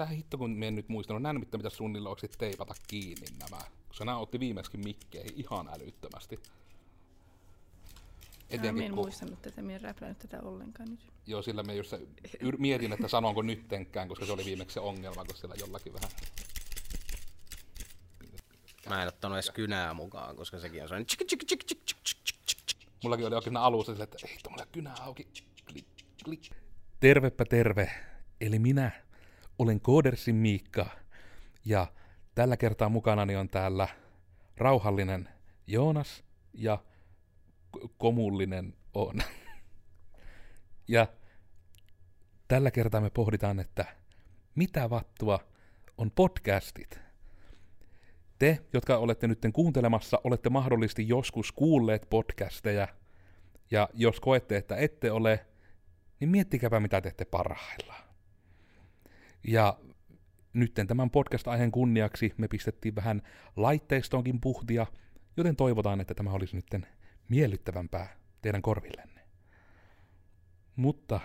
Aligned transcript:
Tähän 0.00 0.16
hitto, 0.16 0.38
kun 0.38 0.50
me 0.50 0.68
en 0.68 0.74
nyt 0.74 0.88
muistanut, 0.88 1.22
nämä 1.22 1.38
mitä 1.38 1.58
pitäisi 1.58 1.76
suunnilleen 1.76 2.10
oikeasti 2.10 2.38
teipata 2.38 2.74
kiinni 2.88 3.26
nämä. 3.38 3.62
Koska 3.88 4.04
nämä 4.04 4.18
otti 4.18 4.40
viimeksi 4.40 4.76
mikkeihin 4.76 5.32
ihan 5.36 5.68
älyttömästi. 5.68 6.40
Etenkin, 8.50 8.84
en 8.84 8.90
kun... 8.90 9.04
muistanut 9.04 9.42
tätä, 9.42 9.62
minä 9.62 9.74
en 9.74 9.80
räplännyt 9.80 10.18
tätä 10.18 10.40
ollenkaan 10.42 10.90
nyt. 10.90 11.00
Joo, 11.26 11.42
sillä 11.42 11.62
me 11.62 11.74
just 11.74 11.92
yr- 12.42 12.58
mietin, 12.58 12.92
että 12.92 13.08
sanonko 13.08 13.42
nyttenkään, 13.42 14.08
koska 14.08 14.26
se 14.26 14.32
oli 14.32 14.44
viimeksi 14.44 14.74
se 14.74 14.80
ongelma, 14.80 15.24
koska 15.24 15.40
siellä 15.40 15.54
jollakin 15.58 15.92
vähän... 15.92 16.10
Mä 18.88 19.02
en 19.02 19.08
ottanut 19.08 19.36
edes 19.36 19.50
kynää 19.50 19.94
mukaan, 19.94 20.36
koska 20.36 20.58
sekin 20.58 20.82
on 20.82 20.88
sellainen 20.88 21.06
Mullakin 23.02 23.26
oli 23.26 23.34
oikein 23.34 23.56
alussa 23.56 23.92
sille, 23.92 24.04
että 24.04 24.18
ei 24.28 24.38
tuommoinen 24.42 24.72
kynä 24.72 24.94
auki. 25.00 25.28
Klik, 25.72 25.86
klik. 26.24 26.50
Tervepä 27.00 27.44
terve. 27.44 27.90
Eli 28.40 28.58
minä 28.58 29.09
olen 29.60 29.80
Koodersin 29.80 30.36
Miikka. 30.36 30.86
Ja 31.64 31.86
tällä 32.34 32.56
kertaa 32.56 32.88
mukanani 32.88 33.36
on 33.36 33.48
täällä 33.48 33.88
rauhallinen 34.56 35.28
Joonas 35.66 36.24
ja 36.54 36.78
komullinen 37.98 38.74
on. 38.94 39.14
ja 40.88 41.06
tällä 42.48 42.70
kertaa 42.70 43.00
me 43.00 43.10
pohditaan, 43.10 43.60
että 43.60 43.84
mitä 44.54 44.90
vattua 44.90 45.40
on 45.98 46.10
podcastit. 46.10 47.00
Te, 48.38 48.58
jotka 48.72 48.96
olette 48.96 49.28
nyt 49.28 49.38
kuuntelemassa, 49.52 50.20
olette 50.24 50.50
mahdollisesti 50.50 51.08
joskus 51.08 51.52
kuulleet 51.52 52.06
podcasteja, 52.10 52.88
ja 53.70 53.88
jos 53.94 54.20
koette, 54.20 54.56
että 54.56 54.76
ette 54.76 55.12
ole, 55.12 55.46
niin 56.20 56.30
miettikääpä 56.30 56.80
mitä 56.80 57.00
teette 57.00 57.24
parhaillaan. 57.24 58.09
Ja 59.44 59.78
nytten 60.52 60.86
tämän 60.86 61.10
podcast-aiheen 61.10 61.70
kunniaksi 61.70 62.34
me 62.36 62.48
pistettiin 62.48 62.94
vähän 62.94 63.22
laitteistoonkin 63.56 64.40
puhtia, 64.40 64.86
joten 65.36 65.56
toivotaan, 65.56 66.00
että 66.00 66.14
tämä 66.14 66.32
olisi 66.32 66.56
nytten 66.56 66.86
miellyttävämpää 67.28 68.16
teidän 68.42 68.62
korvillenne. 68.62 69.20
Mutta 70.76 71.20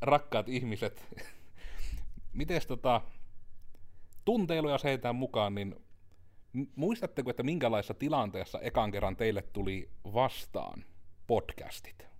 rakkaat 0.00 0.48
ihmiset, 0.48 1.06
miten 2.32 2.60
tota, 2.68 3.00
tunteiluja 4.24 4.78
heitään 4.84 5.16
mukaan, 5.16 5.54
niin 5.54 5.76
muistatteko, 6.76 7.30
että 7.30 7.42
minkälaisessa 7.42 7.94
tilanteessa 7.94 8.60
ekan 8.60 8.90
kerran 8.90 9.16
teille 9.16 9.42
tuli 9.42 9.90
vastaan 10.04 10.84
podcastit? 11.26 12.13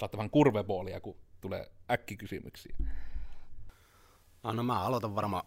Saatte 0.00 0.16
vähän 0.16 0.30
kurveboolia, 0.30 1.00
kun 1.00 1.16
tulee 1.40 1.70
äkkikysymyksiä. 1.90 2.76
Ah, 4.42 4.54
no 4.54 4.62
mä 4.62 4.82
aloitan 4.82 5.14
varmaan 5.14 5.44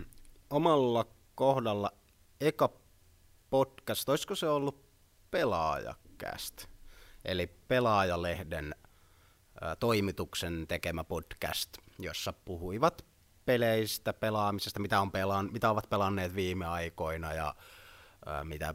omalla 0.50 1.06
kohdalla 1.34 1.92
eka 2.40 2.68
podcast, 3.50 4.08
olisiko 4.08 4.34
se 4.34 4.48
ollut 4.48 4.84
pelaajakäst? 5.30 6.66
Eli 7.24 7.46
pelaajalehden 7.46 8.74
ä, 9.62 9.76
toimituksen 9.76 10.66
tekemä 10.68 11.04
podcast, 11.04 11.78
jossa 11.98 12.32
puhuivat 12.32 13.04
peleistä, 13.44 14.12
pelaamisesta, 14.12 14.80
mitä, 14.80 15.00
on 15.00 15.12
pelaan, 15.12 15.48
mitä 15.52 15.70
ovat 15.70 15.90
pelanneet 15.90 16.34
viime 16.34 16.66
aikoina 16.66 17.32
ja 17.32 17.54
ä, 18.26 18.44
mitä 18.44 18.74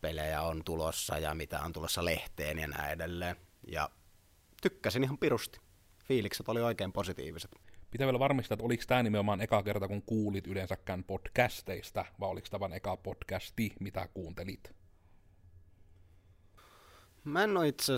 pelejä 0.00 0.42
on 0.42 0.64
tulossa 0.64 1.18
ja 1.18 1.34
mitä 1.34 1.60
on 1.60 1.72
tulossa 1.72 2.04
lehteen 2.04 2.58
ja 2.58 2.68
näin 2.68 2.92
edelleen. 2.92 3.36
Ja 3.72 3.90
tykkäsin 4.60 5.04
ihan 5.04 5.18
pirusti. 5.18 5.60
Fiilikset 6.04 6.48
oli 6.48 6.62
oikein 6.62 6.92
positiiviset. 6.92 7.50
Pitää 7.90 8.06
vielä 8.06 8.18
varmistaa, 8.18 8.54
että 8.54 8.64
oliko 8.64 8.84
tämä 8.86 9.02
nimenomaan 9.02 9.40
eka 9.40 9.62
kerta, 9.62 9.88
kun 9.88 10.02
kuulit 10.02 10.46
yleensäkään 10.46 11.04
podcasteista, 11.04 12.04
vai 12.20 12.28
oliko 12.28 12.46
tämä 12.50 12.60
vain 12.60 12.72
eka 12.72 12.96
podcasti, 12.96 13.72
mitä 13.80 14.08
kuuntelit? 14.14 14.74
Mä 17.24 17.44
en 17.44 17.56
ole 17.56 17.68
itse 17.68 17.92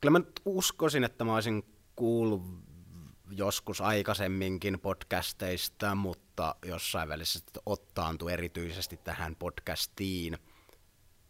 Kyllä 0.00 0.12
mä 0.12 0.18
nyt 0.18 0.40
uskoisin, 0.44 1.04
että 1.04 1.24
mä 1.24 1.34
olisin 1.34 1.62
kuullut 1.96 2.42
joskus 3.30 3.80
aikaisemminkin 3.80 4.80
podcasteista, 4.80 5.94
mutta 5.94 6.54
jossain 6.64 7.08
välissä 7.08 7.40
ottaantui 7.66 8.32
erityisesti 8.32 8.96
tähän 8.96 9.36
podcastiin– 9.36 10.38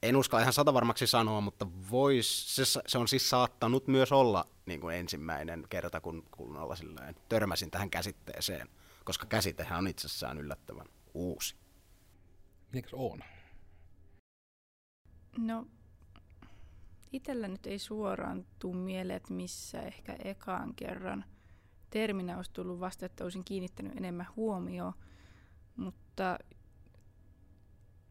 en 0.08 0.16
uskalla 0.16 0.42
ihan 0.42 0.52
satavarmaksi 0.52 1.06
sanoa, 1.06 1.40
mutta 1.40 1.66
vois, 1.90 2.56
se, 2.56 2.80
se 2.86 2.98
on 2.98 3.08
siis 3.08 3.30
saattanut 3.30 3.88
myös 3.88 4.12
olla 4.12 4.46
niin 4.66 4.80
kuin 4.80 4.96
ensimmäinen 4.96 5.66
kerta, 5.68 6.00
kun, 6.00 6.24
kun 6.30 6.56
olla 6.56 6.76
silleen, 6.76 7.14
törmäsin 7.28 7.70
tähän 7.70 7.90
käsitteeseen, 7.90 8.68
koska 9.04 9.26
käsitehän 9.26 9.78
on 9.78 9.88
itsessään 9.88 10.38
yllättävän 10.38 10.86
uusi. 11.14 11.56
Mitäs 12.72 12.94
on? 12.94 13.20
No, 15.38 15.66
itsellä 17.12 17.48
nyt 17.48 17.66
ei 17.66 17.78
suoraan 17.78 18.46
tuu 18.58 18.74
mieleen, 18.74 19.16
että 19.16 19.32
missä 19.32 19.82
ehkä 19.82 20.16
ekaan 20.24 20.74
kerran 20.74 21.24
terminä 21.90 22.36
olisi 22.36 22.52
tullut 22.52 22.80
vasta, 22.80 23.06
että 23.06 23.24
olisin 23.24 23.44
kiinnittänyt 23.44 23.96
enemmän 23.96 24.26
huomioon, 24.36 24.92
mutta 25.76 26.38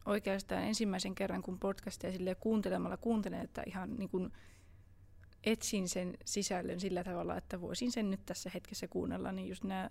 oikeastaan 0.06 0.62
ensimmäisen 0.62 1.14
kerran, 1.14 1.42
kun 1.42 1.58
podcastia 1.58 2.12
sille 2.12 2.34
kuuntelemalla 2.34 2.96
kuuntelen, 2.96 3.40
että 3.40 3.62
ihan 3.66 3.96
niin 3.96 4.08
kuin 4.08 4.32
etsin 5.44 5.88
sen 5.88 6.18
sisällön 6.24 6.80
sillä 6.80 7.04
tavalla, 7.04 7.36
että 7.36 7.60
voisin 7.60 7.92
sen 7.92 8.10
nyt 8.10 8.20
tässä 8.26 8.50
hetkessä 8.54 8.88
kuunnella, 8.88 9.32
niin 9.32 9.48
just 9.48 9.64
nämä, 9.64 9.88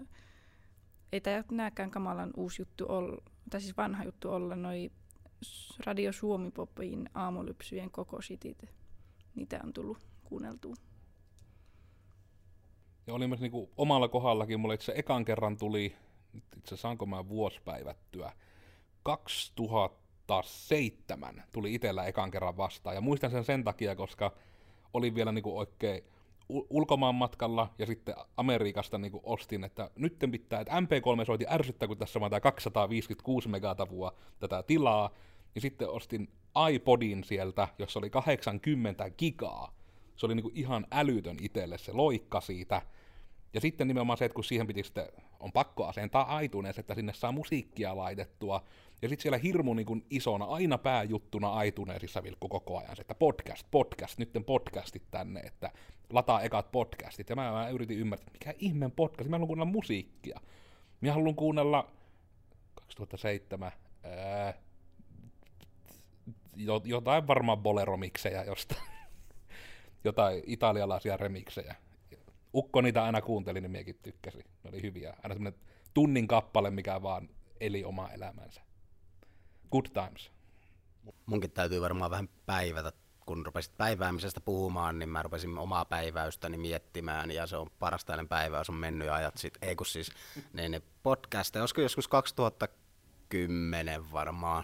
ei 1.11 1.21
tämä 1.21 1.43
nämäkään 1.51 1.91
kamalan 1.91 2.31
uusi 2.37 2.61
juttu 2.61 2.85
olla, 2.89 3.21
tai 3.49 3.61
siis 3.61 3.77
vanha 3.77 4.03
juttu 4.03 4.31
olla, 4.31 4.55
noi 4.55 4.91
Radio 5.85 6.11
Suomi 6.11 6.51
Popin 6.51 7.09
aamulypsyjen 7.13 7.91
koko 7.91 8.21
sitit. 8.21 8.63
Niitä 9.35 9.59
on 9.63 9.73
tullut 9.73 9.97
kuunneltua. 10.23 10.75
Ja 13.07 13.13
oli 13.13 13.27
myös 13.27 13.39
niinku 13.41 13.69
omalla 13.77 14.07
kohdallakin, 14.07 14.59
mulle 14.59 14.73
itse 14.73 14.93
ekan 14.95 15.25
kerran 15.25 15.57
tuli, 15.57 15.95
itse 16.57 16.77
saanko 16.77 17.05
mä 17.05 17.29
vuosipäivättyä, 17.29 18.31
2000 19.03 20.04
taas 20.27 20.67
seitsemän 20.67 21.43
tuli 21.51 21.73
itsellä 21.73 22.05
ekan 22.05 22.31
kerran 22.31 22.57
vastaan. 22.57 22.95
Ja 22.95 23.01
muistan 23.01 23.31
sen 23.31 23.43
sen 23.43 23.63
takia, 23.63 23.95
koska 23.95 24.31
olin 24.93 25.15
vielä 25.15 25.31
niinku 25.31 25.57
oikein 25.57 26.03
ulkomaan 26.49 27.15
matkalla 27.15 27.73
ja 27.79 27.85
sitten 27.85 28.15
Amerikasta 28.37 28.97
niinku 28.97 29.21
ostin, 29.23 29.63
että 29.63 29.89
nyt 29.95 30.19
pitää, 30.31 30.61
että 30.61 30.73
MP3 30.79 31.25
soiti 31.25 31.45
ärsyttää, 31.49 31.87
kun 31.87 31.97
tässä 31.97 32.19
on 32.19 32.29
tämä 32.29 32.39
256 32.39 33.49
megatavua 33.49 34.13
tätä 34.39 34.63
tilaa. 34.63 35.11
Ja 35.55 35.61
sitten 35.61 35.89
ostin 35.89 36.29
iPodin 36.71 37.23
sieltä, 37.23 37.67
jossa 37.79 37.99
oli 37.99 38.09
80 38.09 39.09
gigaa. 39.09 39.75
Se 40.15 40.25
oli 40.25 40.35
niinku 40.35 40.51
ihan 40.53 40.87
älytön 40.91 41.37
itselle 41.41 41.77
se 41.77 41.93
loikka 41.93 42.41
siitä. 42.41 42.81
Ja 43.53 43.61
sitten 43.61 43.87
nimenomaan 43.87 44.17
se, 44.17 44.25
että 44.25 44.35
kun 44.35 44.43
siihen 44.43 44.67
piti 44.67 44.83
sitten, 44.83 45.07
on 45.39 45.51
pakko 45.51 45.85
asentaa 45.85 46.39
iTunes, 46.39 46.79
että 46.79 46.95
sinne 46.95 47.13
saa 47.13 47.31
musiikkia 47.31 47.97
laitettua, 47.97 48.63
ja 49.01 49.09
sitten 49.09 49.21
siellä 49.21 49.37
hirmu 49.37 49.73
niin 49.73 49.85
kuin 49.85 50.05
isona, 50.09 50.45
aina 50.45 50.77
pääjuttuna 50.77 51.63
iTunesissa 51.63 52.23
vilkku 52.23 52.49
koko 52.49 52.77
ajan, 52.77 52.95
että 52.99 53.15
podcast, 53.15 53.67
podcast, 53.71 54.17
nytten 54.19 54.43
podcastit 54.43 55.03
tänne, 55.11 55.39
että 55.39 55.71
lataa 56.13 56.41
ekat 56.41 56.71
podcastit. 56.71 57.29
Ja 57.29 57.35
mä, 57.35 57.51
mä 57.51 57.69
yritin 57.69 57.99
ymmärtää, 57.99 58.33
mikä 58.33 58.53
ihmeen 58.59 58.91
podcast, 58.91 59.29
mä 59.29 59.35
haluan 59.35 59.47
kuunnella 59.47 59.71
musiikkia. 59.71 60.39
Mä 61.01 61.13
haluan 61.13 61.35
kuunnella 61.35 61.91
2007 62.75 63.71
ää, 64.03 64.53
jotain 66.85 67.27
varmaan 67.27 67.57
boleromiksejä 67.57 68.43
jostain. 68.43 68.81
jotain 70.03 70.43
italialaisia 70.45 71.17
remiksejä. 71.17 71.75
Ukko 72.53 72.81
niitä 72.81 73.03
aina 73.03 73.21
kuunteli, 73.21 73.61
niin 73.61 73.71
miekin 73.71 73.99
tykkäsi. 74.03 74.37
Ne 74.37 74.69
oli 74.69 74.81
hyviä. 74.81 75.15
Aina 75.23 75.35
semmoinen 75.35 75.59
tunnin 75.93 76.27
kappale, 76.27 76.71
mikä 76.71 77.01
vaan 77.01 77.29
eli 77.59 77.83
oma 77.83 78.09
elämänsä. 78.09 78.61
Good 79.75 79.85
times. 79.93 80.31
Munkin 81.25 81.51
täytyy 81.51 81.81
varmaan 81.81 82.11
vähän 82.11 82.29
päivätä, 82.45 82.91
kun 83.25 83.45
rupesit 83.45 83.77
päiväämisestä 83.77 84.41
puhumaan, 84.41 84.99
niin 84.99 85.09
mä 85.09 85.23
rupesin 85.23 85.57
omaa 85.57 85.85
päiväystäni 85.85 86.57
miettimään, 86.57 87.31
ja 87.31 87.47
se 87.47 87.57
on 87.57 87.69
parasta 87.79 88.25
päiväys 88.29 88.69
on 88.69 88.75
mennyt 88.75 89.09
ajat 89.09 89.37
sitten, 89.37 89.69
ei 89.69 89.75
kun 89.75 89.85
siis 89.85 90.11
ne, 90.53 90.69
ne 90.69 90.81
podcasteja, 91.03 91.63
olisiko 91.63 91.81
joskus 91.81 92.07
2010 92.07 94.11
varmaan, 94.11 94.63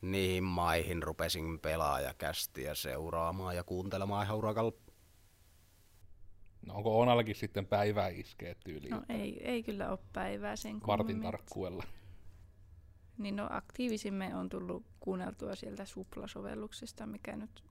niihin 0.00 0.44
maihin 0.44 1.02
rupesin 1.02 1.58
pelaajakästiä 1.58 2.74
seuraamaan 2.74 3.56
ja 3.56 3.64
kuuntelemaan 3.64 4.24
ihan 4.24 4.36
urakalla. 4.36 4.72
No 6.66 6.74
onko 6.74 7.00
Onallakin 7.00 7.36
sitten 7.36 7.66
päivää 7.66 8.08
iskeet 8.08 8.58
tyyliin? 8.64 8.90
No 8.90 9.02
ei, 9.08 9.48
ei 9.48 9.62
kyllä 9.62 9.90
ole 9.90 9.98
päivää 10.12 10.56
sen 10.56 10.80
Vartin 10.86 11.22
tarkkuella. 11.22 11.84
Niin 13.20 13.36
no 13.36 13.46
aktiivisimme 13.50 14.36
on 14.36 14.48
tullut 14.48 14.84
kuunneltua 15.00 15.54
sieltä 15.54 15.84
Supla-sovelluksesta, 15.84 17.06
mikä 17.06 17.36
nyt, 17.36 17.64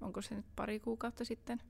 onko 0.00 0.22
se 0.22 0.34
nyt 0.34 0.46
pari 0.56 0.80
kuukautta 0.80 1.24
sitten 1.24 1.62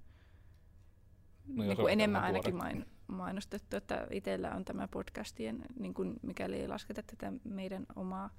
No, 1.46 1.64
niin 1.64 1.76
kuin 1.76 1.92
enemmän 1.92 2.22
ainakin 2.22 2.56
main, 2.56 2.86
mainostettu, 3.06 3.76
että 3.76 4.06
itsellä 4.10 4.50
on 4.50 4.64
tämä 4.64 4.88
podcastien, 4.88 5.62
niin 5.78 5.94
kuin 5.94 6.14
mikäli 6.22 6.60
ei 6.60 6.68
lasketa 6.68 7.02
tätä 7.02 7.32
meidän 7.44 7.86
omaa 7.96 8.30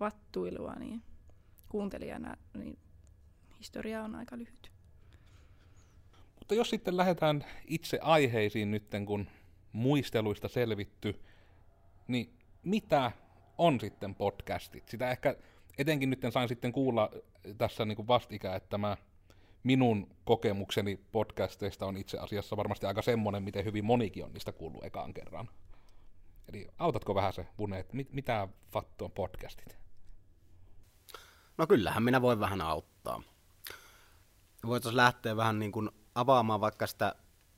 vattuilua, 0.00 0.74
niin 0.74 1.02
kuuntelijana 1.68 2.36
niin 2.54 2.78
historia 3.58 4.02
on 4.02 4.14
aika 4.14 4.38
lyhyt. 4.38 4.72
Mutta 6.38 6.54
jos 6.54 6.70
sitten 6.70 6.96
lähdetään 6.96 7.44
itse 7.64 7.98
aiheisiin 8.02 8.70
nyt, 8.70 8.84
kun 9.06 9.26
muisteluista 9.72 10.48
selvitty, 10.48 11.20
niin 12.08 12.38
mitä 12.62 13.12
on 13.58 13.80
sitten 13.80 14.14
podcastit? 14.14 14.88
Sitä 14.88 15.10
ehkä 15.10 15.36
etenkin 15.78 16.10
nyt 16.10 16.20
sain 16.30 16.48
sitten 16.48 16.72
kuulla 16.72 17.10
tässä 17.58 17.84
niin 17.84 17.96
kuin 17.96 18.08
vastikään, 18.08 18.56
että 18.56 18.68
tämä 18.68 18.96
minun 19.62 20.16
kokemukseni 20.24 21.00
podcasteista 21.12 21.86
on 21.86 21.96
itse 21.96 22.18
asiassa 22.18 22.56
varmasti 22.56 22.86
aika 22.86 23.02
semmoinen, 23.02 23.42
miten 23.42 23.64
hyvin 23.64 23.84
monikin 23.84 24.24
on 24.24 24.32
niistä 24.32 24.52
kuullut 24.52 24.84
ekaan 24.84 25.14
kerran. 25.14 25.48
Eli 26.48 26.68
autatko 26.78 27.14
vähän 27.14 27.32
se, 27.32 27.46
Bune, 27.56 27.78
että 27.78 27.96
mit, 27.96 28.12
mitä 28.12 28.48
fattu 28.72 29.04
on 29.04 29.10
podcastit? 29.10 29.76
No 31.58 31.66
kyllähän 31.66 32.02
minä 32.02 32.22
voin 32.22 32.40
vähän 32.40 32.60
auttaa. 32.60 33.22
Voitaisiin 34.66 34.96
lähteä 34.96 35.36
vähän 35.36 35.58
niin 35.58 35.72
kuin 35.72 35.90
avaamaan 36.14 36.60
vaikka 36.60 36.86
sitä 36.86 37.14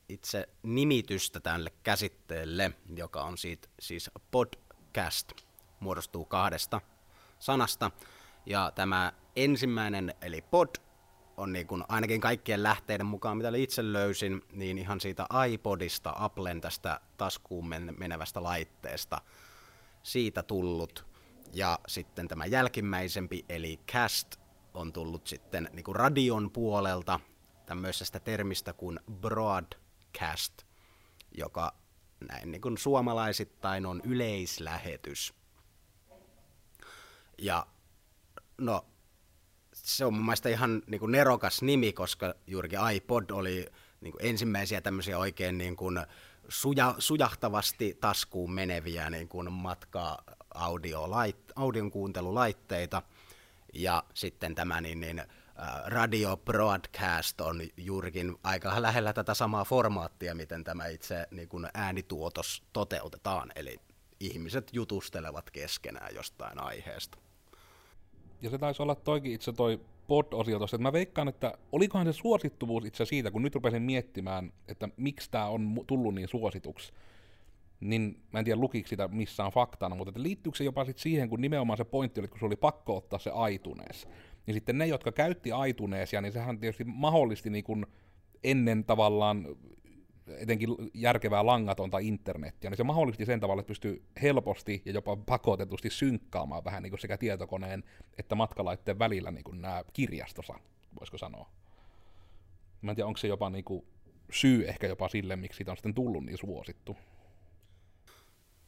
itse 0.09 0.49
nimitystä 0.63 1.41
tälle 1.41 1.73
käsitteelle, 1.83 2.73
joka 2.97 3.25
on 3.25 3.39
siitä, 3.39 3.69
siis 3.81 4.11
podcast, 4.31 5.33
muodostuu 5.81 6.25
kahdesta 6.25 6.81
sanasta. 7.39 7.91
Ja 8.47 8.73
tämä 8.75 9.13
ensimmäinen, 9.37 10.15
eli 10.23 10.43
pod, 10.43 10.69
on 11.37 11.53
niin 11.53 11.67
kuin 11.67 11.85
ainakin 11.89 12.21
kaikkien 12.21 12.63
lähteiden 12.63 13.07
mukaan, 13.07 13.37
mitä 13.37 13.57
itse 13.57 13.93
löysin, 13.93 14.43
niin 14.53 14.79
ihan 14.79 15.01
siitä 15.01 15.27
iPodista, 15.49 16.15
Applen 16.17 16.61
tästä 16.61 17.01
taskuun 17.17 17.69
men- 17.69 17.95
menevästä 17.99 18.43
laitteesta, 18.43 19.21
siitä 20.03 20.43
tullut. 20.43 21.07
Ja 21.53 21.79
sitten 21.87 22.29
tämä 22.29 22.47
jälkimmäisempi, 22.47 23.45
eli 23.49 23.81
cast, 23.93 24.37
on 24.75 24.93
tullut 24.93 25.27
sitten 25.27 25.69
niin 25.73 25.85
kuin 25.85 25.97
radion 25.97 26.51
puolelta 26.51 27.21
tämmöisestä 27.67 28.21
termistä 28.21 28.73
kuin 28.73 29.01
broadcast, 29.13 30.63
joka 31.39 31.73
näin 32.29 32.53
niin 32.53 32.63
kuin 32.63 32.79
suomalaisittain 32.79 33.87
on 33.87 34.01
yleislähetys. 34.05 35.35
Ja 37.39 37.67
no, 38.59 38.87
se 39.73 40.05
on 40.05 40.15
mun 40.15 40.25
mielestä 40.25 40.49
ihan 40.49 40.83
niin 40.87 40.99
kuin 40.99 41.13
nerokas 41.13 41.63
nimi, 41.63 41.93
koska 41.93 42.35
juurikin 42.47 42.79
iPod 42.95 43.31
oli 43.31 43.67
niin 44.01 44.13
kuin 44.13 44.27
ensimmäisiä 44.27 44.81
tämmöisiä 44.81 45.19
oikein 45.19 45.59
niin 45.59 45.77
kuin 45.77 46.07
suja, 46.49 46.95
sujahtavasti 46.99 47.99
taskuun 48.01 48.53
meneviä 48.53 49.11
niin 49.11 49.29
kuin 49.29 49.53
matka 49.53 50.25
audion 51.57 51.91
kuuntelulaitteita. 51.93 53.03
Ja 53.75 54.05
sitten 54.15 54.55
tämä 54.55 54.81
niin, 54.81 55.01
niin, 55.01 55.23
radio 55.87 56.37
broadcast 56.37 57.41
on 57.41 57.61
juurikin 57.77 58.37
aika 58.43 58.83
lähellä 58.83 59.13
tätä 59.13 59.35
samaa 59.35 59.65
formaattia, 59.65 60.35
miten 60.35 60.65
tämä 60.65 60.87
itse 60.87 61.27
niin 61.31 61.49
kuin 61.49 61.69
äänituotos 61.75 62.63
toteutetaan. 62.73 63.53
Eli 63.57 63.81
ihmiset 64.21 64.71
jutustelevat 64.73 65.51
keskenään 65.51 66.15
jostain 66.15 66.61
aiheesta. 66.63 67.19
Ja 68.43 68.51
se 68.51 68.59
taisi 68.59 68.83
olla 68.83 68.95
toikin 68.95 69.33
itse 69.33 69.53
toi 69.53 69.81
pod-osio 70.07 70.59
tossa, 70.59 70.77
että 70.77 70.83
mä 70.83 70.93
veikkaan, 70.93 71.29
että 71.29 71.59
olikohan 71.73 72.07
se 72.07 72.13
suosittuvuus 72.13 72.85
itse 72.85 73.05
siitä, 73.05 73.31
kun 73.31 73.43
nyt 73.43 73.55
rupesin 73.55 73.83
miettimään, 73.83 74.53
että 74.69 74.89
miksi 74.97 75.31
tämä 75.31 75.47
on 75.47 75.85
tullut 75.87 76.15
niin 76.15 76.29
suosituksi, 76.29 76.93
niin 77.81 78.21
mä 78.33 78.39
en 78.39 78.45
tiedä 78.45 78.61
lukiko 78.61 78.89
sitä 78.89 79.09
missään 79.09 79.53
faktana, 79.53 79.95
mutta 79.95 80.11
että 80.11 80.23
liittyykö 80.23 80.59
se 80.59 80.65
jopa 80.65 80.85
sit 80.85 80.99
siihen, 80.99 81.29
kun 81.29 81.41
nimenomaan 81.41 81.77
se 81.77 81.85
pointti 81.85 82.21
oli, 82.21 82.29
kun 82.29 82.39
se 82.39 82.47
oli 82.47 82.57
pakko 82.57 82.97
ottaa 82.97 83.19
se 83.19 83.31
iTunes, 83.53 84.09
niin 84.47 84.55
sitten 84.55 84.79
ne, 84.79 84.87
jotka 84.87 85.13
käytti 85.13 85.51
iTunesia, 85.69 86.21
niin 86.21 86.33
sehän 86.33 86.59
tietysti 86.59 86.85
mahdollisti 86.85 87.51
niin 87.51 87.65
kuin 87.65 87.87
ennen 88.45 88.85
tavallaan 88.85 89.47
etenkin 90.29 90.69
järkevää 90.95 91.47
langatonta 91.47 91.99
internettiä, 91.99 92.71
niin 92.71 92.77
se 92.77 92.85
mahdollisti 92.85 93.27
sen 93.27 93.41
tavalla, 93.41 93.61
että 93.61 93.69
pystyy 93.69 94.03
helposti 94.23 94.83
ja 94.85 94.93
jopa 94.93 95.17
pakotetusti 95.17 95.91
synkkaamaan 95.91 96.65
vähän 96.65 96.83
niin 96.83 96.91
kuin 96.91 97.01
sekä 97.01 97.19
tietokoneen 97.19 97.85
että 98.19 98.35
matkalaitteen 98.35 98.99
välillä 98.99 99.31
niin 99.31 99.45
kuin 99.45 99.63
nämä 99.63 99.85
kirjastossa, 99.93 100.55
voisiko 101.01 101.19
sanoa. 101.19 101.51
Mä 102.83 102.91
en 102.91 102.97
tiedä, 102.97 103.07
onko 103.07 103.19
se 103.19 103.29
jopa 103.29 103.51
niin 103.51 103.65
kuin 103.65 103.85
syy 104.31 104.69
ehkä 104.69 104.87
jopa 104.87 105.09
sille, 105.09 105.37
miksi 105.37 105.57
siitä 105.57 105.71
on 105.71 105.77
sitten 105.77 105.95
tullut 105.95 106.25
niin 106.25 106.39
suosittu. 106.39 106.97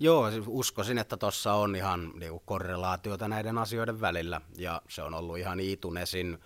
Joo, 0.00 0.31
siis 0.31 0.44
uskoisin, 0.46 0.99
että 0.99 1.16
tuossa 1.16 1.54
on 1.54 1.76
ihan 1.76 2.12
niinku 2.14 2.43
korrelaatiota 2.44 3.28
näiden 3.28 3.58
asioiden 3.58 4.00
välillä, 4.00 4.40
ja 4.56 4.82
se 4.88 5.02
on 5.02 5.14
ollut 5.14 5.38
ihan 5.38 5.61
iTunesin 5.61 6.38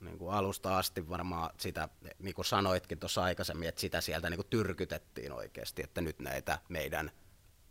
niin 0.00 0.18
kuin 0.18 0.34
alusta 0.34 0.78
asti 0.78 1.08
varmaan 1.08 1.50
sitä, 1.58 1.88
niin 2.18 2.34
kuin 2.34 2.44
sanoitkin 2.44 2.98
tuossa 2.98 3.22
aikaisemmin, 3.22 3.68
että 3.68 3.80
sitä 3.80 4.00
sieltä 4.00 4.30
niin 4.30 4.38
kuin 4.38 4.50
tyrkytettiin 4.50 5.32
oikeasti, 5.32 5.82
että 5.82 6.00
nyt 6.00 6.18
näitä 6.18 6.58
meidän 6.68 7.10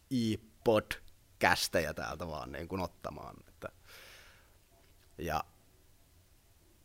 iPod-kästejä 0.10 1.94
täältä 1.94 2.28
vaan 2.28 2.52
niin 2.52 2.68
kuin 2.68 2.82
ottamaan. 2.82 3.36
Että, 3.48 3.70
ja 5.18 5.44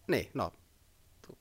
niin, 0.07 0.31
no, 0.35 0.53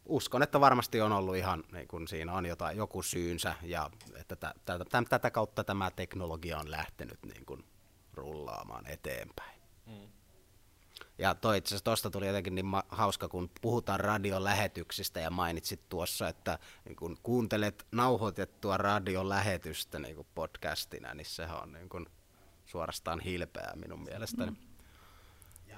uskon, 0.06 0.44
että 0.44 0.60
varmasti 0.60 1.02
on 1.02 1.12
ollut 1.12 1.36
ihan, 1.36 1.64
niin 1.72 1.88
kuin 1.88 2.08
siinä 2.08 2.34
on 2.34 2.46
jotain, 2.46 2.78
joku 2.78 3.02
syynsä, 3.02 3.56
ja 3.62 3.90
että 4.16 4.36
tä, 4.36 4.54
tä, 4.66 4.80
tä, 4.90 5.04
tätä 5.10 5.32
kautta 5.32 5.64
tämä 5.64 5.92
teknologia 5.92 6.60
on 6.60 6.72
lähtenyt 6.72 7.20
niin 7.24 7.46
kuin 7.46 7.66
rullaamaan 8.14 8.88
eteenpäin. 8.88 9.62
Ja 11.18 11.36
toi 11.36 11.58
itse 11.58 11.68
asiassa 11.68 11.84
tosta 11.84 12.10
tuli 12.10 12.28
jotenkin 12.28 12.56
niin 12.56 12.66
ma- 12.66 12.84
hauska, 12.90 13.28
kun 13.28 13.50
puhutaan 13.62 14.00
radion 14.00 14.44
lähetyksistä 14.44 15.20
ja 15.20 15.30
mainitsit 15.30 15.90
tuossa, 15.90 16.28
että 16.28 16.60
niin 16.86 16.96
kun 16.96 17.18
kuuntelet 17.24 17.88
nauhoitettua 17.92 18.78
radion 18.78 19.30
lähetystä 19.30 20.00
niin 20.00 20.16
kuin 20.16 20.28
podcastina, 20.36 21.14
niin 21.14 21.26
sehän 21.26 21.64
on 21.64 21.74
niin 21.74 21.90
kuin 21.90 22.06
suorastaan 22.66 23.20
hilpeää 23.20 23.76
minun 23.76 24.04
mielestäni. 24.04 24.52
Mm. 24.52 24.58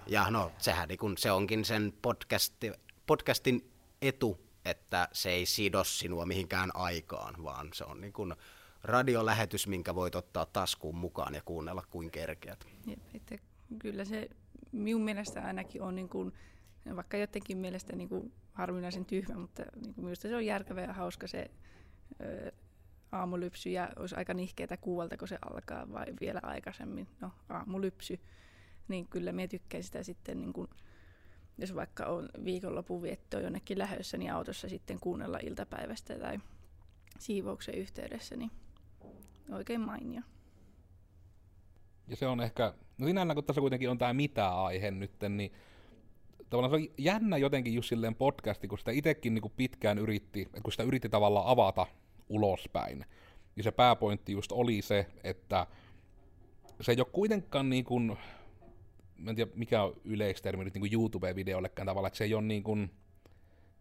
Ja 0.08 0.30
no, 0.30 0.52
sehän 0.58 0.88
niin 0.88 1.00
kun, 1.00 1.18
se 1.18 1.32
onkin 1.32 1.66
sen 1.66 1.94
podcasti, 2.02 2.72
podcastin 3.06 3.72
etu, 4.02 4.40
että 4.66 5.08
se 5.12 5.30
ei 5.30 5.46
sido 5.46 5.84
sinua 5.84 6.26
mihinkään 6.26 6.76
aikaan, 6.76 7.44
vaan 7.44 7.70
se 7.74 7.84
on 7.84 8.02
niin 8.02 8.14
kuin 8.14 8.36
radiolähetys, 8.84 9.68
minkä 9.68 9.96
voit 9.96 10.16
ottaa 10.16 10.46
taskuun 10.46 10.96
mukaan 10.96 11.34
ja 11.34 11.42
kuunnella 11.46 11.84
kuin 11.90 12.12
kerkeät. 12.12 12.68
Jep, 12.86 13.00
että 13.16 13.38
kyllä 13.80 14.06
se 14.06 14.30
minun 14.74 15.02
mielestä 15.02 15.42
ainakin 15.42 15.82
on, 15.82 15.96
niin 15.96 16.10
kuin, 16.10 16.34
vaikka 16.96 17.18
jotenkin 17.18 17.58
mielestä 17.58 17.96
niin 17.96 18.10
kuin 18.10 18.34
harvinaisen 18.54 19.06
tyhmä, 19.06 19.36
mutta 19.36 19.64
niin 19.82 19.94
kuin 19.94 20.06
minusta 20.06 20.28
se 20.28 20.36
on 20.36 20.46
järkevä 20.46 20.82
ja 20.82 20.94
hauska 20.94 21.28
se 21.28 21.52
ö, 22.22 22.52
aamulypsy 23.12 23.70
ja 23.70 23.90
olisi 23.96 24.16
aika 24.16 24.34
nihkeetä 24.34 24.78
kuuvalta, 24.78 25.18
kun 25.18 25.28
se 25.28 25.38
alkaa 25.52 25.92
vai 25.92 26.06
vielä 26.22 26.40
aikaisemmin, 26.44 27.08
no 27.22 27.32
aamulypsy, 27.50 28.20
niin 28.88 29.08
kyllä 29.08 29.32
minä 29.32 29.48
tykkään 29.48 29.84
sitä 29.84 30.04
sitten, 30.04 30.42
niin 30.42 30.54
kuin, 30.54 30.68
jos 31.58 31.76
vaikka 31.76 32.06
on 32.06 32.30
viikonlopun 32.44 33.02
viettoa 33.02 33.40
jonnekin 33.40 33.78
lähössä, 33.78 34.18
niin 34.18 34.34
autossa 34.34 34.70
sitten 34.70 35.00
kuunnella 35.00 35.40
iltapäivästä 35.44 36.20
tai 36.20 36.40
siivouksen 37.20 37.76
yhteydessä, 37.76 38.36
niin 38.36 38.52
oikein 39.50 39.82
mainio. 39.82 40.22
Ja 42.08 42.16
se 42.16 42.28
on 42.28 42.42
ehkä, 42.42 42.74
no 42.98 43.08
sinällään 43.08 43.36
kun 43.36 43.44
tässä 43.44 43.62
kuitenkin 43.62 43.90
on 43.90 43.98
tämä 43.98 44.14
mitä-aihe 44.14 44.92
nyt, 44.92 45.12
niin 45.30 45.52
tavallaan 46.50 46.82
se 46.82 46.88
on 46.88 46.94
jännä 46.98 47.38
jotenkin 47.38 47.74
just 47.74 47.90
silleen 47.90 48.16
podcasti, 48.16 48.68
kun 48.68 48.78
sitä 48.78 48.92
itsekin 48.92 49.34
niin 49.34 49.52
pitkään 49.58 49.98
yritti, 49.98 50.42
että 50.42 50.62
kun 50.64 50.72
sitä 50.72 50.84
yritti 50.84 51.10
tavallaan 51.10 51.48
avata 51.48 51.88
ulospäin, 52.30 53.06
niin 53.56 53.64
se 53.64 53.72
pääpointti 53.72 54.32
just 54.32 54.52
oli 54.52 54.82
se, 54.82 55.06
että 55.24 55.68
se 56.82 56.92
ei 56.92 57.00
ole 57.00 57.08
kuitenkaan 57.12 57.70
niin 57.70 57.86
kuin, 57.86 58.18
mä 59.18 59.30
en 59.30 59.36
tiedä 59.36 59.52
mikä 59.56 59.84
on 59.84 59.94
yleistermi 60.04 60.64
nyt 60.64 60.74
niin 60.74 60.94
YouTube-videollekään 60.94 61.86
tavalla, 61.86 62.08
että 62.08 62.18
se 62.18 62.24
ei 62.24 62.34
ole 62.34 62.44
niin 62.44 62.64
kuin, 62.64 62.92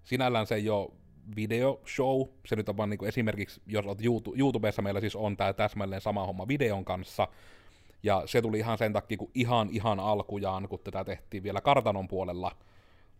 sinällään 0.05 0.47
se 0.47 0.55
ei 0.55 0.69
ole 0.69 0.93
videoshow, 1.37 2.23
se 2.47 2.57
nyt 2.57 2.69
on 2.69 2.77
vaan 2.77 2.91
niin 2.91 2.99
kuin 2.99 3.09
esimerkiksi, 3.09 3.61
jos 3.67 3.87
olet 3.87 4.05
YouTube, 4.05 4.39
YouTubessa 4.39 4.83
meillä 4.83 5.01
siis 5.01 5.17
on 5.17 5.37
tämä 5.37 5.53
täsmälleen 5.53 6.01
sama 6.01 6.27
homma 6.27 6.49
videon 6.49 6.85
kanssa, 6.85 7.29
ja 8.03 8.23
se 8.27 8.43
tuli 8.43 8.59
ihan 8.59 8.79
sen 8.79 8.93
takia, 8.93 9.19
kun 9.19 9.31
ihan 9.35 9.69
ihan 9.73 10.01
alkujaan, 10.01 10.69
kun 10.69 10.79
tätä 10.85 11.05
tehtiin 11.05 11.43
vielä 11.43 11.61
kartanon 11.61 12.09
puolella, 12.09 12.53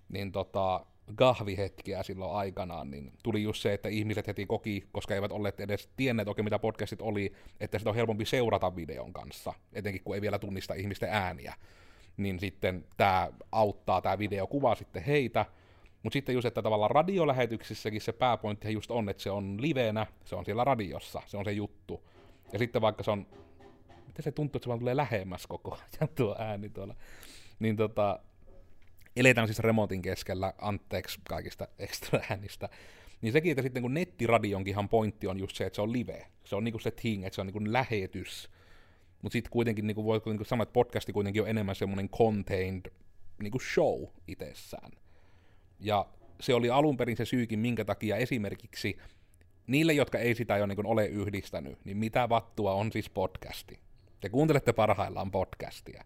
niin 0.09 0.33
tota, 0.33 0.87
gahvihetkiä 1.15 2.03
silloin 2.03 2.35
aikanaan, 2.35 2.91
niin 2.91 3.13
tuli 3.23 3.43
just 3.43 3.63
se, 3.63 3.73
että 3.73 3.89
ihmiset 3.89 4.27
heti 4.27 4.47
koki, 4.47 4.89
koska 4.93 5.15
eivät 5.15 5.33
olleet 5.33 5.61
edes 5.61 5.91
tienneet 5.97 6.29
oikein 6.29 6.45
mitä 6.45 6.59
podcastit 6.59 7.03
oli, 7.03 7.33
että 7.61 7.79
sitä 7.79 7.91
on 7.91 7.97
helpompi 7.97 8.25
seurata 8.25 8.77
videon 8.77 9.13
kanssa, 9.13 9.53
etenkin 9.73 10.03
kun 10.05 10.15
ei 10.15 10.21
vielä 10.21 10.39
tunnista 10.39 10.75
ihmisten 10.75 11.09
ääniä. 11.09 11.55
Niin 12.17 12.41
sitten 12.41 12.85
tämä 12.97 13.29
auttaa 13.53 14.01
tämä 14.01 14.19
videokuva 14.19 14.75
sitten 14.75 15.03
heitä, 15.03 15.47
Mutta 16.03 16.15
sitten 16.15 16.35
just, 16.35 16.47
että 16.47 16.63
tavallaan 16.63 16.91
radiolähetyksissäkin 16.91 18.01
se 18.01 18.13
pääpointti 18.13 18.73
just 18.73 18.91
on, 18.91 19.09
että 19.09 19.23
se 19.23 19.31
on 19.31 19.63
livenä, 19.63 20.07
se 20.25 20.37
on 20.37 20.45
siellä 20.45 20.65
radiossa, 20.65 21.23
se 21.27 21.37
on 21.37 21.45
se 21.45 21.53
juttu. 21.53 22.09
Ja 22.53 22.59
sitten 22.59 22.83
vaikka 22.83 23.03
se 23.03 23.11
on, 23.11 23.27
miten 24.13 24.23
se 24.23 24.33
tuntuu, 24.33 24.59
että 24.59 24.65
se 24.65 24.69
vaan 24.69 24.79
tulee 24.79 24.97
lähemmäs 24.97 25.47
koko 25.47 25.75
ajan 25.75 26.09
tuo 26.15 26.37
ääni 26.39 26.69
tuolla. 26.69 26.95
Niin 27.59 27.77
tota, 27.77 28.21
eletään 29.17 29.49
siis 29.49 29.59
remotin 29.59 30.03
keskellä, 30.03 30.55
anteeksi 30.59 31.21
kaikista 31.29 31.69
ekstra 31.79 32.21
äänistä. 32.31 32.69
Niin 33.23 33.33
sekin, 33.33 33.53
että 33.53 33.63
sitten 33.63 33.83
kun 33.83 33.95
nettiradionkinhan 33.95 34.89
pointti 34.89 35.27
on 35.27 35.39
just 35.39 35.57
se, 35.57 35.67
että 35.67 35.75
se 35.75 35.83
on 35.83 35.93
live. 35.93 36.27
Se 36.45 36.57
on 36.57 36.65
niinku 36.65 36.79
se 36.79 36.91
thing, 36.91 37.25
että 37.25 37.35
se 37.35 37.41
on 37.41 37.47
niinku 37.47 37.73
lähetys. 37.73 38.51
Mutta 39.23 39.33
sitten 39.33 39.51
kuitenkin 39.51 39.87
niinku 39.87 40.05
voi 40.05 40.21
niinku 40.27 40.45
sanoa, 40.45 40.63
että 40.63 40.73
podcasti 40.73 41.13
kuitenkin 41.13 41.43
on 41.43 41.49
enemmän 41.49 41.75
semmoinen 41.75 42.09
contained 42.09 42.93
niinku 43.43 43.61
show 43.75 44.05
itsessään. 44.29 44.93
Ja 45.81 46.07
se 46.41 46.55
oli 46.55 46.71
alun 46.71 46.97
perin 46.97 47.17
se 47.17 47.25
syykin, 47.25 47.59
minkä 47.59 47.85
takia 47.85 48.17
esimerkiksi 48.17 48.99
niille, 49.67 49.93
jotka 49.93 50.19
ei 50.19 50.35
sitä 50.35 50.57
jo 50.57 50.67
niin 50.67 50.87
ole 50.87 51.07
yhdistänyt, 51.07 51.85
niin 51.85 51.97
mitä 51.97 52.29
vattua 52.29 52.73
on 52.73 52.93
siis 52.93 53.11
podcasti? 53.11 53.82
Te 54.23 54.29
kuuntelette 54.29 54.73
parhaillaan 54.73 55.31
podcastia. 55.31 56.05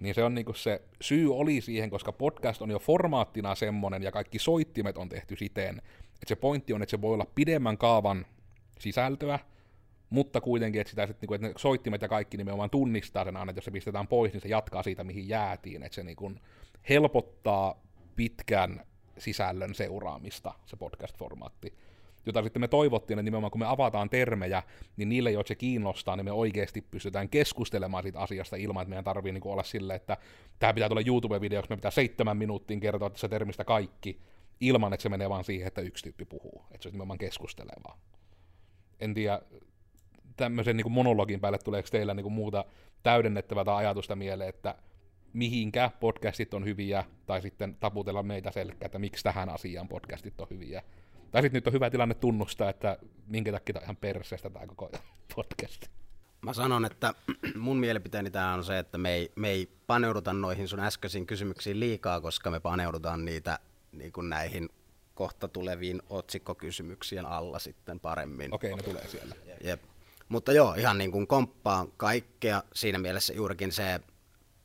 Niin 0.00 0.14
se 0.14 0.24
on 0.24 0.34
niin 0.34 0.46
se 0.54 0.82
syy 1.00 1.36
oli 1.36 1.60
siihen, 1.60 1.90
koska 1.90 2.12
podcast 2.12 2.62
on 2.62 2.70
jo 2.70 2.78
formaattina 2.78 3.54
semmonen 3.54 4.02
ja 4.02 4.12
kaikki 4.12 4.38
soittimet 4.38 4.98
on 4.98 5.08
tehty 5.08 5.36
siten, 5.36 5.78
että 6.04 6.26
se 6.26 6.36
pointti 6.36 6.72
on, 6.72 6.82
että 6.82 6.90
se 6.90 7.00
voi 7.00 7.14
olla 7.14 7.26
pidemmän 7.34 7.78
kaavan 7.78 8.26
sisältöä, 8.78 9.38
mutta 10.10 10.40
kuitenkin, 10.40 10.80
että, 10.80 10.90
sitä, 10.90 11.02
että, 11.02 11.16
niinku, 11.20 11.34
että 11.34 11.46
ne 11.46 11.54
soittimet 11.56 12.02
ja 12.02 12.08
kaikki 12.08 12.36
nimenomaan 12.36 12.70
tunnistaa 12.70 13.24
sen 13.24 13.36
aina, 13.36 13.50
että 13.50 13.58
jos 13.58 13.64
se 13.64 13.70
pistetään 13.70 14.08
pois, 14.08 14.32
niin 14.32 14.40
se 14.40 14.48
jatkaa 14.48 14.82
siitä, 14.82 15.04
mihin 15.04 15.28
jäätiin, 15.28 15.82
että 15.82 15.94
se 15.94 16.02
niin 16.02 16.16
kuin 16.16 16.40
helpottaa 16.88 17.82
pitkän 18.16 18.86
sisällön 19.18 19.74
seuraamista, 19.74 20.54
se 20.66 20.76
podcast-formaatti. 20.76 21.72
Jota 22.26 22.42
sitten 22.42 22.60
me 22.60 22.68
toivottiin, 22.68 23.18
että 23.18 23.22
nimenomaan 23.22 23.50
kun 23.50 23.58
me 23.58 23.66
avataan 23.66 24.10
termejä, 24.10 24.62
niin 24.96 25.08
niille, 25.08 25.30
joita 25.30 25.48
se 25.48 25.54
kiinnostaa, 25.54 26.16
niin 26.16 26.24
me 26.24 26.32
oikeasti 26.32 26.82
pystytään 26.90 27.28
keskustelemaan 27.28 28.02
siitä 28.02 28.20
asiasta 28.20 28.56
ilman, 28.56 28.82
että 28.82 28.88
meidän 28.88 29.04
tarvii 29.04 29.32
niin 29.32 29.46
olla 29.46 29.62
silleen, 29.62 29.96
että 29.96 30.16
tämä 30.58 30.74
pitää 30.74 30.88
tulla 30.88 31.02
YouTube-videoksi, 31.06 31.70
me 31.70 31.76
pitää 31.76 31.90
seitsemän 31.90 32.36
minuuttiin 32.36 32.80
kertoa 32.80 33.10
se 33.14 33.28
termistä 33.28 33.64
kaikki, 33.64 34.20
ilman, 34.60 34.92
että 34.92 35.02
se 35.02 35.08
menee 35.08 35.28
vaan 35.28 35.44
siihen, 35.44 35.66
että 35.66 35.80
yksi 35.80 36.02
tyyppi 36.02 36.24
puhuu. 36.24 36.64
Että 36.70 36.82
se 36.82 36.88
on 36.88 36.92
nimenomaan 36.92 37.18
keskustelevaa. 37.18 37.98
En 39.00 39.14
tiedä, 39.14 39.42
tämmöisen 40.36 40.76
niin 40.76 40.92
monologin 40.92 41.40
päälle 41.40 41.58
tuleeko 41.58 41.88
teillä 41.90 42.14
niin 42.14 42.32
muuta 42.32 42.64
täydennettävää 43.02 43.64
tai 43.64 43.76
ajatusta 43.76 44.16
mieleen, 44.16 44.48
että 44.48 44.74
mihinkä 45.32 45.90
podcastit 46.00 46.54
on 46.54 46.64
hyviä, 46.64 47.04
tai 47.26 47.42
sitten 47.42 47.76
taputella 47.80 48.22
meitä 48.22 48.50
selkää, 48.50 48.86
että 48.86 48.98
miksi 48.98 49.24
tähän 49.24 49.48
asiaan 49.48 49.88
podcastit 49.88 50.40
on 50.40 50.46
hyviä. 50.50 50.82
Tai 51.30 51.42
sitten 51.42 51.58
nyt 51.58 51.66
on 51.66 51.72
hyvä 51.72 51.90
tilanne 51.90 52.14
tunnustaa, 52.14 52.70
että 52.70 52.98
minkä 53.26 53.52
takia 53.52 53.72
tämä 53.72 53.80
on 53.80 53.84
ihan 53.84 53.96
perseestä 53.96 54.50
tämä 54.50 54.66
koko 54.66 54.90
podcast. 55.34 55.86
Mä 56.42 56.52
sanon, 56.52 56.84
että 56.84 57.14
mun 57.58 57.76
mielipiteeni 57.76 58.30
tämä 58.30 58.54
on 58.54 58.64
se, 58.64 58.78
että 58.78 58.98
me 58.98 59.12
ei, 59.14 59.32
me 59.36 59.48
ei 59.48 59.68
paneuduta 59.86 60.32
noihin 60.32 60.68
sun 60.68 60.80
äskeisiin 60.80 61.26
kysymyksiin 61.26 61.80
liikaa, 61.80 62.20
koska 62.20 62.50
me 62.50 62.60
paneudutaan 62.60 63.24
niitä 63.24 63.58
niin 63.92 64.12
kuin 64.12 64.28
näihin 64.28 64.68
kohta 65.14 65.48
tuleviin 65.48 66.02
otsikkokysymyksien 66.08 67.26
alla 67.26 67.58
sitten 67.58 68.00
paremmin. 68.00 68.54
Okei, 68.54 68.76
ne 68.76 68.82
tulee 68.82 69.08
siellä. 69.08 69.34
Jep. 69.64 69.82
Mutta 70.28 70.52
joo, 70.52 70.74
ihan 70.74 70.98
niin 70.98 71.12
kuin 71.12 71.26
komppaan 71.26 71.92
kaikkea. 71.96 72.62
Siinä 72.74 72.98
mielessä 72.98 73.32
juurikin 73.32 73.72
se 73.72 74.00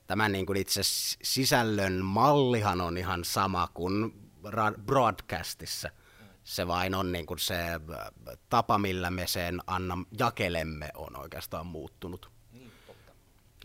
tämän 0.08 0.32
niin 0.32 0.46
kuin 0.46 0.58
itse 0.58 0.82
sisällön 1.24 2.06
mallihan 2.06 2.82
on 2.82 2.98
ihan 2.98 3.24
sama 3.24 3.68
kuin 3.74 4.14
broadcastissa. 4.86 5.90
Se 6.46 6.68
vain 6.68 6.96
on 6.96 7.12
niin 7.12 7.26
kuin 7.26 7.40
se 7.40 7.56
äh, 7.74 7.80
tapa, 8.50 8.78
millä 8.78 9.10
me 9.10 9.28
sen 9.28 9.62
anna, 9.68 9.98
jakelemme, 10.20 10.90
on 10.96 11.20
oikeastaan 11.20 11.66
muuttunut. 11.66 12.32
Niin, 12.52 12.72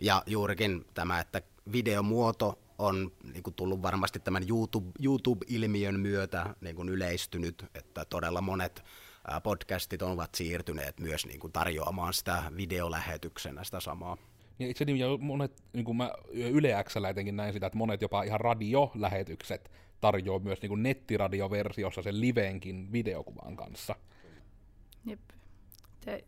ja 0.01 0.23
juurikin 0.27 0.87
tämä, 0.95 1.21
että 1.21 1.43
videomuoto 1.73 2.59
on 2.79 3.13
niin 3.33 3.43
kuin 3.43 3.55
tullut 3.55 3.83
varmasti 3.83 4.21
tämän 4.21 4.49
YouTube, 4.49 4.91
YouTube-ilmiön 5.03 6.01
myötä 6.01 6.55
niin 6.61 6.77
kuin 6.77 6.89
yleistynyt, 6.89 7.65
että 7.75 8.05
todella 8.05 8.41
monet 8.41 8.85
äh, 9.33 9.43
podcastit 9.43 10.03
ovat 10.03 10.35
siirtyneet 10.35 11.01
myös 11.01 11.27
niin 11.27 11.41
kuin 11.41 11.53
tarjoamaan 11.53 12.15
sitä 12.15 12.43
videolähetyksenä 12.57 13.65
sitä 13.65 13.81
samaa. 13.81 14.17
Ja 14.59 14.69
itse 14.69 14.85
asiassa 14.85 15.19
monet, 15.19 15.63
niin 15.73 15.85
kuin 15.85 15.97
mä 15.97 16.11
Yle 16.33 16.85
Xllä 16.85 17.09
etenkin 17.09 17.37
näin 17.37 17.53
sitä, 17.53 17.67
että 17.67 17.79
monet 17.79 18.03
jopa 18.03 18.23
ihan 18.23 18.41
radiolähetykset 18.41 19.71
tarjoaa 20.01 20.39
myös 20.39 20.63
niin 20.63 20.69
kuin 20.69 20.83
nettiradioversiossa 20.83 22.03
sen 22.03 22.21
liveenkin 22.21 22.93
videokuvan 22.93 23.57
kanssa. 23.57 23.97
Jep. 25.05 25.21
Se, 26.05 26.25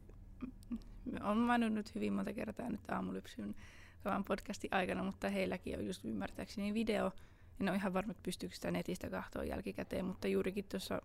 on 1.22 1.38
maininnut 1.38 1.74
nyt 1.74 1.94
hyvin 1.94 2.12
monta 2.12 2.32
kertaa 2.32 2.70
nyt 2.70 2.90
aamulypsyn 2.90 3.54
tämän 4.02 4.24
podcastin 4.24 4.74
aikana, 4.74 5.02
mutta 5.02 5.28
heilläkin 5.28 5.78
on 5.78 5.86
just 5.86 6.04
ymmärtääkseni 6.04 6.74
video. 6.74 7.12
En 7.60 7.68
ole 7.68 7.76
ihan 7.76 7.94
varma, 7.94 8.10
että 8.10 8.22
pystyykö 8.22 8.54
sitä 8.54 8.70
netistä 8.70 9.10
kahtoon 9.10 9.48
jälkikäteen, 9.48 10.04
mutta 10.04 10.28
juurikin 10.28 10.64
tuossa 10.64 11.02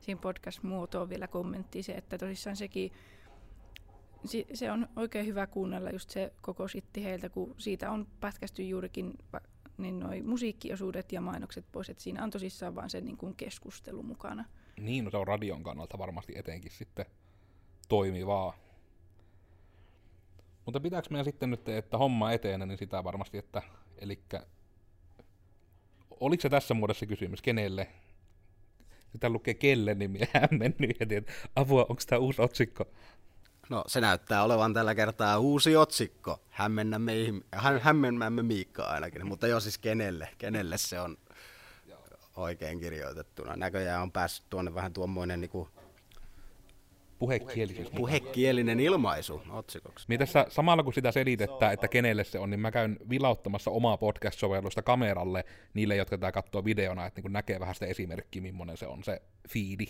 siinä 0.00 0.20
podcast-muotoon 0.20 1.08
vielä 1.08 1.26
kommentti 1.28 1.82
se, 1.82 1.92
että 1.92 2.18
tosissaan 2.18 2.56
sekin 2.56 2.92
se 4.54 4.72
on 4.72 4.88
oikein 4.96 5.26
hyvä 5.26 5.46
kuunnella 5.46 5.90
just 5.90 6.10
se 6.10 6.32
koko 6.40 6.68
sitti 6.68 7.04
heiltä, 7.04 7.28
kun 7.28 7.54
siitä 7.58 7.90
on 7.90 8.06
pätkästy 8.20 8.62
juurikin 8.62 9.14
niin 9.78 10.00
noi 10.00 10.22
musiikkiosuudet 10.22 11.12
ja 11.12 11.20
mainokset 11.20 11.64
pois, 11.72 11.90
että 11.90 12.02
siinä 12.02 12.24
on 12.24 12.30
tosissaan 12.30 12.74
vaan 12.74 12.90
se 12.90 13.00
niin 13.00 13.16
kuin 13.16 13.36
keskustelu 13.36 14.02
mukana. 14.02 14.44
Niin, 14.80 15.04
no 15.04 15.10
se 15.10 15.16
on 15.16 15.26
radion 15.26 15.62
kannalta 15.62 15.98
varmasti 15.98 16.32
etenkin 16.36 16.72
sitten 16.72 17.06
toimivaa. 17.88 18.58
Mutta 20.64 20.80
pitääkö 20.80 21.08
meidän 21.10 21.24
sitten 21.24 21.50
nyt, 21.50 21.68
että 21.68 21.98
homma 21.98 22.32
etenee, 22.32 22.66
niin 22.66 22.78
sitä 22.78 23.04
varmasti, 23.04 23.38
että 23.38 23.62
eli 23.98 24.22
oliko 26.20 26.40
se 26.40 26.48
tässä 26.48 26.74
muodossa 26.74 27.06
kysymys, 27.06 27.42
kenelle? 27.42 27.88
Sitä 29.12 29.28
lukee 29.28 29.54
kelle 29.54 29.94
nimi, 29.94 30.18
hämmennyt 30.32 30.96
ja 31.00 31.06
tiedät, 31.06 31.28
apua, 31.56 31.86
onko 31.88 32.02
tämä 32.06 32.18
uusi 32.18 32.42
otsikko? 32.42 32.84
No 33.70 33.84
se 33.86 34.00
näyttää 34.00 34.44
olevan 34.44 34.74
tällä 34.74 34.94
kertaa 34.94 35.38
uusi 35.38 35.76
otsikko. 35.76 36.40
Hämmennämme, 36.50 37.12
hämmennämme 37.80 38.42
Miikkaa 38.42 38.90
ainakin, 38.90 39.26
mutta 39.26 39.46
joo 39.46 39.60
siis 39.60 39.78
kenelle, 39.78 40.28
kenelle 40.38 40.78
se 40.78 41.00
on 41.00 41.16
oikein 42.36 42.80
kirjoitettuna. 42.80 43.56
Näköjään 43.56 44.02
on 44.02 44.12
päässyt 44.12 44.50
tuonne 44.50 44.74
vähän 44.74 44.92
tuommoinen 44.92 45.40
niin 45.40 45.50
Puhekielinen. 47.18 47.86
Puhekielinen 47.96 48.80
ilmaisu 48.80 49.42
otsikoksi. 49.50 50.04
Niin 50.08 50.18
tässä 50.18 50.46
samalla 50.48 50.82
kun 50.82 50.94
sitä 50.94 51.12
selitetään, 51.12 51.72
että 51.72 51.88
kenelle 51.88 52.24
se 52.24 52.38
on, 52.38 52.50
niin 52.50 52.60
mä 52.60 52.70
käyn 52.70 52.98
vilauttamassa 53.10 53.70
omaa 53.70 53.96
podcast-sovellusta 53.96 54.82
kameralle 54.82 55.44
niille, 55.74 55.96
jotka 55.96 56.18
tätä 56.18 56.32
katsoo 56.32 56.64
videona, 56.64 57.06
että 57.06 57.20
niin 57.20 57.32
näkee 57.32 57.60
vähän 57.60 57.74
sitä 57.74 57.86
esimerkkiä, 57.86 58.42
millainen 58.42 58.76
se 58.76 58.86
on 58.86 59.04
se 59.04 59.22
fiidi. 59.48 59.86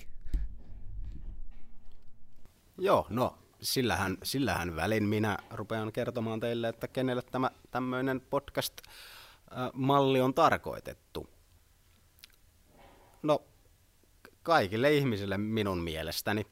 Joo, 2.79 3.07
no 3.11 3.39
sillähän, 3.61 4.19
sillähän 4.23 4.77
välin 4.77 5.05
minä 5.05 5.39
rupean 5.51 5.93
kertomaan 5.93 6.41
teille, 6.41 6.69
että 6.69 6.89
kenelle 6.89 7.23
tämä 7.23 7.51
tämmöinen 7.71 8.21
podcast-malli 8.21 10.21
on 10.21 10.35
tarkoitettu. 10.35 11.31
No, 13.23 13.43
kaikille 14.43 14.95
ihmisille 14.95 15.39
minun 15.39 15.79
mielestäni. 15.79 16.47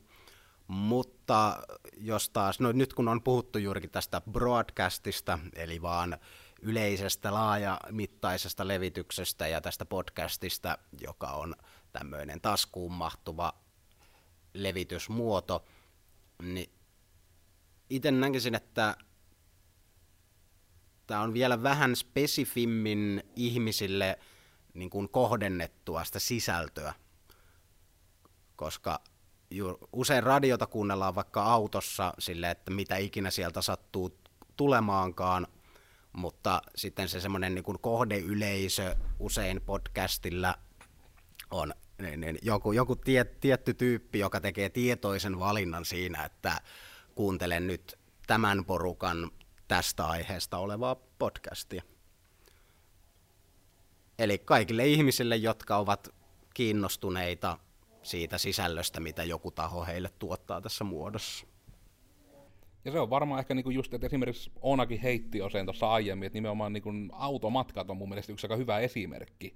Mutta 0.69 1.63
jos 1.97 2.31
taas, 2.31 2.61
no 2.61 2.73
nyt 2.73 2.95
kun 2.95 3.09
on 3.09 3.23
puhuttu 3.23 3.59
juurikin 3.59 3.91
tästä 3.91 4.23
broadcastista, 4.31 5.39
eli 5.55 5.83
vaan 5.83 6.19
yleisestä 6.63 7.35
laajamittaisesta 7.35 8.69
levityksestä 8.69 9.49
ja 9.49 9.61
tästä 9.61 9.85
podcastista, 9.85 10.79
joka 11.01 11.27
on 11.27 11.55
tämmöinen 11.93 12.41
taskuun 12.41 12.93
mahtuva 12.93 13.53
levitysmuoto, 14.55 15.65
niin 16.43 16.76
itse 17.91 18.11
näkisin, 18.11 18.55
että 18.55 18.97
tämä 21.07 21.21
on 21.21 21.35
vielä 21.35 21.63
vähän 21.63 21.97
spesifimmin 21.97 23.23
ihmisille 23.37 24.19
niin 24.75 24.91
kuin 24.91 25.09
kohdennettua 25.09 26.05
sitä 26.05 26.19
sisältöä, 26.19 26.95
koska 28.57 29.01
usein 29.93 30.23
radiota 30.23 30.67
kuunnellaan 30.67 31.15
vaikka 31.15 31.43
autossa 31.43 32.13
sille, 32.19 32.51
että 32.51 32.71
mitä 32.71 32.97
ikinä 32.97 33.31
sieltä 33.31 33.63
sattuu 33.63 34.19
tulemaankaan, 34.57 35.47
mutta 36.13 36.63
sitten 36.77 37.09
se 37.09 37.21
semmoinen 37.21 37.55
niin 37.55 37.65
kuin 37.65 37.79
kohdeyleisö 37.81 38.97
usein 39.19 39.61
podcastilla 39.61 40.55
on 41.51 41.75
niin, 42.03 42.21
niin, 42.21 42.39
joku, 42.43 42.73
joku 42.73 42.97
tie, 42.97 43.25
tietty 43.25 43.75
tyyppi, 43.75 44.19
joka 44.19 44.41
tekee 44.41 44.69
tietoisen 44.69 45.39
valinnan 45.39 45.85
siinä, 45.85 46.25
että 46.25 46.61
kuuntelen 47.17 47.67
nyt 47.67 47.99
tämän 48.27 48.65
porukan 48.65 49.31
tästä 49.69 50.07
aiheesta 50.07 50.59
olevaa 50.59 50.97
podcastia. 51.19 51.83
Eli 54.19 54.39
kaikille 54.39 54.87
ihmisille, 54.87 55.37
jotka 55.37 55.77
ovat 55.77 56.09
kiinnostuneita 56.55 57.59
siitä 58.03 58.39
sisällöstä, 58.39 59.01
mitä 59.01 59.25
joku 59.25 59.51
taho 59.51 59.85
heille 59.85 60.11
tuottaa 60.19 60.61
tässä 60.61 60.85
muodossa. 60.85 61.47
Ja 62.85 62.93
se 62.93 63.01
on 63.01 63.11
varmaan 63.11 63.39
ehkä 63.39 63.55
niinku 63.55 63.71
just, 63.71 63.95
että 63.95 64.07
esimerkiksi 64.07 64.51
Oonakin 64.63 65.01
heitti 65.01 65.39
jo 65.39 65.51
sen 65.51 65.67
tuossa 65.67 65.91
aiemmin, 65.91 66.27
että 66.27 66.37
nimenomaan 66.37 66.73
niinku 66.73 66.91
automatkat 67.13 67.91
on 67.91 67.97
mun 67.97 68.09
mielestä 68.09 68.33
yksi 68.33 68.47
aika 68.47 68.57
hyvä 68.57 68.79
esimerkki, 68.79 69.55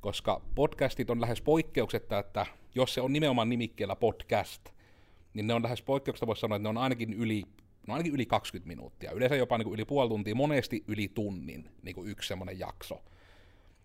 koska 0.00 0.42
podcastit 0.54 1.10
on 1.10 1.20
lähes 1.20 1.40
poikkeuksetta, 1.40 2.18
että 2.18 2.46
jos 2.74 2.94
se 2.94 3.00
on 3.00 3.12
nimenomaan 3.12 3.48
nimikkeellä 3.48 3.96
podcast, 3.96 4.74
niin 5.34 5.46
ne 5.46 5.54
on 5.54 5.62
lähes 5.62 5.82
poikkeuksetta, 5.82 6.26
voisi 6.26 6.40
sanoa, 6.40 6.56
että 6.56 6.62
ne 6.62 6.68
on 6.68 6.78
ainakin 6.78 7.12
yli, 7.12 7.44
no 7.86 7.94
ainakin 7.94 8.14
yli 8.14 8.26
20 8.26 8.68
minuuttia, 8.68 9.10
yleensä 9.10 9.36
jopa 9.36 9.58
niinku 9.58 9.74
yli 9.74 9.84
puoli 9.84 10.08
tuntia, 10.08 10.34
monesti 10.34 10.84
yli 10.88 11.08
tunnin 11.08 11.70
niinku 11.82 12.04
yksi 12.04 12.28
semmoinen 12.28 12.58
jakso. 12.58 13.02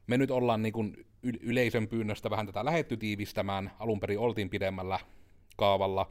Me 0.08 0.18
nyt 0.18 0.32
ollaan 0.32 0.62
niinku 0.62 0.86
yleisön 1.24 1.88
pyynnöstä 1.88 2.30
vähän 2.30 2.46
tätä 2.46 2.66
lähetty 2.66 2.98
tiivistämään, 2.98 3.72
alun 3.80 4.00
perin 4.00 4.20
oltiin 4.20 4.50
pidemmällä 4.50 5.00
kaavalla, 5.58 6.10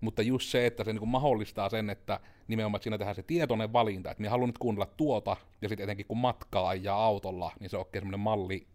mutta 0.00 0.22
just 0.22 0.48
se, 0.50 0.66
että 0.66 0.84
se 0.84 0.92
niin 0.92 0.98
kuin 0.98 1.08
mahdollistaa 1.08 1.68
sen, 1.68 1.90
että 1.90 2.20
nimenomaan 2.48 2.78
että 2.78 2.84
siinä 2.84 2.98
tehdään 2.98 3.14
se 3.14 3.22
tietoinen 3.22 3.72
valinta, 3.72 4.10
että 4.10 4.20
minä 4.20 4.30
haluan 4.30 4.48
nyt 4.48 4.58
kuunnella 4.58 4.92
tuota, 4.96 5.36
ja 5.62 5.68
sitten 5.68 5.84
etenkin 5.84 6.06
kun 6.06 6.18
matkaa 6.18 6.74
ja 6.74 6.94
autolla, 6.94 7.52
niin 7.60 7.70
se 7.70 7.76
on 7.76 7.80
oikein 7.80 8.00
semmoinen 8.00 8.20
malli, 8.20 8.66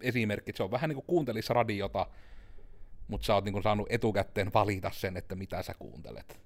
esimerkki, 0.00 0.50
että 0.50 0.56
se 0.56 0.62
on 0.62 0.70
vähän 0.70 0.90
niin 0.90 0.94
kuin 0.94 1.06
kuuntelisi 1.06 1.52
radiota, 1.52 2.06
mutta 3.08 3.26
sä 3.26 3.34
oot 3.34 3.44
niin 3.44 3.62
saanut 3.62 3.86
etukäteen 3.90 4.52
valita 4.54 4.90
sen, 4.90 5.16
että 5.16 5.34
mitä 5.34 5.62
sä 5.62 5.74
kuuntelet. 5.78 6.40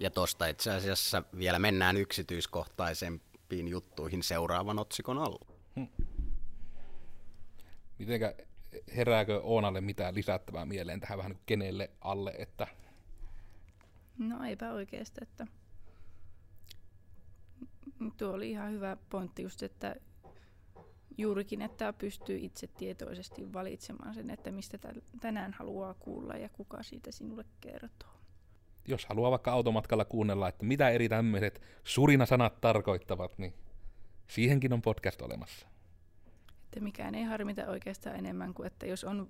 Ja 0.00 0.10
tosta 0.10 0.46
itse 0.46 0.72
asiassa 0.72 1.22
vielä 1.38 1.58
mennään 1.58 1.96
yksityiskohtaisempiin 1.96 3.68
juttuihin 3.68 4.22
seuraavan 4.22 4.78
otsikon 4.78 5.18
alla. 5.18 5.46
Hmm. 5.76 5.88
Mitenkä 7.98 8.34
herääkö 8.96 9.40
Oonalle 9.42 9.80
mitään 9.80 10.14
lisättävää 10.14 10.64
mieleen 10.64 11.00
tähän 11.00 11.18
vähän 11.18 11.32
niin 11.32 11.42
kenelle 11.46 11.90
alle, 12.00 12.34
että... 12.38 12.66
No 14.18 14.44
eipä 14.44 14.72
oikeasti, 14.72 15.20
että 15.22 15.46
tuo 18.16 18.32
oli 18.32 18.50
ihan 18.50 18.72
hyvä 18.72 18.96
pointti 19.10 19.42
just, 19.42 19.62
että 19.62 19.96
juurikin, 21.18 21.62
että 21.62 21.92
pystyy 21.92 22.38
itse 22.38 22.66
tietoisesti 22.66 23.52
valitsemaan 23.52 24.14
sen, 24.14 24.30
että 24.30 24.50
mistä 24.50 24.78
tänään 25.20 25.52
haluaa 25.52 25.94
kuulla 25.94 26.36
ja 26.36 26.48
kuka 26.48 26.82
siitä 26.82 27.12
sinulle 27.12 27.44
kertoo. 27.60 28.10
Jos 28.88 29.06
haluaa 29.06 29.30
vaikka 29.30 29.52
automatkalla 29.52 30.04
kuunnella, 30.04 30.48
että 30.48 30.64
mitä 30.64 30.90
eri 30.90 31.08
tämmöiset 31.08 31.62
surinasanat 31.84 32.60
tarkoittavat, 32.60 33.38
niin 33.38 33.54
siihenkin 34.28 34.72
on 34.72 34.82
podcast 34.82 35.22
olemassa 35.22 35.66
että 36.70 36.80
mikään 36.80 37.14
ei 37.14 37.24
harmita 37.24 37.66
oikeastaan 37.66 38.16
enemmän 38.16 38.54
kuin, 38.54 38.66
että 38.66 38.86
jos 38.86 39.04
on 39.04 39.28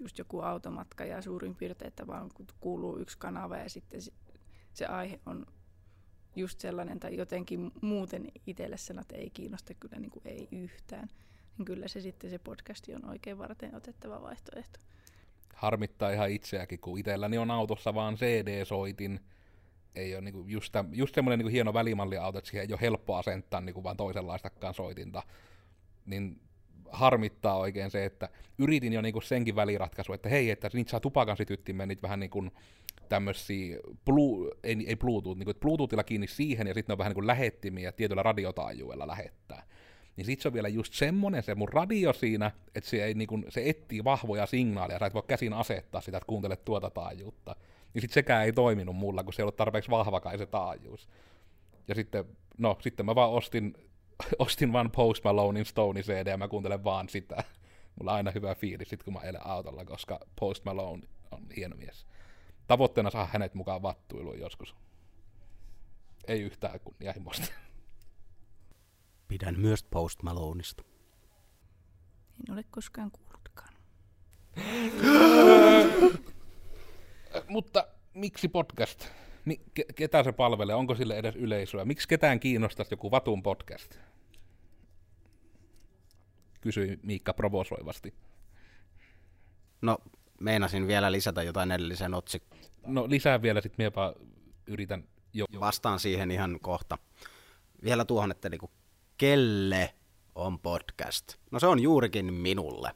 just 0.00 0.18
joku 0.18 0.40
automatka 0.40 1.04
ja 1.04 1.22
suurin 1.22 1.54
piirtein, 1.54 1.88
että 1.88 2.06
vaan 2.06 2.30
kuuluu 2.60 2.98
yksi 2.98 3.18
kanava 3.18 3.56
ja 3.56 3.70
sitten 3.70 4.00
se 4.72 4.86
aihe 4.86 5.20
on 5.26 5.46
just 6.36 6.60
sellainen 6.60 7.00
tai 7.00 7.16
jotenkin 7.16 7.72
muuten 7.80 8.28
itselle 8.46 8.76
että 9.00 9.16
ei 9.16 9.30
kiinnosta 9.30 9.74
kyllä 9.74 9.98
niin 9.98 10.10
kuin 10.10 10.22
ei 10.28 10.48
yhtään, 10.52 11.08
niin 11.58 11.66
kyllä 11.66 11.88
se 11.88 12.00
sitten 12.00 12.30
se 12.30 12.38
podcasti 12.38 12.94
on 12.94 13.10
oikein 13.10 13.38
varten 13.38 13.74
otettava 13.74 14.22
vaihtoehto. 14.22 14.78
Harmittaa 15.54 16.10
ihan 16.10 16.30
itseäkin, 16.30 16.78
kun 16.78 16.98
itselläni 16.98 17.38
on 17.38 17.50
autossa 17.50 17.94
vaan 17.94 18.14
CD-soitin, 18.14 19.20
ei 19.94 20.14
ole 20.14 20.20
niinku 20.20 20.44
just, 20.46 20.74
just 20.92 21.14
semmoinen 21.14 21.38
niinku 21.38 21.52
hieno 21.52 21.74
välimalliauto, 21.74 22.38
että 22.38 22.50
siihen 22.50 22.68
ei 22.68 22.74
ole 22.74 22.80
helppo 22.80 23.16
asentaa 23.16 23.60
niinku 23.60 23.82
vaan 23.82 23.96
toisenlaistakaan 23.96 24.74
soitinta 24.74 25.22
niin 26.06 26.40
harmittaa 26.92 27.58
oikein 27.58 27.90
se, 27.90 28.04
että 28.04 28.28
yritin 28.58 28.92
jo 28.92 29.02
niinku 29.02 29.20
senkin 29.20 29.56
väliratkaisu, 29.56 30.12
että 30.12 30.28
hei, 30.28 30.50
että 30.50 30.70
niitä 30.72 30.90
saa 30.90 31.00
tupakan 31.00 31.36
sytyttimeen 31.36 31.88
niitä 31.88 32.02
vähän 32.02 32.20
niin 32.20 32.30
kuin 32.30 32.50
tämmöisiä, 33.08 33.78
blue, 34.04 34.50
ei, 34.62 34.84
ei 34.86 34.96
Bluetooth, 34.96 35.38
niin 35.38 35.44
kuin, 35.44 35.56
Bluetoothilla 35.60 36.04
kiinni 36.04 36.26
siihen 36.26 36.66
ja 36.66 36.74
sitten 36.74 36.94
on 36.94 36.98
vähän 36.98 37.10
niin 37.10 37.14
kuin 37.14 37.26
lähettimiä 37.26 37.92
tietyllä 37.92 38.22
radiotaajuudella 38.22 39.06
lähettää. 39.06 39.66
Niin 40.16 40.24
sit 40.24 40.40
se 40.40 40.48
on 40.48 40.54
vielä 40.54 40.68
just 40.68 40.94
semmonen 40.94 41.42
se 41.42 41.54
mun 41.54 41.68
radio 41.68 42.12
siinä, 42.12 42.50
että 42.74 42.90
se, 42.90 43.04
ei, 43.04 43.14
niin 43.14 43.28
kuin, 43.28 43.44
se 43.48 43.62
etsii 43.68 44.04
vahvoja 44.04 44.46
signaaleja, 44.46 44.98
sä 44.98 45.06
et 45.06 45.14
voi 45.14 45.22
käsin 45.26 45.52
asettaa 45.52 46.00
sitä, 46.00 46.16
että 46.16 46.26
kuuntelet 46.26 46.64
tuota 46.64 46.90
taajuutta. 46.90 47.56
Niin 47.94 48.02
sit 48.02 48.10
sekään 48.10 48.44
ei 48.44 48.52
toiminut 48.52 48.96
mulla, 48.96 49.24
kun 49.24 49.32
se 49.32 49.42
ei 49.42 49.44
ollut 49.44 49.56
tarpeeksi 49.56 49.90
vahvakaan 49.90 50.38
se 50.38 50.46
taajuus. 50.46 51.08
Ja 51.88 51.94
sitten, 51.94 52.24
no, 52.58 52.78
sitten 52.80 53.06
mä 53.06 53.14
vaan 53.14 53.30
ostin 53.30 53.74
ostin 54.38 54.72
vaan 54.72 54.90
Post 54.90 55.24
Malonein 55.24 55.66
Stone 55.66 56.02
CD 56.02 56.26
ja 56.26 56.36
mä 56.36 56.48
kuuntelen 56.48 56.84
vaan 56.84 57.08
sitä. 57.08 57.44
Mulla 57.98 58.10
on 58.10 58.16
aina 58.16 58.30
hyvä 58.30 58.54
fiilis 58.54 58.88
sit, 58.88 59.02
kun 59.02 59.12
mä 59.12 59.20
elän 59.20 59.46
autolla, 59.46 59.84
koska 59.84 60.20
Post 60.40 60.64
Malone 60.64 61.02
on 61.30 61.46
hieno 61.56 61.76
mies. 61.76 62.06
Tavoitteena 62.66 63.10
saa 63.10 63.28
hänet 63.32 63.54
mukaan 63.54 63.82
vattuiluun 63.82 64.40
joskus. 64.40 64.74
Ei 66.28 66.40
yhtään 66.42 66.80
kunnianhimoista. 66.80 67.46
Pidän 69.28 69.60
myös 69.60 69.82
Post 69.82 70.22
Maloneista. 70.22 70.82
En 72.48 72.54
ole 72.54 72.64
koskaan 72.70 73.10
kuullutkaan. 73.10 73.74
Mutta 77.48 77.86
miksi 78.14 78.48
podcast? 78.48 79.08
ketä 79.94 80.22
se 80.22 80.32
palvelee? 80.32 80.74
Onko 80.74 80.94
sille 80.94 81.16
edes 81.16 81.36
yleisöä? 81.36 81.84
Miksi 81.84 82.08
ketään 82.08 82.40
kiinnostaisi 82.40 82.92
joku 82.92 83.10
Vatun 83.10 83.42
podcast? 83.42 83.98
Kysyi 86.62 86.98
Miikka 87.02 87.34
provosoivasti. 87.34 88.14
No, 89.82 89.98
meinasin 90.40 90.86
vielä 90.86 91.12
lisätä 91.12 91.42
jotain 91.42 91.72
edellisen 91.72 92.14
otsikkoon. 92.14 92.62
No 92.86 93.10
lisää 93.10 93.42
vielä, 93.42 93.60
sitten 93.60 93.84
minäpä 93.84 94.14
yritän 94.66 95.04
jo. 95.32 95.46
Vastaan 95.60 96.00
siihen 96.00 96.30
ihan 96.30 96.58
kohta. 96.60 96.98
Vielä 97.84 98.04
tuohon, 98.04 98.30
että 98.30 98.48
niinku, 98.48 98.70
kelle 99.18 99.94
on 100.34 100.58
podcast? 100.58 101.34
No 101.50 101.60
se 101.60 101.66
on 101.66 101.80
juurikin 101.80 102.34
minulle, 102.34 102.90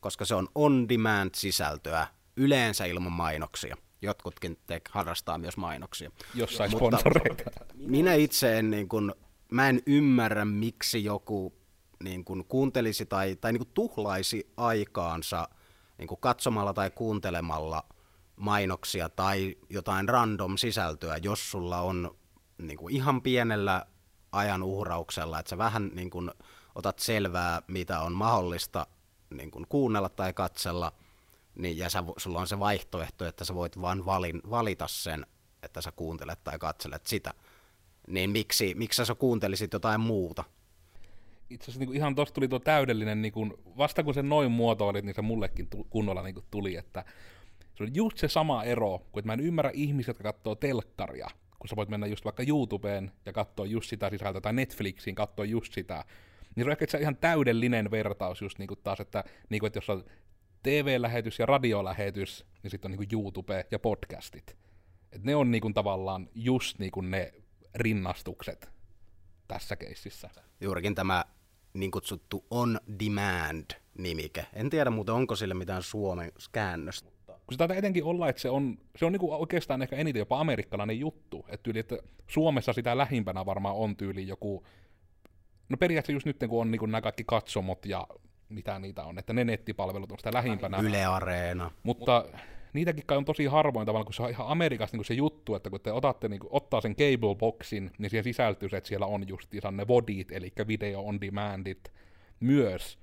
koska 0.00 0.24
se 0.24 0.34
on 0.34 0.48
on-demand 0.54 1.30
sisältöä, 1.36 2.06
yleensä 2.36 2.84
ilman 2.84 3.12
mainoksia. 3.12 3.76
Jotkutkin 4.02 4.58
te 4.66 4.80
harrastaa 4.90 5.38
myös 5.38 5.56
mainoksia. 5.56 6.10
Jossain 6.34 6.70
sponsoreita. 6.70 7.50
Minä 7.74 8.14
itse 8.14 8.58
en, 8.58 8.70
niin 8.70 8.88
kun, 8.88 9.14
mä 9.50 9.68
en 9.68 9.82
ymmärrä, 9.86 10.44
miksi 10.44 11.04
joku 11.04 11.63
niin 12.02 12.24
kun 12.24 12.44
kuuntelisi 12.48 13.06
tai, 13.06 13.36
tai 13.36 13.52
niin 13.52 13.64
kun 13.64 13.74
tuhlaisi 13.74 14.52
aikaansa 14.56 15.48
niin 15.98 16.08
kun 16.08 16.20
katsomalla 16.20 16.74
tai 16.74 16.90
kuuntelemalla 16.90 17.84
mainoksia 18.36 19.08
tai 19.08 19.56
jotain 19.70 20.08
random 20.08 20.56
sisältöä, 20.56 21.16
jos 21.22 21.50
sulla 21.50 21.80
on 21.80 22.16
niin 22.58 22.78
kun 22.78 22.90
ihan 22.90 23.22
pienellä 23.22 23.86
ajan 24.32 24.62
uhrauksella, 24.62 25.38
että 25.38 25.50
sä 25.50 25.58
vähän 25.58 25.90
niin 25.94 26.10
kun 26.10 26.34
otat 26.74 26.98
selvää, 26.98 27.62
mitä 27.68 28.00
on 28.00 28.12
mahdollista 28.12 28.86
niin 29.30 29.50
kun 29.50 29.66
kuunnella 29.68 30.08
tai 30.08 30.32
katsella, 30.32 30.92
niin, 31.54 31.78
ja 31.78 31.90
sä, 31.90 32.04
sulla 32.16 32.40
on 32.40 32.46
se 32.46 32.58
vaihtoehto, 32.58 33.26
että 33.26 33.44
sä 33.44 33.54
voit 33.54 33.80
valin, 33.82 34.42
valita 34.50 34.88
sen, 34.88 35.26
että 35.62 35.80
sä 35.80 35.92
kuuntelet 35.92 36.44
tai 36.44 36.58
katselet 36.58 37.06
sitä, 37.06 37.34
niin 38.08 38.30
miksi, 38.30 38.74
miksi 38.74 39.04
sä 39.04 39.14
kuuntelisit 39.14 39.72
jotain 39.72 40.00
muuta? 40.00 40.44
Itse 41.54 41.64
asiassa 41.64 41.80
niin 41.80 41.96
ihan 41.96 42.14
tosta 42.14 42.34
tuli 42.34 42.48
tuo 42.48 42.58
täydellinen, 42.58 43.22
niin 43.22 43.32
kuin, 43.32 43.54
vasta 43.78 44.02
kun 44.02 44.14
se 44.14 44.22
noin 44.22 44.50
muotoilit, 44.50 45.04
niin 45.04 45.14
se 45.14 45.22
mullekin 45.22 45.68
kunnolla 45.90 46.22
niin 46.22 46.34
kuin 46.34 46.46
tuli, 46.50 46.76
että 46.76 47.04
se 47.74 47.82
on 47.82 47.94
just 47.94 48.18
se 48.18 48.28
sama 48.28 48.64
ero, 48.64 48.98
kun 48.98 49.20
että 49.20 49.26
mä 49.26 49.32
en 49.32 49.40
ymmärrä 49.40 49.70
ihmisiä, 49.74 50.10
jotka 50.10 50.32
katsoo 50.32 50.54
telkkaria, 50.54 51.28
kun 51.58 51.68
sä 51.68 51.76
voit 51.76 51.88
mennä 51.88 52.06
just 52.06 52.24
vaikka 52.24 52.42
YouTubeen 52.48 53.10
ja 53.26 53.32
katsoa 53.32 53.66
just 53.66 53.90
sitä 53.90 54.10
sisältöä, 54.10 54.40
tai 54.40 54.52
Netflixiin 54.52 55.14
katsoa 55.14 55.44
just 55.44 55.72
sitä, 55.72 56.04
niin 56.54 56.64
se 56.64 56.68
on 56.68 56.72
ehkä 56.72 56.98
ihan 56.98 57.16
täydellinen 57.16 57.90
vertaus 57.90 58.42
just 58.42 58.58
niin 58.58 58.68
kuin 58.68 58.80
taas, 58.84 59.00
että, 59.00 59.24
niin 59.48 59.60
kuin, 59.60 59.66
että 59.66 59.76
jos 59.76 59.90
on 59.90 60.04
TV-lähetys 60.62 61.38
ja 61.38 61.46
radiolähetys, 61.46 62.46
niin 62.62 62.70
sitten 62.70 62.92
on 62.92 62.98
niin 62.98 63.08
kuin 63.08 63.20
YouTube 63.20 63.66
ja 63.70 63.78
podcastit. 63.78 64.56
Et 65.12 65.24
ne 65.24 65.36
on 65.36 65.50
niin 65.50 65.62
kuin 65.62 65.74
tavallaan 65.74 66.28
just 66.34 66.78
niin 66.78 66.90
kuin 66.90 67.10
ne 67.10 67.32
rinnastukset 67.74 68.70
tässä 69.48 69.76
keississä. 69.76 70.30
Juurikin 70.60 70.94
tämä 70.94 71.24
niin 71.74 71.90
kutsuttu 71.90 72.44
on-demand-nimike. 72.50 74.46
En 74.52 74.70
tiedä 74.70 74.90
muuten, 74.90 75.14
onko 75.14 75.36
sille 75.36 75.54
mitään 75.54 75.82
suomen 75.82 76.32
käännöstä. 76.52 77.10
Kun 77.26 77.54
se 77.54 77.58
taitaa 77.58 77.76
etenkin 77.76 78.04
olla, 78.04 78.28
että 78.28 78.42
se 78.42 78.50
on, 78.50 78.78
se 78.96 79.04
on 79.04 79.12
niinku 79.12 79.32
oikeastaan 79.32 79.82
ehkä 79.82 79.96
eniten 79.96 80.20
jopa 80.20 80.40
amerikkalainen 80.40 81.00
juttu. 81.00 81.46
Että 81.48 81.62
tyyli, 81.62 81.78
että 81.78 81.98
Suomessa 82.26 82.72
sitä 82.72 82.98
lähimpänä 82.98 83.46
varmaan 83.46 83.76
on 83.76 83.96
tyyli 83.96 84.28
joku, 84.28 84.66
no 85.68 85.76
periaatteessa 85.76 86.16
just 86.16 86.26
nyt 86.26 86.36
kun 86.48 86.60
on 86.60 86.70
niinku 86.70 86.86
nämä 86.86 87.00
kaikki 87.00 87.24
katsomot 87.26 87.86
ja 87.86 88.06
mitä 88.48 88.78
niitä 88.78 89.04
on, 89.04 89.18
että 89.18 89.32
ne 89.32 89.44
nettipalvelut 89.44 90.12
on 90.12 90.18
sitä 90.18 90.30
lähimpänä. 90.34 90.78
Yle 90.78 91.04
Areena. 91.04 91.70
Mutta 91.82 92.24
niitäkin 92.74 93.06
kai 93.06 93.16
on 93.16 93.24
tosi 93.24 93.46
harvoin 93.46 93.86
tavallaan, 93.86 94.04
kun 94.04 94.14
se 94.14 94.22
on 94.22 94.30
ihan 94.30 94.48
Amerikassa 94.48 94.96
niin 94.96 95.04
se 95.04 95.14
juttu, 95.14 95.54
että 95.54 95.70
kun 95.70 95.80
te 95.80 95.92
otatte, 95.92 96.28
niin 96.28 96.40
kuin, 96.40 96.52
ottaa 96.52 96.80
sen 96.80 96.96
cable 96.96 97.34
boxin, 97.34 97.90
niin 97.98 98.10
siihen 98.10 98.24
sisältyy 98.24 98.68
se, 98.68 98.76
että 98.76 98.88
siellä 98.88 99.06
on 99.06 99.28
justiinsa 99.28 99.70
ne 99.70 99.88
vodit, 99.88 100.32
eli 100.32 100.52
video 100.68 101.00
on 101.00 101.20
demandit 101.20 101.92
myös. 102.40 102.98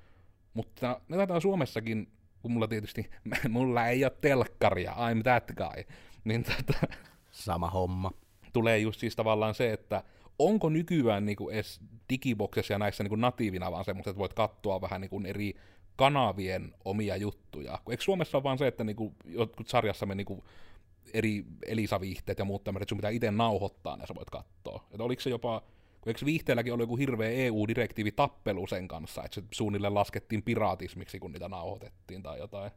Mutta 0.54 1.02
ne 1.08 1.18
taitaa 1.18 1.40
Suomessakin, 1.40 2.12
kun 2.42 2.52
mulla 2.52 2.68
tietysti, 2.68 3.10
mulla 3.50 3.88
ei 3.88 4.06
ole 4.06 4.12
telkkaria, 4.22 4.92
I'm 4.92 5.24
that 5.24 5.52
guy, 5.58 5.84
niin 6.24 6.44
tota, 6.44 6.88
Sama 7.32 7.70
homma. 7.70 8.12
tulee 8.54 8.78
just 8.78 9.00
siis 9.00 9.16
tavallaan 9.16 9.54
se, 9.54 9.74
että 9.74 10.04
onko 10.40 10.70
nykyään 10.70 11.26
niin 11.26 11.36
kuin 11.36 11.56
edes 11.56 11.80
digiboksessa 12.10 12.74
ja 12.74 12.80
näissä 12.80 13.04
niin 13.04 13.10
kuin 13.10 13.22
natiivina 13.22 13.72
vaan 13.72 13.86
semmoista, 13.86 14.10
että 14.10 14.20
voit 14.20 14.34
katsoa 14.34 14.82
vähän 14.82 15.02
niin 15.02 15.10
kuin 15.10 15.26
eri 15.26 15.54
kanavien 16.02 16.74
omia 16.86 17.18
juttuja. 17.18 17.80
Eikö 17.90 18.04
Suomessa 18.04 18.38
ole 18.38 18.44
vaan 18.44 18.58
se, 18.58 18.68
että 18.68 18.84
niin 18.84 18.96
kuin 18.96 19.16
jotkut 19.26 19.68
sarjassa 19.68 20.06
me 20.06 20.16
niin 20.16 20.26
kuin 20.26 20.44
eri 21.14 21.46
Elisa-viihteet 21.66 22.40
ja 22.40 22.46
muut 22.46 22.64
tämmöiset, 22.64 22.90
sun 22.90 22.98
pitää 22.98 23.12
itse 23.12 23.32
nauhoittaa 23.32 23.98
ne, 23.98 24.08
sä 24.08 24.16
voit 24.16 24.30
katsoa. 24.30 24.86
Että 24.92 25.04
oliko 25.04 25.22
se 25.22 25.30
jopa, 25.30 25.60
kun 26.02 26.10
eikö 26.10 26.26
viihteelläkin 26.26 26.74
ollut 26.74 26.84
joku 26.84 26.96
hirveä 26.96 27.30
EU-direktiivi 27.30 28.12
tappelu 28.12 28.68
sen 28.68 28.88
kanssa, 28.88 29.24
että 29.24 29.36
se 29.36 29.44
suunnilleen 29.52 29.94
laskettiin 29.94 30.44
piraatismiksi, 30.44 31.20
kun 31.20 31.32
niitä 31.32 31.50
nauhoitettiin 31.50 32.24
tai 32.24 32.40
jotain. 32.40 32.72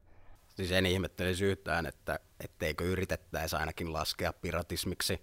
Siis 0.56 0.72
en 0.72 0.86
ihmettelisi 0.86 1.44
yhtään, 1.44 1.86
että 1.86 2.18
etteikö 2.40 2.84
yritettäisi 2.84 3.56
ainakin 3.56 3.92
laskea 3.92 4.32
piratismiksi. 4.32 5.20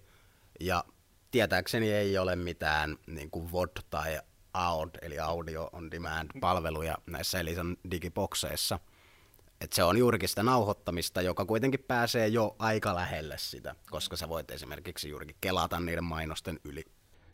Ja 0.60 0.84
tietääkseni 1.30 1.92
ei 1.92 2.18
ole 2.18 2.36
mitään 2.36 2.96
niin 3.06 3.30
kuin 3.30 3.52
VOD 3.52 3.76
tai 3.90 4.20
AUD, 4.54 4.90
eli 5.02 5.18
Audio 5.18 5.70
on 5.72 5.90
Demand 5.90 6.30
palveluja 6.40 6.98
näissä 7.06 7.40
Elisan 7.40 7.76
digibokseissa. 7.90 8.78
Et 9.60 9.72
se 9.72 9.84
on 9.84 9.98
juurikin 9.98 10.28
sitä 10.28 10.42
nauhoittamista, 10.42 11.22
joka 11.22 11.44
kuitenkin 11.44 11.84
pääsee 11.88 12.28
jo 12.28 12.56
aika 12.58 12.94
lähelle 12.94 13.38
sitä, 13.38 13.74
koska 13.90 14.16
sä 14.16 14.28
voit 14.28 14.50
esimerkiksi 14.50 15.08
juurikin 15.08 15.36
kelata 15.40 15.80
niiden 15.80 16.04
mainosten 16.04 16.60
yli. 16.64 16.84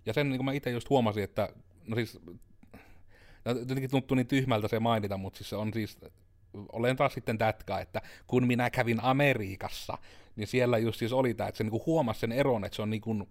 Ja 0.07 0.13
sen 0.13 0.29
niin 0.29 0.39
kuin 0.39 0.45
mä 0.45 0.53
itse 0.53 0.71
just 0.71 0.91
huomasin, 0.91 1.25
että 1.25 1.49
no 1.87 1.97
siis, 1.97 2.19
no, 3.45 3.53
jotenkin 3.53 3.91
tuntuu 3.91 4.15
niin 4.15 4.27
tyhmältä 4.27 4.69
se 4.69 4.81
mainita, 4.81 5.17
mutta 5.17 5.37
siis 5.37 5.51
se 5.51 5.57
on 5.57 5.73
siis, 5.73 5.99
olen 6.73 6.97
taas 6.97 7.15
sitten 7.15 7.39
tätkä, 7.39 7.79
että 7.79 8.03
kun 8.27 8.47
minä 8.47 8.71
kävin 8.71 9.01
Amerikassa, 9.05 9.99
niin 10.37 10.47
siellä 10.47 10.79
just 10.79 10.99
siis 10.99 11.13
oli 11.13 11.35
tämä, 11.35 11.49
että 11.49 11.59
se 11.59 11.65
niin 11.65 11.71
kuin 11.71 11.87
huomasi 11.87 12.21
sen 12.21 12.33
eron, 12.33 12.65
että 12.65 12.77
se 12.77 12.83
on 12.83 12.91
niin 12.91 13.01
kuin, 13.01 13.29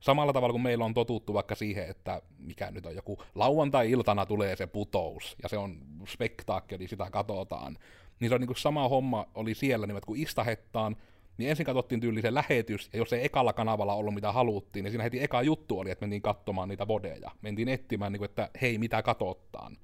samalla 0.00 0.32
tavalla 0.32 0.52
kuin 0.52 0.62
meillä 0.62 0.84
on 0.84 0.94
totuttu 0.94 1.34
vaikka 1.34 1.54
siihen, 1.54 1.88
että 1.88 2.22
mikä 2.38 2.70
nyt 2.70 2.86
on 2.86 2.94
joku 2.94 3.18
lauantai-iltana 3.34 4.26
tulee 4.26 4.56
se 4.56 4.66
putous, 4.66 5.36
ja 5.42 5.48
se 5.48 5.58
on 5.58 5.78
spektaakkeli, 6.08 6.88
sitä 6.88 7.10
katsotaan, 7.10 7.78
niin 8.20 8.28
se 8.28 8.34
on 8.34 8.40
niin 8.40 8.46
kuin 8.46 8.56
sama 8.56 8.88
homma 8.88 9.26
oli 9.34 9.54
siellä, 9.54 9.86
niin 9.86 9.96
että 9.96 10.06
kun 10.06 10.16
istahettaan, 10.16 10.96
niin 11.38 11.50
ensin 11.50 11.66
katsottiin 11.66 12.00
tyyli 12.00 12.22
se 12.22 12.34
lähetys, 12.34 12.90
ja 12.92 12.98
jos 12.98 13.12
ei 13.12 13.24
ekalla 13.24 13.52
kanavalla 13.52 13.94
ollut 13.94 14.14
mitä 14.14 14.32
haluttiin, 14.32 14.82
niin 14.82 14.90
siinä 14.92 15.04
heti 15.04 15.22
eka 15.22 15.42
juttu 15.42 15.78
oli, 15.78 15.90
että 15.90 16.02
mentiin 16.02 16.22
katsomaan 16.22 16.68
niitä 16.68 16.88
vodeja. 16.88 17.30
Mentiin 17.42 17.68
etsimään, 17.68 18.12
niin 18.12 18.18
kuin, 18.18 18.28
että 18.28 18.50
hei, 18.60 18.78
mitä 18.78 19.02
katottaan. 19.02 19.76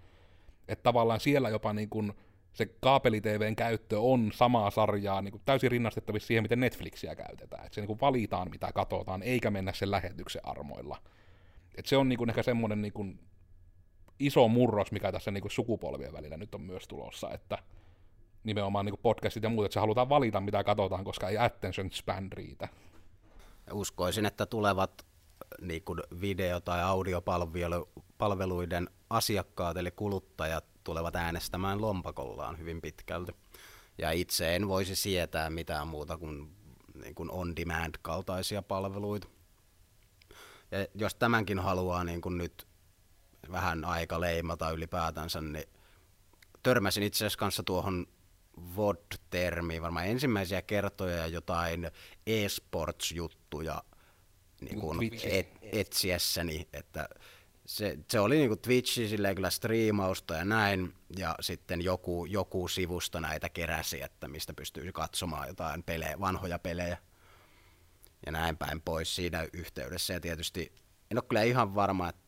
Että 0.69 0.83
tavallaan 0.83 1.21
siellä 1.21 1.49
jopa 1.49 1.73
niin 1.73 1.89
kuin, 1.89 2.13
se 2.55 2.67
kaapeli-TVn 2.81 3.57
käyttö 3.57 4.01
on 4.01 4.31
samaa 4.35 4.71
sarjaa 4.71 5.23
niin 5.23 5.33
kuin 5.33 5.43
täysin 5.45 5.71
rinnastettavissa 5.71 6.27
siihen, 6.27 6.45
miten 6.45 6.61
Netflixiä 6.61 7.17
käytetään. 7.17 7.67
Että 7.67 7.75
se 7.75 7.81
niin 7.81 7.87
kuin 7.87 8.01
valitaan, 8.01 8.51
mitä 8.51 8.73
katsotaan, 8.73 9.23
eikä 9.23 9.51
mennä 9.51 9.73
sen 9.73 9.91
lähetyksen 9.91 10.43
armoilla. 10.45 11.03
Et 11.75 11.87
se 11.87 11.97
on 11.97 12.09
niin 12.09 12.19
kuin 12.19 12.31
ehkä 12.31 12.43
semmoinen 12.43 12.83
niin 12.83 12.93
kuin 12.93 13.21
iso 14.19 14.49
murros, 14.49 14.93
mikä 14.93 15.13
tässä 15.13 15.31
niin 15.31 15.43
kuin 15.43 15.53
sukupolvien 15.53 16.13
välillä 16.13 16.37
nyt 16.37 16.55
on 16.55 16.61
myös 16.61 16.89
tulossa, 16.89 17.31
että 17.31 17.59
nimenomaan 18.45 18.85
niin 18.85 18.93
kuin 18.93 19.03
podcastit 19.03 19.43
ja 19.43 19.49
muut, 19.49 19.65
että 19.65 19.75
se 19.75 19.81
halutaan 19.81 20.09
valita, 20.09 20.41
mitä 20.41 20.65
katsotaan, 20.65 21.05
koska 21.05 21.29
ei 21.29 21.39
attention 21.39 21.91
span 21.93 22.33
riitä. 22.33 22.69
Uskoisin, 23.73 24.27
että 24.27 24.47
tulevat 24.47 25.07
niin 25.61 25.85
kuin 25.85 26.01
video- 26.21 26.61
tai 26.61 26.83
audiopalveluiden 26.83 28.91
asiakkaat 29.11 29.77
eli 29.77 29.91
kuluttajat 29.91 30.74
tulevat 30.85 31.17
äänestämään 31.17 31.81
lompakollaan 31.81 32.59
hyvin 32.59 32.81
pitkälti. 32.81 33.33
Ja 33.99 34.11
itse 34.11 34.57
en 34.57 34.69
voisi 34.69 34.97
sietää 34.97 35.51
mitään 35.51 35.89
muuta 35.89 36.19
kuin, 36.19 36.57
niin 37.03 37.15
kuin 37.15 37.31
on-demand-kaltaisia 37.31 38.63
palveluita. 38.63 39.29
Ja 40.71 40.87
jos 40.95 41.15
tämänkin 41.15 41.59
haluaa 41.59 42.05
niin 42.05 42.21
kuin 42.21 42.39
nyt 42.39 42.67
vähän 43.53 43.85
aika 43.85 44.21
leimata 44.21 44.71
ylipäätänsä, 44.71 45.41
niin 45.41 45.65
törmäsin 46.63 47.03
itse 47.03 47.17
asiassa 47.19 47.39
kanssa 47.39 47.63
tuohon 47.63 48.07
VOD-termiin 48.77 49.83
varmaan 49.83 50.07
ensimmäisiä 50.07 50.63
kertoja 50.63 51.27
jotain 51.27 51.91
e-sports-juttuja 52.27 53.83
niin 54.61 54.81
kuin 54.81 55.11
et, 55.25 55.49
etsiessäni, 55.63 56.69
että 56.73 57.09
se, 57.67 57.99
se 58.11 58.21
oli 58.21 58.37
niin 58.37 58.49
kuin 58.49 58.61
Twitchi 58.61 59.09
silleen 59.09 59.35
kyllä 59.35 59.51
striimausta 59.51 60.35
ja 60.35 60.45
näin, 60.45 60.95
ja 61.19 61.35
sitten 61.41 61.83
joku, 61.83 62.27
joku 62.27 62.69
sivusto 62.69 63.21
näitä 63.21 63.49
keräsi, 63.49 64.03
että 64.03 64.29
mistä 64.29 64.55
pystyy 64.55 64.93
katsomaan 64.93 65.49
jotain 65.49 65.83
pelejä, 65.83 66.21
vanhoja 66.21 66.59
pelejä 66.59 66.99
ja 68.27 68.33
näin 68.33 68.57
päin 68.57 68.81
pois 68.81 69.17
siinä 69.17 69.49
yhteydessä. 69.53 70.13
Ja 70.13 70.21
tietysti 70.21 70.73
en 71.11 71.19
ole 71.19 71.25
kyllä 71.29 71.43
ihan 71.43 71.75
varma, 71.75 72.09
että 72.09 72.25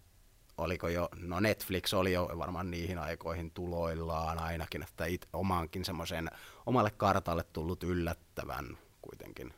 oliko 0.58 0.88
jo, 0.88 1.08
no 1.16 1.40
Netflix 1.40 1.94
oli 1.94 2.12
jo 2.12 2.30
varmaan 2.38 2.70
niihin 2.70 2.98
aikoihin 2.98 3.50
tuloillaan 3.50 4.38
ainakin, 4.38 4.82
että 4.82 5.06
it, 5.06 5.28
omaankin 5.32 5.84
semmoisen 5.84 6.30
omalle 6.66 6.90
kartalle 6.90 7.44
tullut 7.52 7.82
yllättävän 7.82 8.78
kuitenkin 9.02 9.54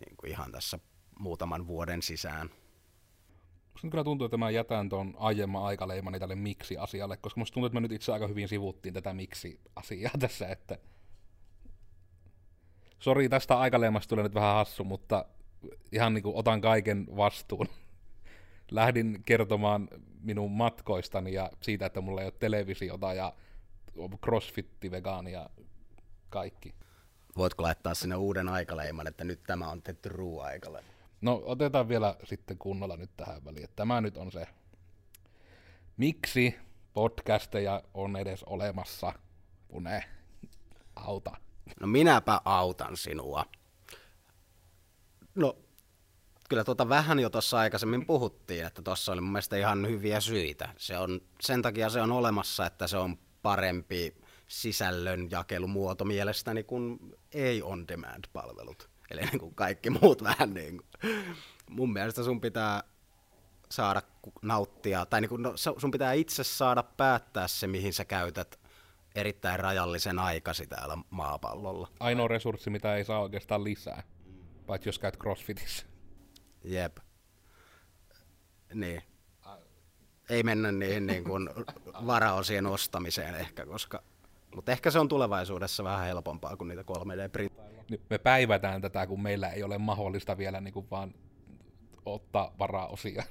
niin 0.00 0.16
kuin 0.16 0.30
ihan 0.30 0.52
tässä 0.52 0.78
muutaman 1.18 1.66
vuoden 1.66 2.02
sisään. 2.02 2.50
Musta 3.78 3.90
kyllä 3.90 4.04
tuntuu, 4.04 4.24
että 4.24 4.36
mä 4.36 4.50
jätän 4.50 4.88
tuon 4.88 5.14
aiemman 5.18 5.64
aikaleimani 5.64 6.18
tälle 6.18 6.34
miksi-asialle, 6.34 7.16
koska 7.16 7.40
musta 7.40 7.54
tuntuu, 7.54 7.66
että 7.66 7.74
me 7.74 7.80
nyt 7.80 7.92
itse 7.92 8.12
aika 8.12 8.26
hyvin 8.26 8.48
sivuttiin 8.48 8.94
tätä 8.94 9.14
miksi-asiaa 9.14 10.10
tässä, 10.20 10.48
että 10.48 10.78
Sori, 12.98 13.28
tästä 13.28 13.58
aikaleimasta 13.58 14.08
tulee 14.08 14.22
nyt 14.22 14.34
vähän 14.34 14.54
hassu, 14.54 14.84
mutta 14.84 15.24
ihan 15.92 16.14
niin 16.14 16.22
kuin 16.22 16.36
otan 16.36 16.60
kaiken 16.60 17.06
vastuun. 17.16 17.66
Lähdin 18.70 19.22
kertomaan 19.26 19.88
minun 20.20 20.50
matkoistani 20.50 21.32
ja 21.32 21.50
siitä, 21.60 21.86
että 21.86 22.00
mulla 22.00 22.20
ei 22.20 22.26
ole 22.26 22.34
televisiota 22.38 23.14
ja 23.14 23.32
crossfitti, 24.24 24.90
vegaani 24.90 25.32
ja 25.32 25.50
kaikki. 26.28 26.74
Voitko 27.36 27.62
laittaa 27.62 27.94
sinne 27.94 28.16
uuden 28.16 28.48
aikaleiman, 28.48 29.06
että 29.06 29.24
nyt 29.24 29.42
tämä 29.42 29.70
on 29.70 29.82
tehty 29.82 30.08
ruoaikalle? 30.08 30.84
No 31.20 31.42
otetaan 31.44 31.88
vielä 31.88 32.16
sitten 32.24 32.58
kunnolla 32.58 32.96
nyt 32.96 33.10
tähän 33.16 33.44
väliin. 33.44 33.68
Tämä 33.76 34.00
nyt 34.00 34.16
on 34.16 34.32
se, 34.32 34.46
miksi 35.96 36.54
podcasteja 36.92 37.82
on 37.94 38.16
edes 38.16 38.44
olemassa, 38.44 39.12
Pune, 39.68 40.04
auta. 40.96 41.36
No 41.80 41.86
minäpä 41.86 42.40
autan 42.44 42.96
sinua. 42.96 43.44
No, 45.34 45.56
kyllä 46.48 46.64
tuota 46.64 46.88
vähän 46.88 47.18
jo 47.18 47.30
tuossa 47.30 47.58
aikaisemmin 47.58 48.06
puhuttiin, 48.06 48.66
että 48.66 48.82
tuossa 48.82 49.12
oli 49.12 49.20
mun 49.20 49.32
mielestä 49.32 49.56
ihan 49.56 49.88
hyviä 49.88 50.20
syitä. 50.20 50.68
Se 50.76 50.98
on, 50.98 51.20
sen 51.40 51.62
takia 51.62 51.90
se 51.90 52.00
on 52.00 52.12
olemassa, 52.12 52.66
että 52.66 52.86
se 52.86 52.96
on 52.96 53.18
parempi 53.42 54.14
sisällön 54.48 55.30
jakelumuoto 55.30 56.04
mielestäni 56.04 56.64
kuin 56.64 56.98
ei 57.32 57.62
on-demand-palvelut. 57.62 58.87
Eli 59.10 59.20
niin 59.20 59.38
kuin 59.38 59.54
kaikki 59.54 59.90
muut 59.90 60.24
vähän 60.24 60.54
niin 60.54 60.76
kuin. 60.76 61.14
Mun 61.70 61.92
mielestä 61.92 62.22
sun 62.22 62.40
pitää 62.40 62.82
saada 63.70 64.02
nauttia, 64.42 65.06
tai 65.06 65.20
niin 65.20 65.28
kuin, 65.28 65.42
no, 65.42 65.52
sun 65.56 65.90
pitää 65.90 66.12
itse 66.12 66.44
saada 66.44 66.82
päättää 66.82 67.48
se, 67.48 67.66
mihin 67.66 67.92
sä 67.92 68.04
käytät 68.04 68.60
erittäin 69.14 69.60
rajallisen 69.60 70.18
aikasi 70.18 70.66
täällä 70.66 70.98
maapallolla. 71.10 71.88
Ainoa 72.00 72.28
resurssi, 72.28 72.70
mitä 72.70 72.96
ei 72.96 73.04
saa 73.04 73.20
oikeastaan 73.20 73.64
lisää, 73.64 74.02
paitsi 74.66 74.88
jos 74.88 74.98
käyt 74.98 75.16
crossfitissä. 75.16 75.86
Jep. 76.64 76.96
Niin. 78.74 79.02
Ei 80.28 80.42
mennä 80.42 80.72
niihin 80.72 81.06
niin 81.06 81.24
kuin 81.24 81.50
varaosien 82.06 82.66
ostamiseen 82.66 83.34
ehkä, 83.34 83.66
koska... 83.66 84.02
Mutta 84.54 84.72
ehkä 84.72 84.90
se 84.90 84.98
on 84.98 85.08
tulevaisuudessa 85.08 85.84
vähän 85.84 86.06
helpompaa 86.06 86.56
kuin 86.56 86.68
niitä 86.68 86.82
3D-printtailla. 86.82 87.57
Nyt 87.90 88.02
me 88.10 88.18
päivätään 88.18 88.80
tätä, 88.80 89.06
kun 89.06 89.22
meillä 89.22 89.48
ei 89.48 89.62
ole 89.62 89.78
mahdollista 89.78 90.38
vielä 90.38 90.60
niin 90.60 90.74
kuin 90.74 90.90
vaan 90.90 91.14
ottaa 92.06 92.54
varaosia. 92.58 93.24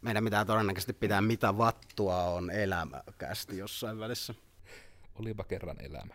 Meidän 0.00 0.24
pitää 0.24 0.44
todennäköisesti 0.44 0.92
pitää 0.92 1.20
mitä 1.20 1.58
vattua 1.58 2.22
on 2.24 2.50
elämäkästi 2.50 3.58
jossain 3.58 3.98
välissä. 3.98 4.34
Olipa 5.14 5.44
kerran 5.44 5.76
elämä. 5.80 6.14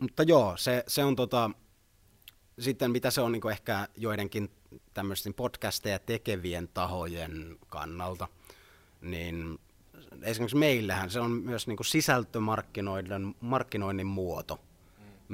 Mutta 0.00 0.22
joo, 0.22 0.56
se, 0.56 0.84
se 0.86 1.04
on 1.04 1.16
tota, 1.16 1.50
sitten 2.58 2.90
mitä 2.90 3.10
se 3.10 3.20
on 3.20 3.32
niin 3.32 3.50
ehkä 3.50 3.88
joidenkin 3.96 4.50
tämmöisten 4.94 5.34
podcasteja 5.34 5.98
tekevien 5.98 6.68
tahojen 6.68 7.56
kannalta, 7.68 8.28
niin 9.00 9.58
esimerkiksi 10.22 10.56
meillähän 10.56 11.10
se 11.10 11.20
on 11.20 11.30
myös 11.30 11.66
niin 11.66 11.78
sisältömarkkinoinnin 11.84 13.36
markkinoinnin 13.40 14.06
muoto. 14.06 14.60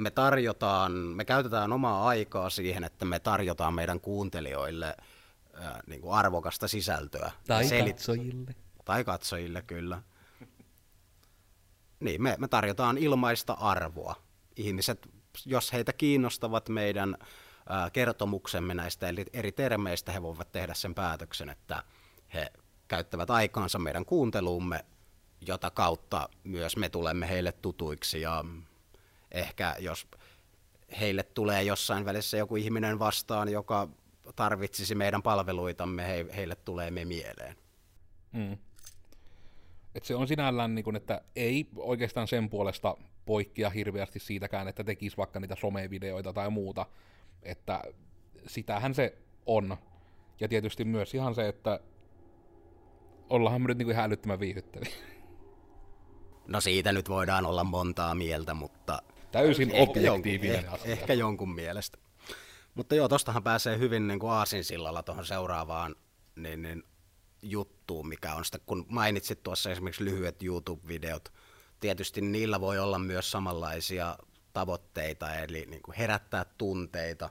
Me 0.01 0.11
tarjotaan, 0.11 0.91
me 0.91 1.25
käytetään 1.25 1.73
omaa 1.73 2.07
aikaa 2.07 2.49
siihen, 2.49 2.83
että 2.83 3.05
me 3.05 3.19
tarjotaan 3.19 3.73
meidän 3.73 3.99
kuuntelijoille 3.99 4.95
ää, 5.53 5.79
niin 5.87 6.01
kuin 6.01 6.13
arvokasta 6.13 6.67
sisältöä. 6.67 7.31
Tai 7.47 7.63
Selit- 7.63 7.89
katsojille. 7.89 8.55
Tai 8.85 9.03
katsojille, 9.03 9.61
kyllä. 9.61 10.01
Niin, 11.99 12.21
me, 12.23 12.35
me 12.39 12.47
tarjotaan 12.47 12.97
ilmaista 12.97 13.53
arvoa. 13.53 14.15
Ihmiset, 14.55 15.09
jos 15.45 15.73
heitä 15.73 15.93
kiinnostavat 15.93 16.69
meidän 16.69 17.17
ää, 17.69 17.89
kertomuksemme 17.89 18.73
näistä 18.73 19.07
eri, 19.07 19.25
eri 19.33 19.51
termeistä, 19.51 20.11
he 20.11 20.21
voivat 20.21 20.51
tehdä 20.51 20.73
sen 20.73 20.95
päätöksen, 20.95 21.49
että 21.49 21.83
he 22.33 22.51
käyttävät 22.87 23.29
aikaansa 23.29 23.79
meidän 23.79 24.05
kuunteluumme, 24.05 24.85
jota 25.47 25.71
kautta 25.71 26.29
myös 26.43 26.77
me 26.77 26.89
tulemme 26.89 27.29
heille 27.29 27.51
tutuiksi 27.51 28.21
ja 28.21 28.45
ehkä 29.31 29.75
jos 29.79 30.07
heille 30.99 31.23
tulee 31.23 31.63
jossain 31.63 32.05
välissä 32.05 32.37
joku 32.37 32.55
ihminen 32.55 32.99
vastaan, 32.99 33.49
joka 33.49 33.87
tarvitsisi 34.35 34.95
meidän 34.95 35.23
palveluitamme, 35.23 36.07
he, 36.07 36.25
heille 36.35 36.55
tulee 36.55 36.91
me 36.91 37.05
mieleen. 37.05 37.55
Mm. 38.31 38.57
Et 39.95 40.05
se 40.05 40.15
on 40.15 40.27
sinällään, 40.27 40.75
niin 40.75 40.85
kun, 40.85 40.95
että 40.95 41.21
ei 41.35 41.67
oikeastaan 41.75 42.27
sen 42.27 42.49
puolesta 42.49 42.97
poikkea 43.25 43.69
hirveästi 43.69 44.19
siitäkään, 44.19 44.67
että 44.67 44.83
tekisi 44.83 45.17
vaikka 45.17 45.39
niitä 45.39 45.55
somevideoita 45.55 46.33
tai 46.33 46.49
muuta. 46.49 46.85
Että 47.43 47.81
sitähän 48.47 48.95
se 48.95 49.17
on. 49.45 49.77
Ja 50.39 50.47
tietysti 50.47 50.85
myös 50.85 51.13
ihan 51.13 51.35
se, 51.35 51.47
että 51.47 51.79
ollaan 53.29 53.61
me 53.61 53.67
nyt 53.67 53.77
niin 53.77 53.91
ihan 53.91 54.05
älyttömän 54.05 54.39
viihdyttäviä. 54.39 54.91
No 56.47 56.61
siitä 56.61 56.91
nyt 56.91 57.09
voidaan 57.09 57.45
olla 57.45 57.63
montaa 57.63 58.15
mieltä, 58.15 58.53
mutta... 58.53 59.01
Täysin 59.31 59.71
objektiivinen 59.75 60.55
ehkä, 60.55 60.71
asia. 60.71 60.91
ehkä 60.91 61.13
jonkun 61.13 61.55
mielestä. 61.55 61.97
Mutta 62.75 62.95
joo, 62.95 63.07
tostahan 63.07 63.43
pääsee 63.43 63.77
hyvin 63.77 64.07
niin 64.07 64.19
kuin 64.19 64.31
aasinsillalla 64.31 65.03
tuohon 65.03 65.25
seuraavaan 65.25 65.95
niin, 66.35 66.61
niin, 66.61 66.83
juttuun, 67.41 68.07
mikä 68.07 68.33
on 68.33 68.45
sitä, 68.45 68.59
kun 68.65 68.85
mainitsit 68.89 69.43
tuossa 69.43 69.71
esimerkiksi 69.71 70.05
lyhyet 70.05 70.43
YouTube-videot, 70.43 71.33
tietysti 71.79 72.21
niillä 72.21 72.61
voi 72.61 72.79
olla 72.79 72.99
myös 72.99 73.31
samanlaisia 73.31 74.17
tavoitteita, 74.53 75.35
eli 75.35 75.65
niin 75.65 75.81
kuin 75.81 75.97
herättää 75.97 76.45
tunteita 76.57 77.29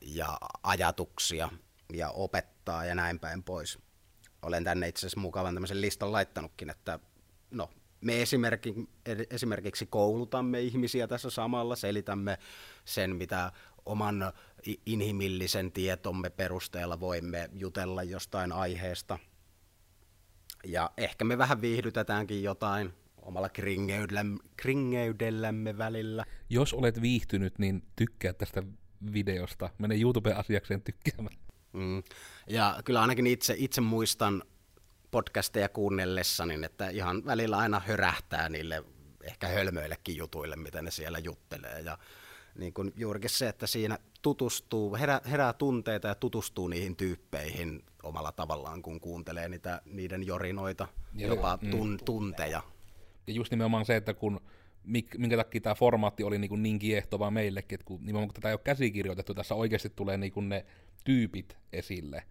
ja 0.00 0.38
ajatuksia 0.62 1.48
ja 1.92 2.10
opettaa 2.10 2.84
ja 2.84 2.94
näin 2.94 3.20
päin 3.20 3.42
pois. 3.42 3.78
Olen 4.42 4.64
tänne 4.64 4.88
itse 4.88 5.00
asiassa 5.00 5.20
mukavan 5.20 5.54
tämmöisen 5.54 5.80
listan 5.80 6.12
laittanutkin, 6.12 6.70
että 6.70 6.98
no, 7.50 7.70
me 8.00 8.22
esimerkiksi, 8.22 8.88
esimerkiksi 9.30 9.86
koulutamme 9.86 10.60
ihmisiä 10.60 11.08
tässä 11.08 11.30
samalla, 11.30 11.76
selitämme 11.76 12.38
sen, 12.84 13.16
mitä 13.16 13.52
oman 13.86 14.32
inhimillisen 14.86 15.72
tietomme 15.72 16.30
perusteella 16.30 17.00
voimme 17.00 17.50
jutella 17.52 18.02
jostain 18.02 18.52
aiheesta. 18.52 19.18
Ja 20.64 20.90
ehkä 20.96 21.24
me 21.24 21.38
vähän 21.38 21.60
viihdytetäänkin 21.60 22.42
jotain 22.42 22.92
omalla 23.22 23.48
kringeydellämme, 23.48 24.38
kringeydellämme 24.56 25.78
välillä. 25.78 26.24
Jos 26.50 26.74
olet 26.74 27.02
viihtynyt, 27.02 27.58
niin 27.58 27.82
tykkää 27.96 28.32
tästä 28.32 28.62
videosta. 29.12 29.70
Mene 29.78 29.94
YouTube-asiakseen 29.94 30.82
tykkäämään. 30.82 31.36
Mm. 31.72 32.02
Ja 32.46 32.80
kyllä 32.84 33.00
ainakin 33.00 33.26
itse, 33.26 33.54
itse 33.58 33.80
muistan 33.80 34.42
podcasteja 35.10 35.68
kuunnellessani, 35.68 36.54
niin 36.54 36.64
että 36.64 36.88
ihan 36.88 37.24
välillä 37.24 37.58
aina 37.58 37.80
hörähtää 37.86 38.48
niille 38.48 38.84
ehkä 39.24 39.48
hölmöillekin 39.48 40.16
jutuille, 40.16 40.56
mitä 40.56 40.82
ne 40.82 40.90
siellä 40.90 41.18
juttelee. 41.18 41.80
Ja 41.80 41.98
niin 42.54 42.72
kuin 42.72 42.92
juurikin 42.96 43.30
se, 43.30 43.48
että 43.48 43.66
siinä 43.66 43.98
tutustuu, 44.22 44.96
herää, 44.96 45.20
herää 45.30 45.52
tunteita 45.52 46.08
ja 46.08 46.14
tutustuu 46.14 46.68
niihin 46.68 46.96
tyyppeihin 46.96 47.84
omalla 48.02 48.32
tavallaan, 48.32 48.82
kun 48.82 49.00
kuuntelee 49.00 49.48
niitä, 49.48 49.82
niiden 49.84 50.26
jorinoita, 50.26 50.88
ja 51.14 51.26
jopa 51.26 51.58
mm. 51.62 51.70
tun, 51.70 51.98
tunteja. 52.04 52.62
Ja 53.26 53.32
just 53.32 53.50
nimenomaan 53.50 53.84
se, 53.84 53.96
että 53.96 54.14
kun 54.14 54.40
minkä 55.18 55.36
takia 55.36 55.60
tämä 55.60 55.74
formaatti 55.74 56.24
oli 56.24 56.38
niin, 56.38 56.62
niin 56.62 56.78
kiehtova 56.78 57.30
meillekin, 57.30 57.74
että 57.76 57.84
kun 57.84 58.00
nimenomaan 58.00 58.28
kun 58.28 58.34
tätä 58.34 58.48
ei 58.48 58.54
ole 58.54 58.60
käsikirjoitettu, 58.64 59.34
tässä 59.34 59.54
oikeasti 59.54 59.90
tulee 59.90 60.16
niin 60.16 60.32
kuin 60.32 60.48
ne 60.48 60.66
tyypit 61.04 61.56
esille. 61.72 62.22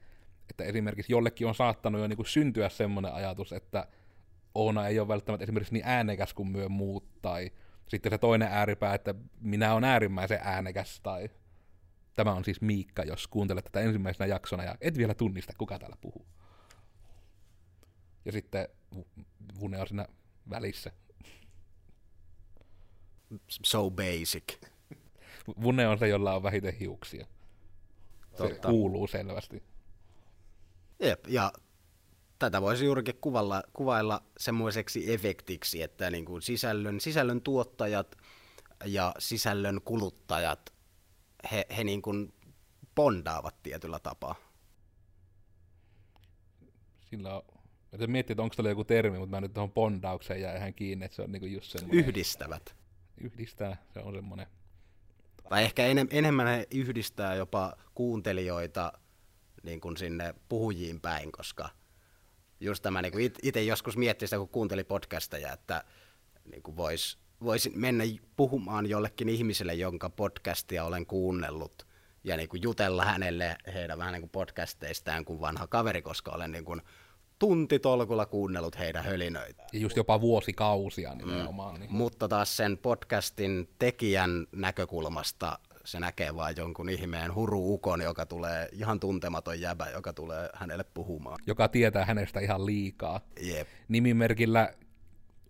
Että 0.49 0.63
esimerkiksi 0.63 1.13
jollekin 1.13 1.47
on 1.47 1.55
saattanut 1.55 2.01
jo 2.01 2.07
niin 2.07 2.17
kuin 2.17 2.27
syntyä 2.27 2.69
semmoinen 2.69 3.13
ajatus, 3.13 3.53
että 3.53 3.87
Oona 4.55 4.87
ei 4.87 4.99
ole 4.99 5.07
välttämättä 5.07 5.43
esimerkiksi 5.43 5.73
niin 5.73 5.85
äänekäs 5.85 6.33
kuin 6.33 6.47
myö 6.47 6.69
muut, 6.69 7.21
tai 7.21 7.51
sitten 7.87 8.11
se 8.11 8.17
toinen 8.17 8.47
ääripää, 8.51 8.93
että 8.93 9.15
minä 9.41 9.73
olen 9.73 9.83
äärimmäisen 9.83 10.39
äänekäs, 10.43 10.99
tai 11.03 11.29
tämä 12.15 12.33
on 12.33 12.45
siis 12.45 12.61
Miikka, 12.61 13.03
jos 13.03 13.27
kuuntelet 13.27 13.65
tätä 13.65 13.79
ensimmäisenä 13.79 14.27
jaksona 14.27 14.63
ja 14.63 14.75
et 14.81 14.97
vielä 14.97 15.13
tunnista, 15.13 15.53
kuka 15.57 15.79
täällä 15.79 15.97
puhuu. 16.01 16.25
Ja 18.25 18.31
sitten 18.31 18.67
Vune 19.59 19.81
on 19.81 19.87
siinä 19.87 20.05
välissä. 20.49 20.91
So 23.47 23.91
basic. 23.91 24.61
Vune 25.61 25.87
on 25.87 25.99
se, 25.99 26.07
jolla 26.07 26.35
on 26.35 26.43
vähiten 26.43 26.73
hiuksia. 26.73 27.25
Se 28.31 28.37
Totta. 28.37 28.67
kuuluu 28.67 29.07
selvästi. 29.07 29.63
Jep, 30.99 31.27
ja 31.27 31.53
tätä 32.39 32.61
voisi 32.61 32.85
juurikin 32.85 33.15
kuvalla, 33.21 33.63
kuvailla 33.73 34.23
semmoiseksi 34.37 35.13
efektiksi, 35.13 35.81
että 35.81 36.11
niin 36.11 36.25
kuin 36.25 36.41
sisällön, 36.41 36.99
sisällön 36.99 37.41
tuottajat 37.41 38.17
ja 38.85 39.13
sisällön 39.19 39.81
kuluttajat, 39.85 40.73
he, 41.51 41.65
he 41.77 41.83
niin 41.83 42.01
kuin 42.01 42.33
bondaavat 42.95 43.63
tietyllä 43.63 43.99
tapaa. 43.99 44.35
Sillä 46.99 47.35
on, 47.35 47.43
että 47.93 48.07
miettii, 48.07 48.33
että 48.33 48.43
onko 48.43 48.55
tällä 48.55 48.69
joku 48.69 48.83
termi, 48.83 49.17
mutta 49.17 49.35
mä 49.35 49.41
nyt 49.41 49.53
tuohon 49.53 49.71
bondaukseen 49.71 50.41
jää 50.41 50.57
ihan 50.57 50.73
kiinni, 50.73 51.05
että 51.05 51.15
se 51.15 51.21
on 51.21 51.31
niin 51.31 51.39
kuin 51.39 51.53
just 51.53 51.71
semmoinen... 51.71 52.05
Yhdistävät. 52.05 52.75
Yhdistää, 53.17 53.77
se 53.93 53.99
on 53.99 54.15
semmoinen. 54.15 54.47
Tai 55.49 55.63
ehkä 55.63 55.85
enem, 55.85 56.07
enemmän 56.11 56.47
he 56.47 56.67
yhdistää 56.73 57.35
jopa 57.35 57.73
kuuntelijoita 57.95 58.93
niin 59.63 59.81
kuin 59.81 59.97
sinne 59.97 60.35
puhujiin 60.49 61.01
päin, 61.01 61.31
koska 61.31 61.69
just 62.59 62.83
tämä 62.83 63.01
niin 63.01 63.11
kuin 63.11 63.31
itse 63.43 63.63
joskus 63.63 63.97
miettii 63.97 64.27
sitä, 64.27 64.37
kun 64.37 64.49
kuunteli 64.49 64.83
podcasteja, 64.83 65.53
että 65.53 65.83
niin 66.51 66.63
kuin 66.63 66.77
vois 66.77 67.69
mennä 67.75 68.03
puhumaan 68.35 68.89
jollekin 68.89 69.29
ihmiselle, 69.29 69.73
jonka 69.73 70.09
podcastia 70.09 70.83
olen 70.83 71.05
kuunnellut, 71.05 71.87
ja 72.23 72.37
niin 72.37 72.49
kuin 72.49 72.61
jutella 72.61 73.05
hänelle 73.05 73.57
heidän 73.73 73.97
vähän 73.97 74.13
niin 74.13 74.21
kuin 74.21 74.29
podcasteistaan 74.29 75.25
kuin 75.25 75.41
vanha 75.41 75.67
kaveri, 75.67 76.01
koska 76.01 76.31
olen 76.31 76.51
niin 76.51 76.65
kuin 76.65 76.81
tuntitolkulla 77.39 78.25
kuunnellut 78.25 78.79
heidän 78.79 79.03
hölinöitä. 79.03 79.63
Ja 79.73 79.79
just 79.79 79.97
jopa 79.97 80.21
vuosikausia 80.21 81.15
nimenomaan. 81.15 81.75
Mm. 81.75 81.79
Niin. 81.79 81.93
Mutta 81.93 82.27
taas 82.27 82.57
sen 82.57 82.77
podcastin 82.77 83.69
tekijän 83.79 84.47
näkökulmasta 84.51 85.59
se 85.85 85.99
näkee 85.99 86.35
vain 86.35 86.55
jonkun 86.57 86.89
ihmeen 86.89 87.35
huru-ukon, 87.35 88.01
joka 88.01 88.25
tulee 88.25 88.69
ihan 88.71 88.99
tuntematon 88.99 89.61
jäbä, 89.61 89.89
joka 89.89 90.13
tulee 90.13 90.49
hänelle 90.53 90.83
puhumaan. 90.93 91.39
Joka 91.47 91.67
tietää 91.67 92.05
hänestä 92.05 92.39
ihan 92.39 92.65
liikaa. 92.65 93.21
Jep. 93.41 93.67
Nimimerkillä 93.87 94.73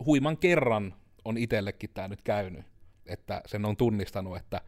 huiman 0.05 0.37
kerran 0.37 0.93
on 1.25 1.37
itsellekin 1.37 1.89
tämä 1.93 2.07
nyt 2.07 2.21
käynyt, 2.21 2.65
että 3.05 3.41
sen 3.45 3.65
on 3.65 3.77
tunnistanut, 3.77 4.37
että 4.37 4.61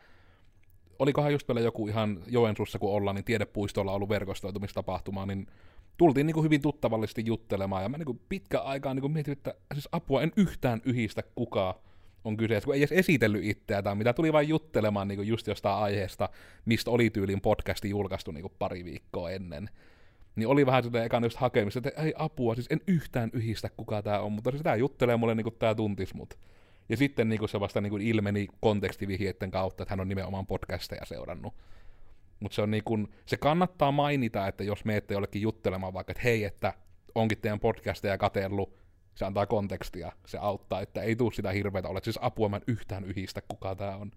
olikohan 0.99 1.31
just 1.31 1.47
vielä 1.47 1.59
joku 1.59 1.87
ihan 1.87 2.23
Joensuussa, 2.27 2.79
kun 2.79 2.91
ollaan, 2.91 3.15
niin 3.15 3.25
tiedepuistolla 3.25 3.93
ollut 3.93 4.09
verkostoitumistapahtuma, 4.09 5.25
niin 5.25 5.47
tultiin 5.97 6.27
niin 6.27 6.33
kuin 6.33 6.43
hyvin 6.43 6.61
tuttavallisesti 6.61 7.25
juttelemaan, 7.25 7.83
ja 7.83 7.89
mä 7.89 7.97
niin 7.97 8.05
kuin 8.05 8.21
pitkä 8.29 8.59
aikaa 8.59 8.93
niin 8.93 9.01
kuin 9.01 9.13
mietin, 9.13 9.31
että 9.31 9.53
siis 9.73 9.89
apua 9.91 10.21
en 10.21 10.31
yhtään 10.35 10.81
yhistä 10.85 11.23
kukaan 11.35 11.73
on 12.23 12.37
kyseessä, 12.37 12.65
kun 12.65 12.75
ei 12.75 12.81
edes 12.81 12.91
esitellyt 12.91 13.43
itseä 13.43 13.81
tai 13.81 13.95
mitä, 13.95 14.13
tuli 14.13 14.33
vain 14.33 14.49
juttelemaan 14.49 15.07
niin 15.07 15.27
just 15.27 15.47
jostain 15.47 15.83
aiheesta, 15.83 16.29
mistä 16.65 16.91
oli 16.91 17.09
tyylin 17.09 17.41
podcasti 17.41 17.89
julkaistu 17.89 18.31
niin 18.31 18.45
pari 18.59 18.85
viikkoa 18.85 19.29
ennen. 19.31 19.69
Niin 20.35 20.47
oli 20.47 20.65
vähän 20.65 20.83
sitä 20.83 21.03
ekan 21.03 21.23
just 21.23 21.37
hakemista, 21.37 21.81
että 21.85 22.01
ei 22.01 22.13
apua, 22.17 22.55
siis 22.55 22.67
en 22.69 22.81
yhtään 22.87 23.29
yhistä 23.33 23.69
kuka 23.77 24.01
tämä 24.01 24.19
on, 24.19 24.31
mutta 24.31 24.51
sitä 24.57 24.75
juttelee 24.75 25.17
mulle 25.17 25.35
niin 25.35 25.55
tämä 25.59 25.75
tuntis 25.75 26.13
mut. 26.13 26.37
Ja 26.89 26.97
sitten 26.97 27.29
niin 27.29 27.49
se 27.49 27.59
vasta 27.59 27.81
niin 27.81 28.01
ilmeni 28.01 28.47
kontekstivihjeiden 28.61 29.51
kautta, 29.51 29.83
että 29.83 29.91
hän 29.91 29.99
on 29.99 30.09
nimenomaan 30.09 30.47
podcasteja 30.47 31.05
seurannut. 31.05 31.53
Mutta 32.39 32.55
se, 32.55 32.61
on 32.61 32.71
niin 32.71 32.83
kuin, 32.83 33.07
se 33.25 33.37
kannattaa 33.37 33.91
mainita, 33.91 34.47
että 34.47 34.63
jos 34.63 34.85
menette 34.85 35.13
jollekin 35.13 35.41
juttelemaan 35.41 35.93
vaikka, 35.93 36.11
että 36.11 36.23
hei, 36.23 36.43
että 36.43 36.73
onkin 37.15 37.37
teidän 37.37 37.59
podcasteja 37.59 38.17
katellut, 38.17 38.80
se 39.21 39.25
antaa 39.25 39.45
kontekstia, 39.45 40.11
se 40.25 40.37
auttaa, 40.37 40.81
että 40.81 41.01
ei 41.01 41.15
tule 41.15 41.33
sitä 41.33 41.51
hirveätä, 41.51 41.87
olet 41.87 42.03
siis 42.03 42.19
apua, 42.21 42.49
mä 42.49 42.55
en 42.55 42.63
yhtään 42.67 43.03
yhistä, 43.03 43.41
kuka 43.41 43.75
tämä 43.75 43.95
on. 43.95 44.11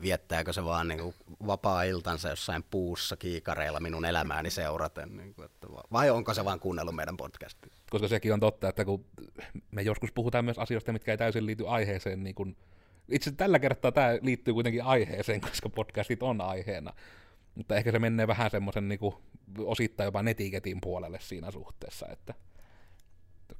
Viettääkö 0.00 0.52
se 0.52 0.64
vaan 0.64 0.88
niin 0.88 1.14
vapaa-iltansa 1.46 2.28
jossain 2.28 2.64
puussa 2.70 3.16
kiikareilla 3.16 3.80
minun 3.80 4.04
elämääni 4.04 4.50
seuraten, 4.50 5.16
niin 5.16 5.34
kuin, 5.34 5.44
että 5.44 5.66
vai 5.92 6.10
onko 6.10 6.34
se 6.34 6.44
vaan 6.44 6.60
kuunnellut 6.60 6.94
meidän 6.94 7.16
podcastia? 7.16 7.74
Koska 7.90 8.08
sekin 8.08 8.32
on 8.32 8.40
totta, 8.40 8.68
että 8.68 8.84
kun 8.84 9.04
me 9.70 9.82
joskus 9.82 10.12
puhutaan 10.12 10.44
myös 10.44 10.58
asioista, 10.58 10.92
mitkä 10.92 11.10
ei 11.10 11.18
täysin 11.18 11.46
liity 11.46 11.68
aiheeseen, 11.68 12.24
niin 12.24 12.34
kun, 12.34 12.56
itse 13.08 13.32
tällä 13.32 13.58
kertaa 13.58 13.92
tämä 13.92 14.18
liittyy 14.22 14.54
kuitenkin 14.54 14.84
aiheeseen, 14.84 15.40
koska 15.48 15.68
podcastit 15.68 16.22
on 16.22 16.40
aiheena, 16.40 16.92
mutta 17.54 17.76
ehkä 17.76 17.92
se 17.92 17.98
menee 17.98 18.26
vähän 18.26 18.50
semmoisen 18.50 18.88
niin 18.88 19.00
osittain 19.58 20.04
jopa 20.04 20.22
netiketin 20.22 20.80
puolelle 20.80 21.18
siinä 21.20 21.50
suhteessa, 21.50 22.06
että 22.08 22.34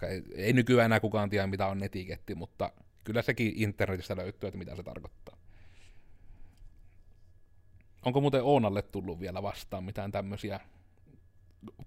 Ei, 0.09 0.23
ei 0.35 0.53
nykyään 0.53 0.85
enää 0.87 1.01
kukaan 1.01 1.31
tiedä, 1.31 1.47
mitä 1.47 1.67
on 1.67 1.79
netiketti, 1.79 2.35
mutta 2.35 2.73
kyllä 3.05 3.23
sekin 3.23 3.53
internetistä 3.57 4.17
löytyy, 4.17 4.49
että 4.49 4.59
mitä 4.59 4.77
se 4.77 4.83
tarkoittaa. 4.83 5.37
Onko 8.05 8.21
muuten 8.21 8.43
Oonalle 8.43 8.83
tullut 8.83 9.21
vielä 9.21 9.43
vastaan 9.43 9.85
mitään 9.85 10.13
tämmöisiä 10.13 10.61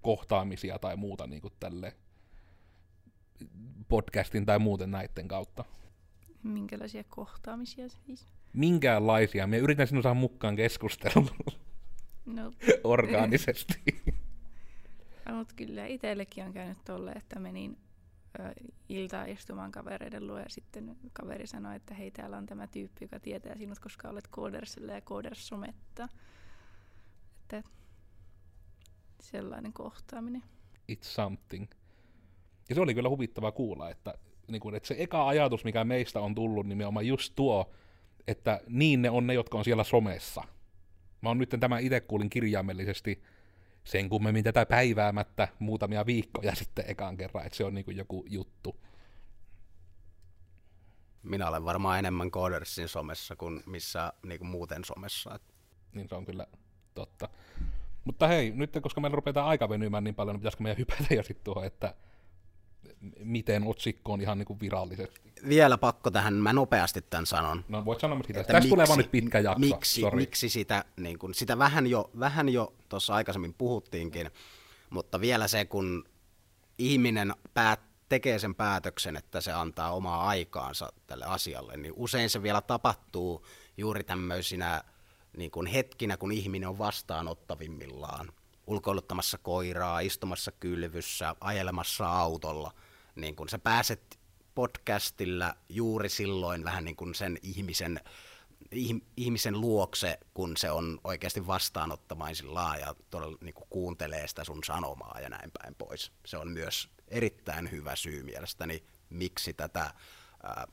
kohtaamisia 0.02 0.80
tai 0.80 0.96
muuta 0.96 1.28
niin 1.28 1.42
kuin 1.42 1.54
tälle 1.60 1.96
podcastin 3.88 4.46
tai 4.46 4.60
muuten 4.60 4.92
näiden 4.92 5.28
kautta? 5.28 5.66
Minkälaisia 6.44 7.04
kohtaamisia 7.04 7.90
siis? 7.90 8.26
Minkäänlaisia. 8.54 9.48
Me 9.48 9.58
yritän 9.58 9.88
sinun 9.88 10.04
saada 10.04 10.14
mukaan 10.14 10.56
keskusteluun 10.56 11.30
No, 12.26 12.52
orgaanisesti. 12.84 13.82
mutta 15.38 15.54
kyllä 15.56 15.86
itsellekin 15.86 16.46
on 16.46 16.54
käynyt 16.54 16.78
tolle, 16.86 17.12
että 17.12 17.40
menin 17.40 17.78
iltaa 18.90 19.26
istumaan 19.26 19.72
kavereiden 19.72 20.28
luo 20.28 20.40
ja 20.40 20.50
sitten 20.50 20.98
kaveri 21.14 21.48
sanoi, 21.48 21.76
että 21.76 21.94
hei 21.94 22.12
täällä 22.12 22.38
on 22.38 22.46
tämä 22.46 22.68
tyyppi, 22.68 23.06
joka 23.06 23.20
tietää 23.20 23.58
sinut, 23.58 23.80
koska 23.80 24.10
olet 24.10 24.30
Codersilla 24.30 24.92
ja 24.92 25.02
Coders 25.02 25.48
sometta. 25.48 26.10
Että 27.42 27.64
sellainen 29.20 29.74
kohtaaminen. 29.74 30.44
It's 30.92 31.04
something. 31.04 31.68
Ja 32.70 32.76
se 32.76 32.82
oli 32.82 32.94
kyllä 32.94 33.10
huvittava 33.10 33.52
kuulla, 33.52 33.90
että, 33.90 34.14
niin 34.48 34.60
kuin, 34.60 34.76
että 34.76 34.88
se 34.88 34.96
eka 34.98 35.28
ajatus, 35.28 35.64
mikä 35.64 35.84
meistä 35.84 36.20
on 36.20 36.36
tullut, 36.36 36.68
nimenomaan 36.68 37.08
just 37.08 37.34
tuo, 37.36 37.72
että 38.28 38.62
niin 38.70 39.02
ne 39.02 39.10
on 39.10 39.28
ne, 39.28 39.34
jotka 39.34 39.58
on 39.58 39.64
siellä 39.64 39.84
somessa. 39.84 40.44
Mä 41.22 41.30
oon 41.30 41.38
nyt 41.38 41.56
tämän 41.60 41.82
itse 41.82 42.02
kuulin 42.02 42.30
kirjaimellisesti 42.30 43.22
sen 43.88 44.10
kummemmin 44.10 44.44
tätä 44.44 44.66
päiväämättä 44.66 45.48
muutamia 45.60 46.06
viikkoja 46.06 46.56
sitten 46.62 46.86
ekaan 46.88 47.18
kerran, 47.18 47.46
että 47.46 47.58
se 47.58 47.64
on 47.64 47.74
niin 47.74 47.86
kuin 47.86 47.98
joku 47.98 48.26
juttu. 48.30 48.76
Minä 51.24 51.48
olen 51.48 51.66
varmaan 51.66 52.00
enemmän 52.00 52.32
Codersin 52.32 52.88
somessa 52.88 53.36
kuin 53.36 53.64
missä 53.66 54.14
niin 54.24 54.40
kuin 54.40 54.50
muuten 54.50 54.86
somessa. 54.86 55.40
Niin 55.94 56.10
se 56.10 56.16
on 56.16 56.26
kyllä 56.26 56.48
totta. 56.94 57.30
Mutta 58.04 58.28
hei, 58.28 58.52
nyt 58.52 58.78
koska 58.82 59.02
meillä 59.02 59.16
rupeaa 59.16 59.48
aika 59.48 59.70
venymään 59.70 60.04
niin 60.04 60.16
paljon, 60.16 60.34
niin 60.34 60.40
pitäisikö 60.42 60.64
meidän 60.64 60.78
hypätä 60.78 61.14
jo 61.14 61.24
sitten 61.24 61.44
tuohon, 61.44 61.66
että 61.66 61.96
miten 63.20 63.64
otsikko 63.64 64.14
on 64.14 64.22
ihan 64.22 64.38
niin 64.38 64.46
kuin 64.46 64.60
virallisesti. 64.60 65.22
Vielä 65.50 65.78
pakko 65.78 66.12
tähän, 66.12 66.34
mä 66.34 66.54
nopeasti 66.54 67.02
tämän 67.02 67.26
sanon. 67.26 67.66
No 67.68 67.86
voit 67.86 68.00
sanoa 68.00 68.20
sitä. 68.28 68.40
että 68.40 68.54
Tästä 68.54 68.70
tulee 68.70 68.88
vaan 68.88 68.98
nyt 68.98 69.12
pitkä 69.12 69.40
jakso. 69.40 69.60
Miksi, 69.60 70.02
Sorry. 70.02 70.16
miksi 70.16 70.50
sitä, 70.50 70.86
niin 70.98 71.20
kun, 71.20 71.34
sitä 71.34 71.58
vähän 71.58 71.88
jo, 71.88 72.12
vähän 72.20 72.50
jo 72.50 72.74
tuossa 72.90 73.16
aikaisemmin 73.16 73.54
puhuttiinkin, 73.54 74.32
mutta 74.90 75.22
vielä 75.22 75.48
se, 75.48 75.66
kun 75.66 76.06
ihminen 76.78 77.34
päät, 77.54 77.80
tekee 78.10 78.40
sen 78.40 78.56
päätöksen, 78.56 79.16
että 79.16 79.42
se 79.42 79.52
antaa 79.52 79.92
omaa 79.92 80.28
aikaansa 80.28 80.94
tälle 81.08 81.26
asialle, 81.26 81.78
niin 81.78 81.94
usein 81.96 82.30
se 82.30 82.44
vielä 82.44 82.62
tapahtuu 82.62 83.46
juuri 83.78 84.04
tämmöisinä 84.04 84.84
niin 85.38 85.52
kun 85.52 85.68
hetkinä, 85.68 86.18
kun 86.18 86.32
ihminen 86.32 86.70
on 86.70 86.78
vastaanottavimmillaan. 86.78 88.32
Ulkoiluttamassa 88.68 89.38
koiraa, 89.38 90.00
istumassa 90.00 90.52
kylvyssä, 90.52 91.36
ajelemassa 91.42 92.10
autolla. 92.12 92.72
Niin 93.18 93.36
kun 93.36 93.50
sä 93.50 93.60
pääset 93.60 94.20
podcastilla 94.56 95.56
juuri 95.70 96.10
silloin 96.10 96.64
vähän 96.64 96.86
niin 96.86 96.96
kuin 96.96 97.16
sen 97.16 97.38
ihmisen, 97.44 98.00
ih- 98.76 99.06
ihmisen 99.18 99.62
luokse, 99.62 100.20
kun 100.34 100.58
se 100.58 100.72
on 100.72 101.00
oikeasti 101.04 101.48
vastaanottamaisillaan 101.48 102.80
ja 102.80 102.96
todella 103.10 103.38
niin 103.42 103.54
kuin 103.54 103.68
kuuntelee 103.70 104.28
sitä 104.28 104.44
sun 104.44 104.64
sanomaa 104.64 105.20
ja 105.22 105.30
näin 105.30 105.52
päin 105.62 105.76
pois. 105.76 106.12
Se 106.26 106.38
on 106.38 106.52
myös 106.52 106.90
erittäin 107.08 107.72
hyvä 107.72 107.96
syy 107.96 108.24
mielestäni, 108.24 108.84
miksi 109.10 109.54
tätä 109.54 109.94
ää, 110.44 110.68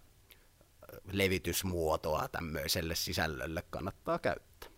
levitysmuotoa 1.13 2.29
tämmöiselle 2.29 2.95
sisällölle 2.95 3.63
kannattaa 3.71 4.19
käyttää. 4.19 4.71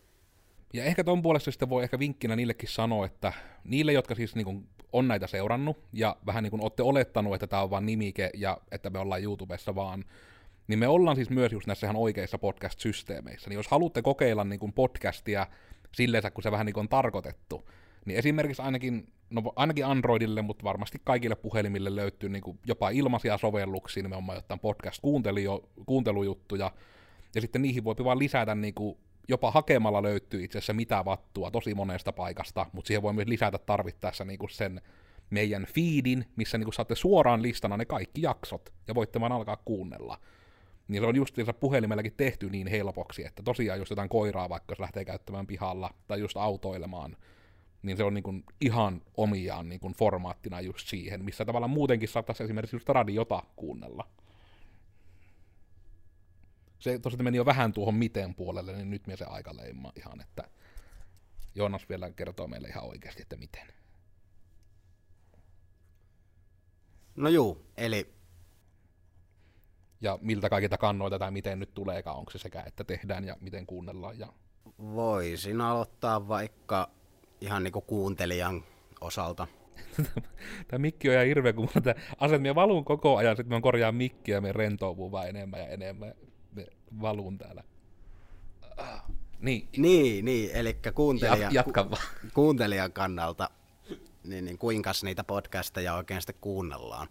Ja 0.73 0.85
ehkä 0.85 1.05
ton 1.05 1.23
puolesta 1.23 1.51
sitten 1.51 1.71
voi 1.71 1.83
ehkä 1.83 1.99
vinkkinä 1.99 2.37
niillekin 2.37 2.69
sanoa, 2.69 3.07
että 3.07 3.33
niille, 3.65 3.93
jotka 3.93 4.15
siis 4.15 4.35
niin 4.35 4.69
on 4.99 5.09
näitä 5.09 5.27
seurannut 5.27 5.77
ja 5.93 6.17
vähän 6.27 6.43
niin 6.43 6.51
kuin 6.51 6.63
olette 6.63 6.83
olettanut, 6.83 7.35
että 7.35 7.47
tämä 7.47 7.63
on 7.63 7.71
vain 7.71 7.87
nimike 7.87 8.31
ja 8.35 8.59
että 8.71 8.91
me 8.91 8.99
ollaan 8.99 9.23
YouTubessa 9.23 9.75
vaan, 9.75 10.05
niin 10.69 10.79
me 10.79 10.89
ollaan 10.89 11.17
siis 11.17 11.31
myös 11.31 11.53
just 11.53 11.67
näissä 11.67 11.87
ihan 11.87 11.97
oikeissa 11.97 12.39
podcast-systeemeissä. 12.39 13.51
Niin 13.51 13.57
jos 13.57 13.69
haluatte 13.69 14.03
kokeilla 14.03 14.45
niin 14.45 14.61
kuin 14.61 14.73
podcastia 14.73 15.47
silleen, 15.93 16.33
kun 16.35 16.43
se 16.43 16.51
vähän 16.51 16.67
niin 16.67 16.75
kuin 16.75 16.83
on 16.83 16.89
tarkoitettu, 16.89 17.69
niin 18.05 18.19
esimerkiksi 18.19 18.63
ainakin, 18.63 19.13
no 19.31 19.53
ainakin 19.57 19.87
Androidille, 19.87 20.43
mutta 20.43 20.65
varmasti 20.65 21.01
kaikille 21.05 21.35
puhelimille 21.35 21.97
löytyy 21.97 22.29
niin 22.29 22.43
kuin 22.43 22.59
jopa 22.67 22.91
ilmaisia 22.91 23.39
sovelluksia, 23.39 24.03
nimenomaan 24.03 24.39
jotain 24.39 24.61
podcast-kuuntelujuttuja, 24.61 26.73
ja 27.35 27.41
sitten 27.41 27.63
niihin 27.63 27.85
voi 27.85 27.95
vaan 28.05 28.19
lisätä 28.19 28.55
niin 28.55 28.75
kuin 28.75 28.99
jopa 29.29 29.51
hakemalla 29.51 30.03
löytyy 30.03 30.45
itse 30.45 30.59
asiassa 30.59 30.73
mitä 30.73 31.05
vattua 31.05 31.51
tosi 31.51 31.75
monesta 31.75 32.13
paikasta, 32.13 32.67
mutta 32.73 32.87
siihen 32.87 33.03
voi 33.03 33.13
myös 33.13 33.29
lisätä 33.29 33.59
tarvittaessa 33.59 34.25
niinku 34.25 34.49
sen 34.49 34.81
meidän 35.31 35.67
feedin, 35.75 36.25
missä 36.37 36.59
niinku 36.59 36.73
saatte 36.73 36.95
suoraan 36.95 37.43
listana 37.43 37.77
ne 37.77 37.85
kaikki 37.85 38.23
jaksot, 38.23 38.73
ja 38.89 38.95
voitte 38.95 39.21
vaan 39.21 39.33
alkaa 39.33 39.57
kuunnella. 39.65 40.19
Niin 40.89 41.03
se 41.03 41.07
on 41.07 41.17
justiinsa 41.17 41.53
puhelimelläkin 41.53 42.15
tehty 42.17 42.51
niin 42.51 42.67
helpoksi, 42.67 43.27
että 43.27 43.43
tosiaan 43.43 43.79
just 43.79 43.91
jotain 43.91 44.09
koiraa 44.09 44.49
vaikka 44.49 44.73
jos 44.73 44.81
lähtee 44.81 45.05
käyttämään 45.05 45.47
pihalla, 45.47 45.91
tai 46.09 46.21
just 46.21 46.37
autoilemaan, 46.37 47.17
niin 47.83 47.97
se 47.97 48.05
on 48.05 48.15
niinku 48.15 48.35
ihan 48.61 49.03
omiaan 49.17 49.69
niinku 49.69 49.93
formaattina 49.99 50.61
just 50.61 50.89
siihen, 50.89 51.25
missä 51.25 51.45
tavallaan 51.45 51.71
muutenkin 51.71 52.09
saattaisi 52.09 52.45
esimerkiksi 52.45 52.77
just 52.77 52.89
radiota 52.89 53.43
kuunnella 53.57 54.09
se 56.79 56.99
tosiaan 56.99 57.25
meni 57.25 57.37
jo 57.37 57.47
vähän 57.47 57.73
tuohon 57.73 57.95
miten 57.95 58.35
puolelle, 58.35 58.73
niin 58.73 58.91
nyt 58.91 59.07
me 59.07 59.17
se 59.17 59.25
aika 59.25 59.57
leimaa 59.57 59.93
ihan, 59.97 60.21
että 60.21 60.45
Joonas 61.55 61.89
vielä 61.89 62.11
kertoo 62.11 62.47
meille 62.47 62.69
ihan 62.69 62.85
oikeasti, 62.85 63.23
että 63.23 63.37
miten. 63.37 63.67
No 67.17 67.29
juu, 67.29 67.67
eli 67.77 68.15
Ja 70.01 70.19
miltä 70.23 70.49
kaikilta 70.49 70.79
kannoilta 70.79 71.19
tai 71.19 71.31
miten 71.31 71.59
nyt 71.59 71.75
tuleekaan, 71.75 72.17
onko 72.17 72.31
se 72.31 72.39
sekä, 72.39 72.63
että 72.67 72.85
tehdään 72.85 73.25
ja 73.25 73.37
miten 73.41 73.67
kuunnellaan. 73.67 74.19
Ja... 74.19 74.33
voisin 74.79 75.61
aloittaa 75.61 76.29
vaikka 76.29 76.91
ihan 77.41 77.65
niinku 77.65 77.81
kuuntelijan 77.81 78.65
osalta. 79.01 79.47
Tämä 80.69 80.79
mikki 80.79 81.09
on 81.09 81.15
ihan 81.15 81.27
hirveä, 81.27 81.53
kun 81.53 81.69
aset, 82.19 82.43
me 82.43 82.55
valun 82.55 82.85
koko 82.85 83.17
ajan, 83.17 83.37
sitten 83.37 83.57
mä 83.57 83.61
korjaan 83.61 83.95
mikkiä 83.95 84.35
ja 84.35 84.41
me 84.41 84.53
rentouvuu 84.53 85.13
vaan 85.13 85.29
enemmän 85.29 85.61
ja 85.61 85.69
enemmän. 85.69 86.15
Me 86.91 87.01
valun 87.01 87.39
täällä. 87.39 87.63
Niin, 89.41 89.69
Niin, 89.77 90.25
niin, 90.25 90.51
eli 90.53 90.77
kuuntelija, 90.95 91.49
Jat- 91.51 91.55
jatka 91.55 91.91
vaan. 91.91 92.03
ku, 92.23 92.29
kuuntelijan 92.35 92.93
kannalta, 92.93 93.51
niin, 94.25 94.45
niin 94.45 94.59
kuinka 94.59 94.91
niitä 95.03 95.25
podcasteja 95.25 95.95
oikein 95.95 96.21
sitten 96.23 96.41
kuunnellaan. 96.41 97.09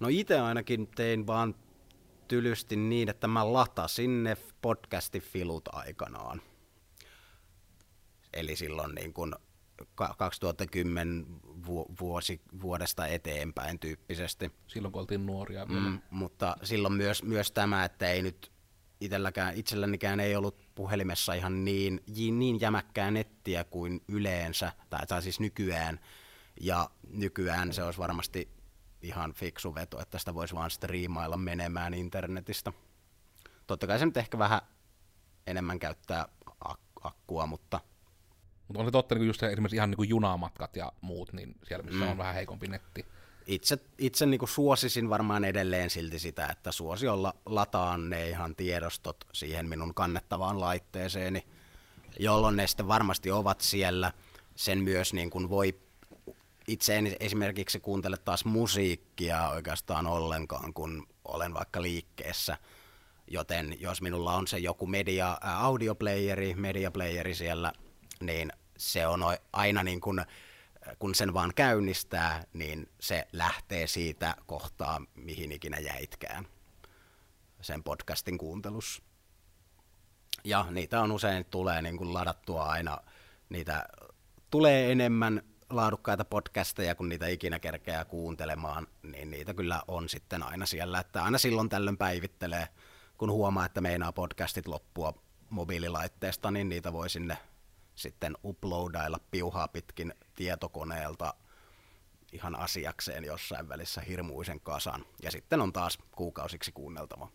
No 0.00 0.08
itse 0.10 0.40
ainakin 0.40 0.86
tein 0.86 1.26
vaan 1.26 1.54
tylysti 2.28 2.76
niin, 2.76 3.08
että 3.08 3.26
mä 3.28 3.52
latasin 3.52 4.24
ne 4.24 4.36
podcastifilut 4.62 5.68
aikanaan. 5.72 6.40
Eli 8.32 8.56
silloin 8.56 8.94
niin 8.94 9.12
kuin 9.12 9.34
ka- 9.94 10.14
2010 10.18 11.26
vu- 11.66 11.94
vuosi, 12.00 12.40
vuodesta 12.62 13.06
eteenpäin 13.06 13.78
tyyppisesti. 13.78 14.52
silloin 14.66 14.92
kun 14.92 15.00
oltiin 15.00 15.26
nuoria 15.26 15.68
vielä. 15.68 15.80
Mm, 15.90 16.00
mutta 16.10 16.56
silloin 16.62 16.94
myös, 16.94 17.22
myös 17.22 17.52
tämä, 17.52 17.84
että 17.84 18.10
ei 18.10 18.22
nyt 18.22 18.52
itselläkään, 19.00 19.54
itsellänikään 19.54 20.20
ei 20.20 20.36
ollut 20.36 20.68
puhelimessa 20.74 21.34
ihan 21.34 21.64
niin, 21.64 22.00
niin 22.38 22.60
jämäkkää 22.60 23.10
nettiä 23.10 23.64
kuin 23.64 24.00
yleensä, 24.08 24.72
tai, 24.90 25.06
tai 25.06 25.22
siis 25.22 25.40
nykyään. 25.40 26.00
Ja 26.60 26.90
nykyään 27.10 27.72
se 27.72 27.82
olisi 27.82 27.98
varmasti 27.98 28.48
ihan 29.02 29.32
fiksu 29.32 29.74
veto, 29.74 30.00
että 30.02 30.18
sitä 30.18 30.34
voisi 30.34 30.54
vaan 30.54 30.70
striimailla 30.70 31.36
menemään 31.36 31.94
internetistä. 31.94 32.72
Totta 33.66 33.86
kai 33.86 33.98
se 33.98 34.06
nyt 34.06 34.16
ehkä 34.16 34.38
vähän 34.38 34.60
enemmän 35.46 35.78
käyttää 35.78 36.28
ak- 36.68 37.00
akkua, 37.04 37.46
mutta 37.46 37.80
Mutta 38.68 38.80
on 38.80 38.86
se 38.86 38.90
totta, 38.92 39.14
niin 39.14 39.26
just 39.26 39.40
se, 39.40 39.52
esimerkiksi 39.52 39.76
ihan 39.76 39.90
niin 39.90 39.96
kuin 39.96 40.08
junamatkat 40.08 40.76
ja 40.76 40.92
muut, 41.00 41.32
niin 41.32 41.54
siellä 41.68 41.82
missä 41.84 42.04
Mm. 42.04 42.10
on 42.10 42.18
vähän 42.18 42.34
heikompi 42.34 42.68
netti. 42.68 43.06
Itse, 43.46 43.78
itse 43.98 44.26
niin 44.26 44.38
kuin 44.38 44.48
suosisin 44.48 45.10
varmaan 45.10 45.44
edelleen 45.44 45.90
silti 45.90 46.18
sitä, 46.18 46.46
että 46.46 46.72
suosiolla 46.72 47.34
lataan 47.46 48.10
ne 48.10 48.28
ihan 48.28 48.56
tiedostot 48.56 49.26
siihen 49.32 49.68
minun 49.68 49.94
kannettavaan 49.94 50.60
laitteeseeni, 50.60 51.46
jolloin 52.18 52.56
ne 52.56 52.66
sitten 52.66 52.88
varmasti 52.88 53.30
ovat 53.30 53.60
siellä. 53.60 54.12
Sen 54.56 54.78
myös 54.78 55.12
niin 55.12 55.30
kuin 55.30 55.50
voi, 55.50 55.80
itse 56.68 56.96
en 56.96 57.16
esimerkiksi 57.20 57.80
kuuntele 57.80 58.16
taas 58.16 58.44
musiikkia 58.44 59.48
oikeastaan 59.48 60.06
ollenkaan, 60.06 60.74
kun 60.74 61.06
olen 61.24 61.54
vaikka 61.54 61.82
liikkeessä. 61.82 62.58
Joten 63.30 63.76
jos 63.80 64.02
minulla 64.02 64.34
on 64.34 64.46
se 64.46 64.58
joku 64.58 64.86
media, 64.86 65.38
audioplayeri, 65.40 66.54
mediaplayeri 66.54 67.34
siellä, 67.34 67.72
niin 68.20 68.52
se 68.76 69.06
on 69.06 69.20
aina 69.52 69.82
niin 69.82 70.00
kuin, 70.00 70.24
kun 70.98 71.14
sen 71.14 71.34
vaan 71.34 71.52
käynnistää, 71.54 72.44
niin 72.52 72.88
se 73.00 73.26
lähtee 73.32 73.86
siitä 73.86 74.36
kohtaa, 74.46 75.02
mihin 75.14 75.52
ikinä 75.52 75.78
jäitkään 75.78 76.46
sen 77.60 77.82
podcastin 77.82 78.38
kuuntelussa. 78.38 79.02
Ja 80.44 80.66
niitä 80.70 81.00
on 81.00 81.12
usein, 81.12 81.44
tulee 81.44 81.82
niin 81.82 81.96
kuin 81.96 82.14
ladattua 82.14 82.64
aina, 82.64 82.98
niitä 83.48 83.88
tulee 84.50 84.92
enemmän 84.92 85.42
laadukkaita 85.70 86.24
podcasteja, 86.24 86.94
kun 86.94 87.08
niitä 87.08 87.26
ikinä 87.26 87.58
kerkeää 87.58 88.04
kuuntelemaan, 88.04 88.86
niin 89.02 89.30
niitä 89.30 89.54
kyllä 89.54 89.82
on 89.88 90.08
sitten 90.08 90.42
aina 90.42 90.66
siellä, 90.66 91.00
että 91.00 91.24
aina 91.24 91.38
silloin 91.38 91.68
tällöin 91.68 91.96
päivittelee, 91.96 92.68
kun 93.18 93.30
huomaa, 93.30 93.66
että 93.66 93.80
meinaa 93.80 94.12
podcastit 94.12 94.66
loppua 94.66 95.14
mobiililaitteesta, 95.50 96.50
niin 96.50 96.68
niitä 96.68 96.92
voi 96.92 97.10
sinne 97.10 97.38
sitten 97.94 98.36
uploadailla 98.44 99.20
piuhaa 99.30 99.68
pitkin 99.68 100.14
tietokoneelta 100.36 101.34
ihan 102.32 102.56
asiakseen 102.56 103.24
jossain 103.24 103.68
välissä 103.68 104.00
hirmuisen 104.00 104.60
kasan. 104.60 105.04
Ja 105.22 105.30
sitten 105.30 105.60
on 105.60 105.72
taas 105.72 105.98
kuukausiksi 106.12 106.72
kuunneltava. 106.72 107.28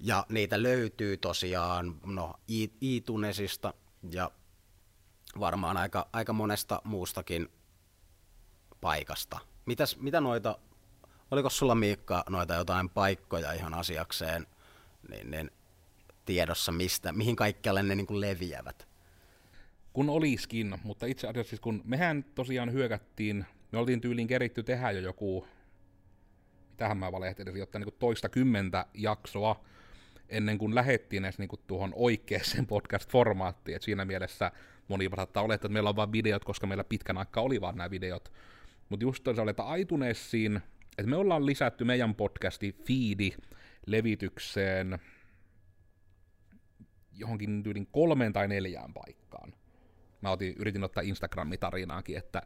Ja 0.00 0.26
niitä 0.28 0.62
löytyy 0.62 1.16
tosiaan 1.16 2.00
no, 2.06 2.34
iTunesista 2.80 3.74
ja 4.10 4.30
varmaan 5.40 5.76
aika, 5.76 6.08
aika 6.12 6.32
monesta 6.32 6.82
muustakin 6.84 7.48
paikasta. 8.80 9.38
Mitäs, 9.66 9.96
mitä 9.96 10.20
noita, 10.20 10.58
oliko 11.30 11.50
sulla 11.50 11.74
Miikka 11.74 12.24
noita 12.28 12.54
jotain 12.54 12.90
paikkoja 12.90 13.52
ihan 13.52 13.74
asiakseen, 13.74 14.46
niin, 15.08 15.30
niin 15.30 15.50
tiedossa, 16.24 16.72
mistä, 16.72 17.12
mihin 17.12 17.36
kaikkialle 17.36 17.82
ne 17.82 17.94
niin 17.94 18.06
kuin 18.06 18.20
leviävät? 18.20 18.88
Kun 19.92 20.10
oliskin, 20.10 20.74
mutta 20.82 21.06
itse 21.06 21.28
asiassa 21.28 21.50
siis 21.50 21.60
kun 21.60 21.82
mehän 21.84 22.24
tosiaan 22.34 22.72
hyökättiin, 22.72 23.46
me 23.72 23.78
oltiin 23.78 24.00
tyyliin 24.00 24.28
keritty 24.28 24.62
tehdä 24.62 24.90
jo 24.90 25.00
joku, 25.00 25.46
mitähän 26.70 26.98
mä 26.98 27.12
valehtelin, 27.12 27.56
jotta 27.56 27.78
niin 27.78 27.94
toista 27.98 28.28
kymmentä 28.28 28.86
jaksoa, 28.94 29.64
ennen 30.28 30.58
kuin 30.58 30.74
lähettiin 30.74 31.24
edes 31.24 31.38
niin 31.38 31.48
kuin 31.48 31.60
tuohon 31.66 31.92
oikeaan 31.96 32.66
podcast-formaattiin, 32.72 33.76
että 33.76 33.84
siinä 33.84 34.04
mielessä 34.04 34.52
moni 34.88 35.10
saattaa 35.16 35.42
olettaa, 35.42 35.66
että 35.66 35.72
meillä 35.72 35.90
on 35.90 35.96
vain 35.96 36.12
videot, 36.12 36.44
koska 36.44 36.66
meillä 36.66 36.84
pitkän 36.84 37.18
aikaa 37.18 37.42
oli 37.42 37.60
vaan 37.60 37.76
nämä 37.76 37.90
videot. 37.90 38.32
Mutta 38.88 39.04
just 39.04 39.28
oli, 39.28 39.50
että 39.50 39.74
iTunesiin, 39.78 40.60
että 40.98 41.10
me 41.10 41.16
ollaan 41.16 41.46
lisätty 41.46 41.84
meidän 41.84 42.14
podcasti 42.14 42.76
feedi 42.86 43.30
levitykseen 43.86 44.98
johonkin 47.12 47.62
tyylin 47.62 47.86
kolmeen 47.86 48.32
tai 48.32 48.48
neljään 48.48 48.94
paikkaan. 48.94 49.52
Mä 50.20 50.30
otin, 50.30 50.54
yritin 50.58 50.84
ottaa 50.84 51.02
Instagram-tarinaakin, 51.02 52.18
että 52.18 52.42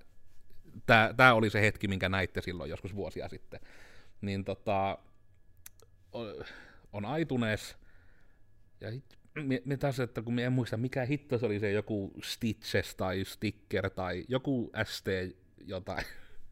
tämä 1.16 1.35
oli 1.35 1.51
se 1.51 1.61
hetki, 1.61 1.89
minkä 1.89 2.09
näitte 2.09 2.41
silloin 2.41 2.70
joskus 2.70 2.97
vuosia 2.97 3.29
sitten. 3.29 3.61
Niin 4.20 4.45
tota, 4.45 4.99
on 6.93 7.20
iTunes, 7.20 7.77
ja 8.81 8.91
me 9.64 9.77
taas, 9.77 10.01
että 10.01 10.23
kun 10.23 10.39
en 10.39 10.53
muista 10.53 10.77
mikä 10.77 11.05
hitto 11.05 11.39
se 11.39 11.47
oli 11.47 11.59
se 11.59 11.73
joku 11.73 12.12
Stitches 12.23 12.95
tai 12.95 13.25
Sticker 13.25 13.91
tai 13.91 14.25
joku 14.29 14.73
ST 14.85 15.07
jotain, 15.66 16.05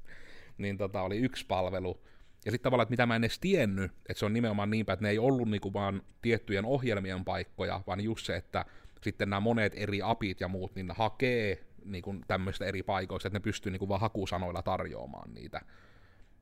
niin 0.58 0.78
tota, 0.78 1.02
oli 1.02 1.18
yksi 1.18 1.46
palvelu. 1.46 2.00
Ja 2.44 2.50
sitten 2.50 2.64
tavallaan, 2.64 2.84
että 2.84 2.92
mitä 2.92 3.06
mä 3.06 3.16
en 3.16 3.24
edes 3.24 3.38
tiennyt, 3.38 3.92
että 4.08 4.18
se 4.18 4.26
on 4.26 4.32
nimenomaan 4.32 4.70
niinpä, 4.70 4.92
että 4.92 5.02
ne 5.02 5.10
ei 5.10 5.18
ollut 5.18 5.48
niinku 5.48 5.72
vaan 5.72 6.02
tiettyjen 6.22 6.64
ohjelmien 6.64 7.24
paikkoja, 7.24 7.80
vaan 7.86 8.00
just 8.00 8.26
se, 8.26 8.36
että 8.36 8.64
sitten 9.00 9.30
nämä 9.30 9.40
monet 9.40 9.72
eri 9.76 10.00
apit 10.02 10.40
ja 10.40 10.48
muut, 10.48 10.74
niin 10.74 10.90
hakee 10.90 11.64
niinku 11.84 12.14
tämmöistä 12.26 12.64
eri 12.64 12.82
paikoista, 12.82 13.28
että 13.28 13.38
ne 13.38 13.42
pystyy 13.42 13.72
niinku 13.72 13.88
vaan 13.88 14.00
hakusanoilla 14.00 14.62
tarjoamaan 14.62 15.34
niitä. 15.34 15.60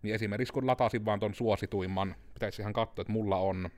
Niin 0.02 0.14
esimerkiksi 0.14 0.52
kun 0.52 0.66
latasin 0.66 1.04
vaan 1.04 1.20
ton 1.20 1.34
suosituimman, 1.34 2.14
pitäisi 2.34 2.62
ihan 2.62 2.72
katsoa, 2.72 3.02
että 3.02 3.12
mulla 3.12 3.36
on 3.36 3.68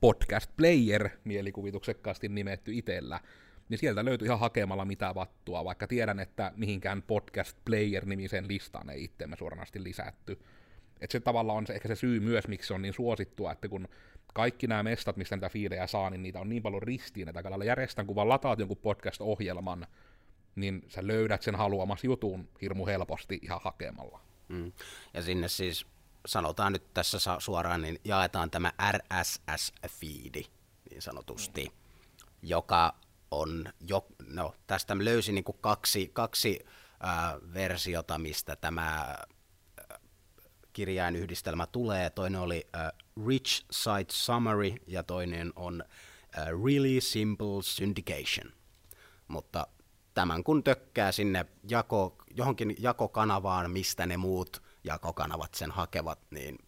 podcast 0.00 0.50
player 0.56 1.08
mielikuvituksekkaasti 1.24 2.28
nimetty 2.28 2.74
itellä, 2.74 3.20
niin 3.68 3.78
sieltä 3.78 4.04
löytyy 4.04 4.26
ihan 4.26 4.40
hakemalla 4.40 4.84
mitä 4.84 5.14
vattua, 5.14 5.64
vaikka 5.64 5.86
tiedän, 5.86 6.20
että 6.20 6.52
mihinkään 6.56 7.02
podcast 7.02 7.58
player 7.64 8.06
nimisen 8.06 8.48
listaan 8.48 8.90
ei 8.90 9.04
itseämme 9.04 9.36
suoranaisesti 9.36 9.84
lisätty. 9.84 10.38
Et 11.00 11.10
se 11.10 11.20
tavallaan 11.20 11.58
on 11.58 11.66
se, 11.66 11.72
ehkä 11.72 11.88
se 11.88 11.94
syy 11.94 12.20
myös, 12.20 12.48
miksi 12.48 12.66
se 12.66 12.74
on 12.74 12.82
niin 12.82 12.94
suosittua, 12.94 13.52
että 13.52 13.68
kun 13.68 13.88
kaikki 14.34 14.66
nämä 14.66 14.82
mestat, 14.82 15.16
mistä 15.16 15.36
niitä 15.36 15.48
fiilejä 15.48 15.86
saa, 15.86 16.10
niin 16.10 16.22
niitä 16.22 16.40
on 16.40 16.48
niin 16.48 16.62
paljon 16.62 16.82
ristiin, 16.82 17.28
että 17.28 17.42
kun 17.42 17.66
järjestän, 17.66 18.06
kun 18.06 18.16
vaan 18.16 18.28
lataat 18.28 18.58
jonkun 18.58 18.76
podcast-ohjelman, 18.76 19.86
niin 20.56 20.82
sä 20.88 21.06
löydät 21.06 21.42
sen 21.42 21.56
haluamas 21.56 22.04
jutun 22.04 22.48
hirmu 22.60 22.86
helposti 22.86 23.38
ihan 23.42 23.60
hakemalla. 23.64 24.20
Mm. 24.48 24.72
Ja 25.14 25.22
sinne 25.22 25.48
siis 25.48 25.86
sanotaan 26.26 26.72
nyt 26.72 26.94
tässä 26.94 27.18
suoraan, 27.38 27.82
niin 27.82 28.00
jaetaan 28.04 28.50
tämä 28.50 28.72
RSS-fiidi 28.92 30.44
niin 30.90 31.02
sanotusti, 31.02 31.64
mm. 31.64 31.72
joka 32.42 32.94
on, 33.30 33.72
jo, 33.88 34.06
no 34.26 34.54
tästä 34.66 34.96
löysin 34.98 35.34
niin 35.34 35.44
kaksi, 35.60 36.10
kaksi 36.12 36.66
äh, 37.04 37.34
versiota, 37.54 38.18
mistä 38.18 38.56
tämä 38.56 39.16
kirjainyhdistelmä 40.78 41.66
tulee. 41.66 42.10
Toinen 42.10 42.40
oli 42.40 42.68
äh, 42.76 42.92
Rich 43.26 43.64
Site 43.70 44.12
Summary 44.12 44.74
ja 44.86 45.02
toinen 45.02 45.52
on 45.56 45.84
äh, 46.38 46.46
Really 46.64 47.00
Simple 47.00 47.62
Syndication. 47.62 48.52
Mutta 49.28 49.66
tämän 50.14 50.44
kun 50.44 50.64
tökkää 50.64 51.12
sinne 51.12 51.46
jako, 51.68 52.16
johonkin 52.30 52.76
jakokanavaan, 52.78 53.70
mistä 53.70 54.06
ne 54.06 54.16
muut 54.16 54.62
jakokanavat 54.84 55.54
sen 55.54 55.70
hakevat, 55.70 56.18
niin 56.30 56.58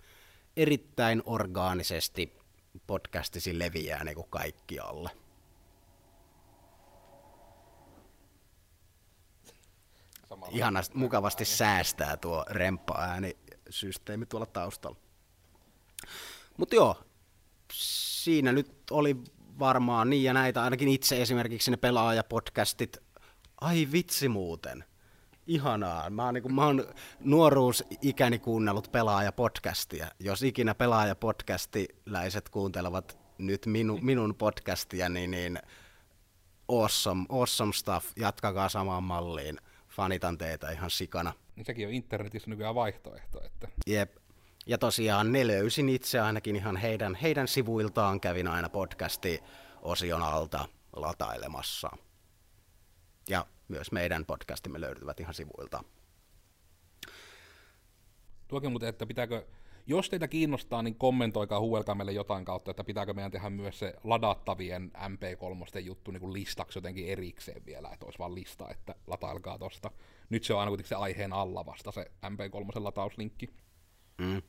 erittäin 0.57 1.23
orgaanisesti 1.25 2.39
podcastisi 2.87 3.59
leviää 3.59 4.05
niin 4.05 4.15
kuin 4.15 4.31
kaikkialle. 4.31 5.11
Ihanasti, 10.51 10.99
mukavasti 10.99 11.45
säästää 11.45 12.17
tuo 12.17 12.45
remppa-äänisysteemi 13.71 14.27
tuolla 14.27 14.47
taustalla. 14.47 14.97
Mutta 16.57 16.75
joo, 16.75 16.97
siinä 17.73 18.53
nyt 18.53 18.73
oli 18.91 19.17
varmaan 19.59 20.11
niin 20.11 20.23
ja 20.23 20.33
näitä, 20.33 20.63
ainakin 20.63 20.89
itse 20.89 21.23
esimerkiksi 21.23 21.71
ne 21.71 21.77
pelaajapodcastit. 21.77 22.97
Ai 23.61 23.89
vitsi 23.93 24.29
muuten 24.29 24.85
ihanaa. 25.47 26.11
Mä 26.11 26.25
oon, 26.25 26.35
niin 26.35 26.43
kuin, 26.43 26.55
mä 26.55 26.67
oon 26.67 26.85
nuoruusikäni 27.21 28.39
kuunnellut 28.39 28.93
pelaaja-podcastia. 28.93 30.07
Jos 30.19 30.43
ikinä 30.43 30.75
pelaaja-podcastiläiset 30.75 32.49
kuuntelevat 32.51 33.19
nyt 33.39 33.67
minu, 33.67 33.99
minun 34.03 34.35
podcastia, 34.35 35.09
niin, 35.09 35.31
niin 35.31 35.59
awesome, 36.69 37.27
awesome 37.29 37.73
stuff. 37.73 38.07
Jatkakaa 38.17 38.69
samaan 38.69 39.03
malliin. 39.05 39.59
Fanitan 39.91 40.39
teitä 40.39 40.71
ihan 40.71 40.91
sikana. 40.91 41.33
Niin 41.57 41.65
sekin 41.65 41.87
on 41.87 41.95
internetissä 41.95 42.51
nykyään 42.51 42.75
vaihtoehto. 42.75 43.45
Että... 43.45 43.69
Jep. 43.87 44.17
Ja 44.67 44.79
tosiaan 44.79 45.33
ne 45.33 45.47
löysin 45.47 45.89
itse 45.89 46.21
ainakin 46.21 46.57
ihan 46.57 46.77
heidän, 46.77 47.15
heidän 47.15 47.49
sivuiltaan. 47.49 48.21
Kävin 48.21 48.49
aina 48.49 48.69
podcasti-osion 48.69 50.23
alta 50.23 50.69
latailemassa. 50.97 51.91
Ja 53.29 53.47
myös 53.69 53.93
meidän 53.93 54.25
podcastimme 54.27 54.81
löytyvät 54.81 55.21
ihan 55.21 55.35
sivuilta. 55.35 55.85
Tuokin 58.49 58.71
muuten, 58.71 58.89
että 58.89 59.07
pitääkö, 59.07 59.47
jos 59.91 60.09
teitä 60.09 60.29
kiinnostaa, 60.29 60.83
niin 60.83 60.95
kommentoikaa, 60.95 61.61
huuelkaa 61.61 61.95
meille 61.95 62.13
jotain 62.13 62.45
kautta, 62.45 62.71
että 62.71 62.85
pitääkö 62.85 63.15
meidän 63.15 63.31
tehdä 63.31 63.51
myös 63.51 63.79
se 63.79 63.95
ladattavien 64.05 64.93
MP3 64.95 65.81
juttu 65.81 66.11
niin 66.11 66.21
kuin 66.21 66.33
listaksi 66.33 66.79
jotenkin 66.79 67.07
erikseen 67.07 67.67
vielä, 67.67 67.89
että 67.93 68.07
olisi 68.07 68.19
vaan 68.19 68.35
lista, 68.35 68.71
että 68.71 68.95
latailkaa 69.07 69.59
tosta. 69.59 69.91
Nyt 70.31 70.45
se 70.45 70.55
on 70.55 70.61
aina 70.61 70.71
kuitenkin 70.71 70.89
se 70.89 70.95
aiheen 70.95 71.33
alla 71.33 71.67
vasta 71.67 71.93
se 71.93 72.11
MP3 72.27 72.83
latauslinkki. 72.83 73.49
Mm 74.19 74.43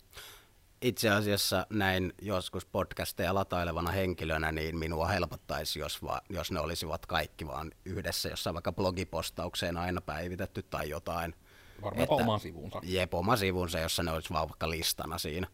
itse 0.82 1.10
asiassa 1.10 1.68
näin 1.70 2.14
joskus 2.22 2.66
podcasteja 2.66 3.34
latailevana 3.34 3.92
henkilönä, 3.92 4.52
niin 4.52 4.78
minua 4.78 5.08
helpottaisi, 5.08 5.80
jos, 5.80 6.04
va, 6.04 6.22
jos 6.30 6.52
ne 6.52 6.60
olisivat 6.60 7.06
kaikki 7.06 7.48
vaan 7.48 7.72
yhdessä 7.86 8.30
jossain 8.30 8.54
vaikka 8.54 8.72
blogipostaukseen 8.72 9.78
aina 9.78 10.02
päivitetty 10.02 10.64
tai 10.64 10.90
jotain. 10.90 11.36
Varmaan 11.82 12.04
että, 12.04 12.16
oma 12.16 12.40
sivunsa. 12.40 12.80
Jep, 12.84 13.14
oma 13.14 13.36
sivunsa, 13.36 13.80
jossa 13.80 14.04
ne 14.04 14.12
olisi 14.12 14.34
vaan 14.34 14.50
vaikka 14.50 14.70
listana 14.70 15.18
siinä. 15.18 15.48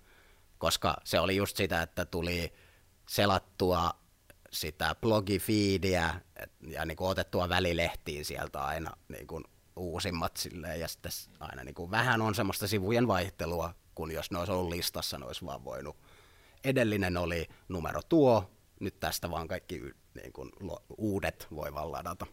Koska 0.58 0.98
se 1.04 1.20
oli 1.20 1.36
just 1.36 1.58
sitä, 1.58 1.82
että 1.82 2.06
tuli 2.06 2.54
selattua 3.10 3.92
sitä 4.52 4.96
blogifiidiä 5.02 6.22
ja 6.68 6.86
niin 6.86 6.98
kuin 6.98 7.10
otettua 7.10 7.50
välilehtiin 7.50 8.26
sieltä 8.26 8.66
aina 8.66 8.92
niin 9.08 9.28
kuin 9.28 9.44
uusimmat 9.76 10.38
silleen, 10.38 10.80
ja 10.80 10.88
sitten 10.88 11.12
aina 11.40 11.64
niin 11.64 11.76
kuin 11.76 11.92
vähän 11.92 12.22
on 12.22 12.36
semmoista 12.36 12.68
sivujen 12.68 13.08
vaihtelua, 13.08 13.74
kun 13.96 14.12
jos 14.12 14.32
ne 14.32 14.40
olisi 14.40 14.52
ollut 14.52 14.70
listassa, 14.70 15.18
ne 15.18 15.26
olisi 15.26 15.46
vaan 15.46 15.64
voinut. 15.64 15.98
Edellinen 16.64 17.18
oli 17.18 17.48
numero 17.70 18.02
tuo, 18.10 18.52
nyt 18.80 19.00
tästä 19.00 19.32
vaan 19.32 19.48
kaikki 19.48 19.82
niin 20.14 20.34
kuin, 20.34 20.52
uudet 20.98 21.48
voi 21.56 21.74
vaan 21.74 21.92
ladata. 21.92 22.26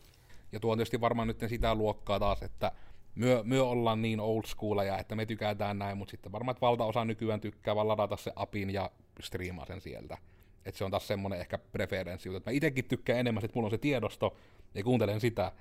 Ja 0.53 0.61
tuo 0.61 0.73
on 0.73 0.79
tietysti 0.79 1.01
varmaan 1.01 1.29
nyt 1.29 1.41
sitä 1.49 1.75
luokkaa 1.75 2.21
taas, 2.21 2.43
että 2.43 2.73
myö, 3.15 3.43
myö 3.43 3.65
ollaan 3.65 4.03
niin 4.03 4.21
old 4.21 4.43
schoolia, 4.47 4.99
että 4.99 5.15
me 5.15 5.27
tykätään 5.27 5.79
näin, 5.79 5.99
mutta 5.99 6.11
sitten 6.11 6.33
varmaan, 6.33 6.53
että 6.53 6.61
valtaosa 6.67 7.05
nykyään 7.05 7.41
tykkää 7.41 7.77
vaan 7.77 7.89
ladata 7.89 8.17
se 8.17 8.33
apin 8.37 8.71
ja 8.71 8.91
striimaa 9.21 9.67
sen 9.67 9.81
sieltä. 9.81 10.19
Että 10.65 10.79
se 10.79 10.85
on 10.85 10.91
taas 10.91 11.07
semmoinen 11.07 11.41
ehkä 11.41 11.59
preferenssi, 11.59 12.37
että 12.37 12.51
mä 12.51 12.55
itsekin 12.55 12.85
tykkään 12.85 13.19
enemmän, 13.19 13.45
että 13.45 13.55
mulla 13.55 13.67
on 13.67 13.71
se 13.71 13.79
tiedosto 13.79 14.37
ja 14.75 14.85
kuuntelen 14.85 15.21
sitä, 15.21 15.53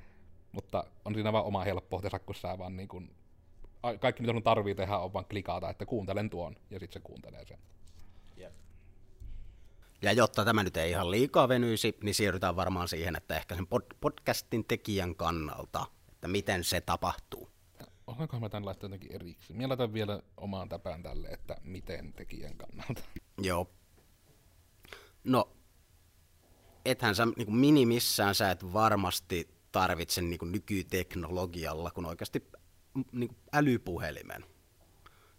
mutta 0.52 0.84
on 1.06 1.14
siinä 1.14 1.34
vaan 1.34 1.46
oma 1.46 1.64
helppoutensa, 1.64 2.20
kun 2.20 2.36
sä 2.36 2.58
vaan 2.58 2.78
niin 2.78 2.88
kuin, 2.88 3.12
kaikki 4.00 4.22
mitä 4.22 4.34
sun 4.34 4.44
tarvii 4.44 4.76
tehdä 4.76 4.98
on 4.98 5.14
vaan 5.14 5.26
klikata, 5.26 5.70
että 5.70 5.86
kuuntelen 5.86 6.30
tuon, 6.30 6.56
ja 6.70 6.80
sitten 6.80 7.02
se 7.02 7.08
kuuntelee 7.08 7.46
sen. 7.46 7.58
Ja 10.04 10.12
jotta 10.12 10.46
tämä 10.46 10.64
nyt 10.64 10.78
ei 10.78 10.90
ihan 10.90 11.12
liikaa 11.12 11.50
venyisi, 11.50 11.98
niin 12.04 12.16
siirrytään 12.16 12.56
varmaan 12.56 12.88
siihen, 12.88 13.16
että 13.16 13.36
ehkä 13.36 13.56
sen 13.56 13.66
pod- 13.66 13.98
podcastin 14.02 14.66
tekijän 14.66 15.16
kannalta, 15.16 15.86
että 16.24 16.32
miten 16.32 16.64
se 16.64 16.82
tapahtuu. 16.82 17.50
Osaankohan 18.08 18.42
mä 18.42 18.50
tämän 18.50 18.66
laittaa 18.66 18.86
jotenkin 18.88 19.16
eriksi? 19.16 19.54
Mä 19.54 19.70
laitan 19.70 19.94
vielä 19.94 20.22
omaan 20.38 20.70
täpään 20.70 21.04
tälle, 21.04 21.28
että 21.28 21.58
miten 21.64 22.14
tekijän 22.14 22.58
kannalta. 22.58 23.02
Joo. 23.42 23.70
No, 25.24 25.50
ethän 26.86 27.16
sä 27.16 27.26
niin 27.26 27.56
minimissään 27.56 28.36
sä 28.36 28.52
et 28.52 28.74
varmasti 28.74 29.50
tarvitse 29.72 30.22
niin 30.22 30.40
kuin 30.40 30.52
nykyteknologialla, 30.52 31.92
kun 31.92 32.06
oikeasti 32.06 32.48
niin 33.12 33.28
kuin 33.28 33.38
älypuhelimen. 33.54 34.46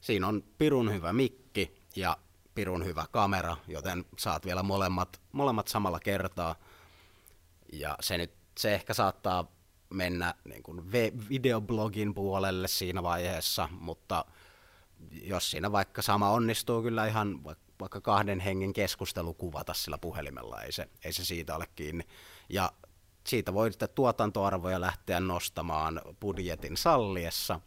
Siinä 0.01 0.28
on 0.28 0.45
pirun 0.59 0.93
hyvä 0.93 1.12
mikki 1.12 1.82
ja 1.97 2.16
pirun 2.55 2.85
hyvä 2.85 3.07
kamera, 3.11 3.57
joten 3.68 4.05
saat 4.18 4.47
vielä 4.47 4.62
molemmat, 4.62 5.20
molemmat 5.32 5.68
samalla 5.68 6.01
kertaa. 6.01 6.55
Ja 7.72 7.97
se 8.01 8.18
nyt, 8.18 8.35
se 8.59 8.74
ehkä 8.74 8.95
saattaa 8.95 9.53
mennä 9.95 10.34
niin 10.45 10.62
kuin 10.62 10.92
videoblogin 11.28 12.14
puolelle 12.14 12.68
siinä 12.68 13.03
vaiheessa, 13.03 13.68
mutta 13.80 14.24
jos 15.22 15.51
siinä 15.51 15.72
vaikka 15.72 16.03
sama 16.03 16.30
onnistuu 16.30 16.82
kyllä 16.82 17.07
ihan 17.07 17.45
vaikka 17.80 18.01
kahden 18.01 18.40
hengen 18.40 18.72
keskustelu 18.72 19.34
kuvata 19.34 19.74
sillä 19.74 19.99
puhelimella, 19.99 20.62
ei 20.62 20.72
se, 20.72 20.88
ei 21.05 21.12
se 21.12 21.24
siitä 21.24 21.57
ole 21.57 21.68
kiinni. 21.76 22.05
Ja 22.49 22.72
siitä 23.26 23.55
voi 23.55 23.70
sitten 23.72 23.88
tuotantoarvoja 23.95 24.80
lähteä 24.80 25.20
nostamaan 25.20 26.01
budjetin 26.20 26.76
salliessa. 26.76 27.61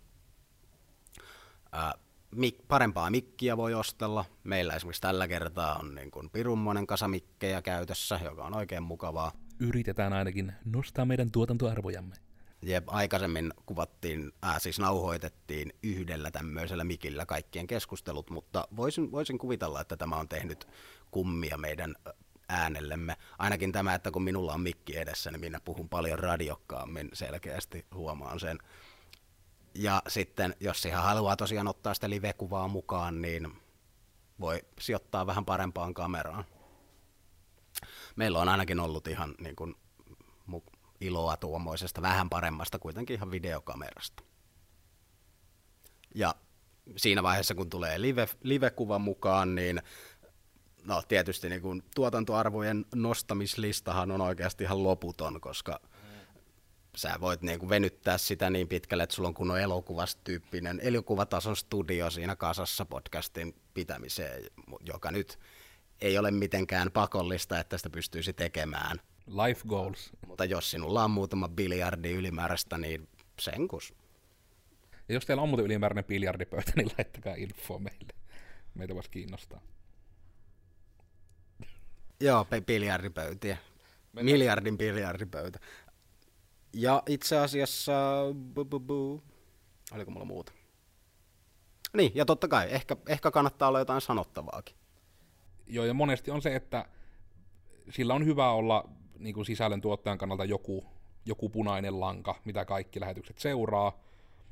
Ää, 1.71 1.93
mik, 2.36 2.67
parempaa 2.67 3.09
mikkiä 3.09 3.57
voi 3.57 3.73
ostella. 3.73 4.25
Meillä 4.43 4.73
esimerkiksi 4.73 5.01
tällä 5.01 5.28
kertaa 5.28 5.75
on 5.75 5.95
niin 5.95 6.11
kuin 6.11 6.30
pirummonen 6.30 6.88
kasa 6.88 7.07
mikkejä 7.07 7.61
käytössä, 7.61 8.19
joka 8.23 8.45
on 8.45 8.55
oikein 8.55 8.84
mukavaa. 8.84 9.32
Yritetään 9.60 10.14
ainakin 10.14 10.53
nostaa 10.66 11.05
meidän 11.05 11.32
tuotantoarvojamme. 11.32 12.16
Jep, 12.62 12.84
aikaisemmin 12.88 13.53
kuvattiin, 13.66 14.32
äh, 14.45 14.62
siis 14.62 14.80
nauhoitettiin 14.80 15.74
yhdellä 15.84 16.32
tämmöisellä 16.32 16.84
mikillä 16.84 17.26
kaikkien 17.26 17.68
keskustelut, 17.68 18.30
mutta 18.30 18.68
voisin, 18.76 19.12
voisin 19.12 19.38
kuvitella, 19.38 19.82
että 19.82 19.97
tämä 19.97 20.16
on 20.16 20.30
tehnyt 20.30 20.68
kummia 21.12 21.58
meidän 21.58 21.95
äänellemme. 22.49 23.18
Ainakin 23.39 23.72
tämä, 23.72 23.93
että 23.93 24.12
kun 24.12 24.24
minulla 24.24 24.53
on 24.53 24.62
mikki 24.62 24.97
edessä, 24.97 25.32
niin 25.32 25.39
minä 25.39 25.60
puhun 25.66 25.89
paljon 25.89 26.20
radiokkaammin, 26.20 27.10
selkeästi 27.14 27.86
huomaan 27.93 28.39
sen. 28.39 28.58
Ja 29.74 30.01
sitten, 30.08 30.55
jos 30.60 30.86
ihan 30.86 31.03
haluaa 31.03 31.36
tosiaan 31.36 31.68
ottaa 31.68 31.93
sitä 31.93 32.10
live-kuvaa 32.10 32.68
mukaan, 32.68 33.22
niin 33.22 33.51
voi 34.39 34.62
sijoittaa 34.80 35.28
vähän 35.28 35.45
parempaan 35.45 35.93
kameraan. 35.93 36.45
Meillä 38.18 38.39
on 38.39 38.49
ainakin 38.49 38.80
ollut 38.80 39.07
ihan 39.07 39.36
niin 39.39 39.55
kuin, 39.55 39.76
iloa 41.01 41.38
tuommoisesta 41.38 42.01
vähän 42.01 42.30
paremmasta 42.30 42.80
kuitenkin 42.80 43.13
ihan 43.13 43.32
videokamerasta. 43.32 44.24
Ja 46.15 46.36
siinä 46.95 47.24
vaiheessa, 47.24 47.55
kun 47.55 47.70
tulee 47.70 48.01
live, 48.01 48.28
live-kuva 48.43 48.99
mukaan, 48.99 49.55
niin 49.55 49.82
no 50.84 51.01
tietysti 51.07 51.49
niin 51.49 51.61
kuin 51.61 51.84
tuotantoarvojen 51.95 52.86
nostamislistahan 52.95 54.11
on 54.11 54.22
oikeasti 54.22 54.63
ihan 54.63 54.84
loputon, 54.84 55.41
koska 55.41 55.80
sä 56.95 57.18
voit 57.22 57.41
niin 57.41 57.59
kuin 57.59 57.70
venyttää 57.70 58.18
sitä 58.18 58.49
niin 58.49 58.68
pitkälle, 58.68 59.03
että 59.03 59.15
sulla 59.15 59.30
on 59.30 59.36
kunnon 59.36 59.59
elokuvastyyppinen 59.59 60.80
elokuvatason 60.84 61.55
studio 61.55 62.09
siinä 62.09 62.36
kasassa 62.36 62.86
podcastin 62.86 63.55
pitämiseen, 63.74 64.43
joka 64.82 65.11
nyt 65.11 65.39
ei 66.02 66.18
ole 66.18 66.32
mitenkään 66.32 66.91
pakollista, 66.91 67.60
että 67.60 67.78
sitä 67.78 67.89
pystyisi 67.89 68.34
tekemään. 68.34 69.00
Life 69.28 69.62
goals. 69.68 70.10
Mutta 70.28 70.45
jos 70.45 70.72
sinulla 70.72 71.04
on 71.04 71.12
muutama 71.12 71.48
biljardi 71.50 72.12
ylimääräistä, 72.12 72.78
niin 72.78 73.08
senkus. 73.39 73.93
Ja 75.10 75.14
jos 75.14 75.26
teillä 75.26 75.43
on 75.43 75.50
muuten 75.50 75.66
ylimääräinen 75.66 76.06
biljardipöytä, 76.06 76.72
niin 76.76 76.91
laittakaa 76.98 77.36
info 77.36 77.80
meille. 77.80 78.14
Meitä 78.74 78.95
voisi 78.95 79.12
kiinnostaa. 79.12 79.62
Joo, 82.20 82.48
biljardipöytiä. 82.66 83.58
Mennään. 84.14 84.34
Miljardin 84.34 84.78
biljardipöytä. 84.78 85.60
Ja 86.74 87.04
itse 87.08 87.38
asiassa, 87.38 87.93
bu, 88.34 88.66
bu, 88.66 88.80
bu. 88.80 89.24
oliko 89.91 90.12
mulla 90.12 90.26
muuta? 90.26 90.52
Niin, 91.93 92.12
ja 92.16 92.26
totta 92.26 92.48
kai, 92.48 92.68
ehkä, 92.72 92.98
ehkä 93.08 93.32
kannattaa 93.32 93.68
olla 93.68 93.80
jotain 93.80 94.02
sanottavaakin. 94.02 94.76
Joo, 95.68 95.86
ja 95.86 95.93
monesti 95.93 96.32
on 96.32 96.41
se, 96.41 96.55
että 96.55 96.86
sillä 97.89 98.13
on 98.13 98.26
hyvä 98.26 98.51
olla 98.51 98.89
niin 99.20 99.34
kuin 99.34 99.45
sisällön 99.45 99.82
tuottajan 99.82 100.18
kannalta 100.18 100.45
joku, 100.45 100.86
joku 101.26 101.49
punainen 101.49 101.99
lanka, 101.99 102.36
mitä 102.45 102.65
kaikki 102.65 102.99
lähetykset 102.99 103.38
seuraa. 103.38 104.03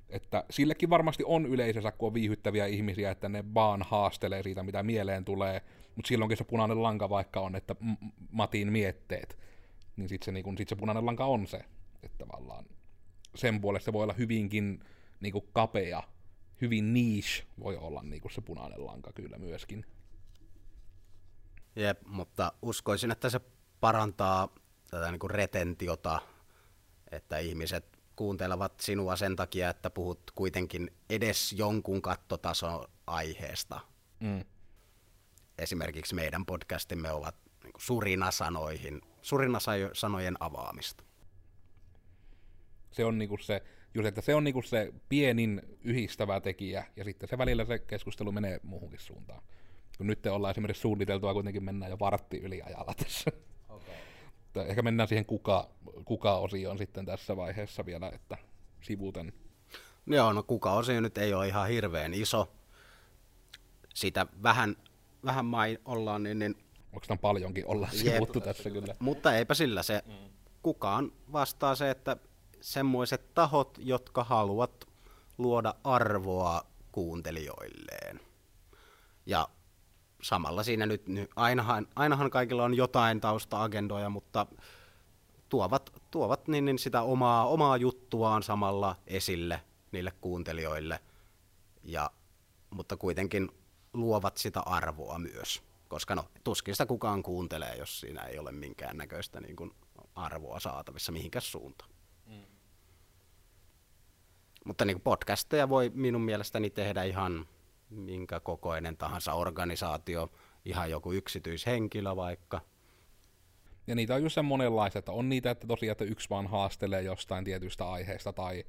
Että 0.09 0.45
sillekin 0.49 0.89
varmasti 0.89 1.23
on 1.25 1.45
yleisössä, 1.45 1.91
kun 1.91 2.07
on 2.07 2.13
viihyttäviä 2.13 2.65
ihmisiä, 2.65 3.11
että 3.11 3.29
ne 3.29 3.43
vaan 3.53 3.83
haastelee 3.83 4.43
siitä, 4.43 4.63
mitä 4.63 4.83
mieleen 4.83 5.25
tulee, 5.25 5.61
mutta 5.95 6.07
silloinkin 6.07 6.37
se 6.37 6.43
punainen 6.43 6.83
lanka 6.83 7.09
vaikka 7.09 7.39
on, 7.39 7.55
että 7.55 7.75
Matin 8.31 8.71
mietteet, 8.71 9.37
niin 9.95 10.09
sitten 10.09 10.25
se, 10.25 10.31
niin 10.31 10.57
sit 10.57 10.69
se 10.69 10.75
punainen 10.75 11.05
lanka 11.05 11.25
on 11.25 11.47
se, 11.47 11.59
että 12.03 12.17
tavallaan 12.17 12.65
sen 13.35 13.61
puolesta 13.61 13.93
voi 13.93 14.03
olla 14.03 14.13
hyvinkin 14.13 14.83
niin 15.19 15.31
kuin 15.31 15.45
kapea, 15.53 16.03
hyvin 16.61 16.93
niche 16.93 17.43
voi 17.59 17.77
olla 17.77 18.03
niin 18.03 18.21
kuin 18.21 18.31
se 18.31 18.41
punainen 18.41 18.85
lanka 18.85 19.13
kyllä 19.13 19.37
myöskin. 19.37 19.85
Jep, 21.75 22.01
mutta 22.07 22.53
uskoisin, 22.61 23.11
että 23.11 23.29
se 23.29 23.39
parantaa 23.79 24.55
tätä 24.91 25.11
niin 25.11 25.19
kuin 25.19 25.31
retentiota, 25.31 26.21
että 27.11 27.37
ihmiset 27.37 27.99
kuuntelevat 28.15 28.79
sinua 28.79 29.15
sen 29.15 29.35
takia, 29.35 29.69
että 29.69 29.89
puhut 29.89 30.31
kuitenkin 30.35 30.91
edes 31.09 31.53
jonkun 31.53 32.01
kattotason 32.01 32.85
aiheesta. 33.07 33.79
Mm. 34.19 34.45
Esimerkiksi 35.57 36.15
meidän 36.15 36.45
podcastimme 36.45 37.11
ovat 37.11 37.35
niin 37.63 37.73
surinasanoihin, 37.77 39.01
surinasanojen 39.21 40.37
avaamista. 40.39 41.03
Se 42.91 43.05
on 43.05 43.17
niinku 43.17 43.37
se, 43.37 43.63
just, 43.93 44.07
että 44.07 44.21
se 44.21 44.35
on 44.35 44.43
niinku 44.43 44.61
se 44.61 44.93
pienin 45.09 45.61
yhdistävä 45.81 46.41
tekijä, 46.41 46.85
ja 46.95 47.03
sitten 47.03 47.29
se 47.29 47.37
välillä 47.37 47.65
se 47.65 47.79
keskustelu 47.79 48.31
menee 48.31 48.59
muuhunkin 48.63 48.99
suuntaan. 48.99 49.43
Kun 49.97 50.07
nyt 50.07 50.25
ollaan 50.25 50.51
esimerkiksi 50.51 50.81
suunniteltua, 50.81 51.33
kuitenkin 51.33 51.63
mennään 51.63 51.91
jo 51.91 51.99
vartti 51.99 52.37
yli 52.37 52.61
ajalla 52.61 52.93
tässä. 53.03 53.31
Okay. 53.69 53.93
ehkä 54.67 54.81
mennään 54.81 55.09
siihen 55.09 55.25
kuka, 55.25 55.69
kuka-osioon 56.05 56.77
sitten 56.77 57.05
tässä 57.05 57.37
vaiheessa 57.37 57.85
vielä, 57.85 58.09
että 58.09 58.37
sivuten. 58.81 59.33
Joo, 60.07 60.33
no 60.33 60.43
kuka-osio 60.43 61.01
nyt 61.01 61.17
ei 61.17 61.33
ole 61.33 61.47
ihan 61.47 61.67
hirveän 61.67 62.13
iso. 62.13 62.51
Sitä 63.93 64.27
vähän, 64.43 64.75
vähän 65.25 65.45
mai 65.45 65.77
ollaan, 65.85 66.23
niin, 66.23 66.39
niin 66.39 66.55
Onko 66.93 67.05
tämä 67.07 67.17
paljonkin 67.17 67.67
olla 67.67 67.89
sivuttu 67.91 68.41
tässä 68.41 68.69
kyllä? 68.69 68.95
Mutta 68.99 69.35
eipä 69.35 69.53
sillä 69.53 69.83
se, 69.83 70.03
mm. 70.05 70.13
kukaan 70.61 71.11
vastaa 71.31 71.75
se, 71.75 71.89
että 71.89 72.17
semmoiset 72.61 73.33
tahot, 73.33 73.77
jotka 73.81 74.23
haluavat 74.23 74.85
luoda 75.37 75.73
arvoa 75.83 76.65
kuuntelijoilleen. 76.91 78.19
Ja 79.25 79.47
samalla 80.25 80.63
siinä 80.63 80.85
nyt, 80.85 81.07
nyt 81.07 81.29
ainahan, 81.35 81.87
ainahan 81.95 82.29
kaikilla 82.29 82.63
on 82.63 82.73
jotain 82.73 83.21
tausta-agendoja, 83.21 84.09
mutta 84.09 84.45
tuovat, 85.49 86.01
tuovat 86.11 86.47
niin, 86.47 86.65
niin 86.65 86.79
sitä 86.79 87.01
omaa, 87.01 87.47
omaa 87.47 87.77
juttuaan 87.77 88.43
samalla 88.43 88.95
esille 89.07 89.61
niille 89.91 90.11
kuuntelijoille, 90.21 90.99
ja, 91.83 92.11
mutta 92.69 92.97
kuitenkin 92.97 93.49
luovat 93.93 94.37
sitä 94.37 94.59
arvoa 94.59 95.19
myös. 95.19 95.63
Koska 95.87 96.15
no, 96.15 96.25
tuskin 96.43 96.73
sitä 96.73 96.85
kukaan 96.85 97.23
kuuntelee, 97.23 97.75
jos 97.75 97.99
siinä 97.99 98.21
ei 98.23 98.39
ole 98.39 98.51
minkäännäköistä 98.51 99.41
niin 99.41 99.55
kuin 99.55 99.71
arvoa 100.15 100.59
saatavissa 100.59 101.11
mihinkään 101.11 101.41
suuntaan. 101.43 101.89
Mm. 102.25 102.45
Mutta 104.65 104.85
niin 104.85 105.01
podcasteja 105.01 105.69
voi 105.69 105.91
minun 105.93 106.21
mielestäni 106.21 106.69
tehdä 106.69 107.03
ihan 107.03 107.47
minkä 107.89 108.39
kokoinen 108.39 108.97
tahansa 108.97 109.33
organisaatio, 109.33 110.31
ihan 110.65 110.91
joku 110.91 111.11
yksityishenkilö 111.11 112.15
vaikka. 112.15 112.61
Ja 113.87 113.95
niitä 113.95 114.15
on 114.15 114.23
just 114.23 114.37
monenlaisia, 114.43 114.99
että 114.99 115.11
on 115.11 115.29
niitä, 115.29 115.51
että 115.51 115.67
tosiaan, 115.67 115.91
että 115.91 116.03
yksi 116.03 116.29
vaan 116.29 116.47
haastelee 116.47 117.01
jostain 117.01 117.45
tietystä 117.45 117.89
aiheesta, 117.89 118.33
tai 118.33 118.63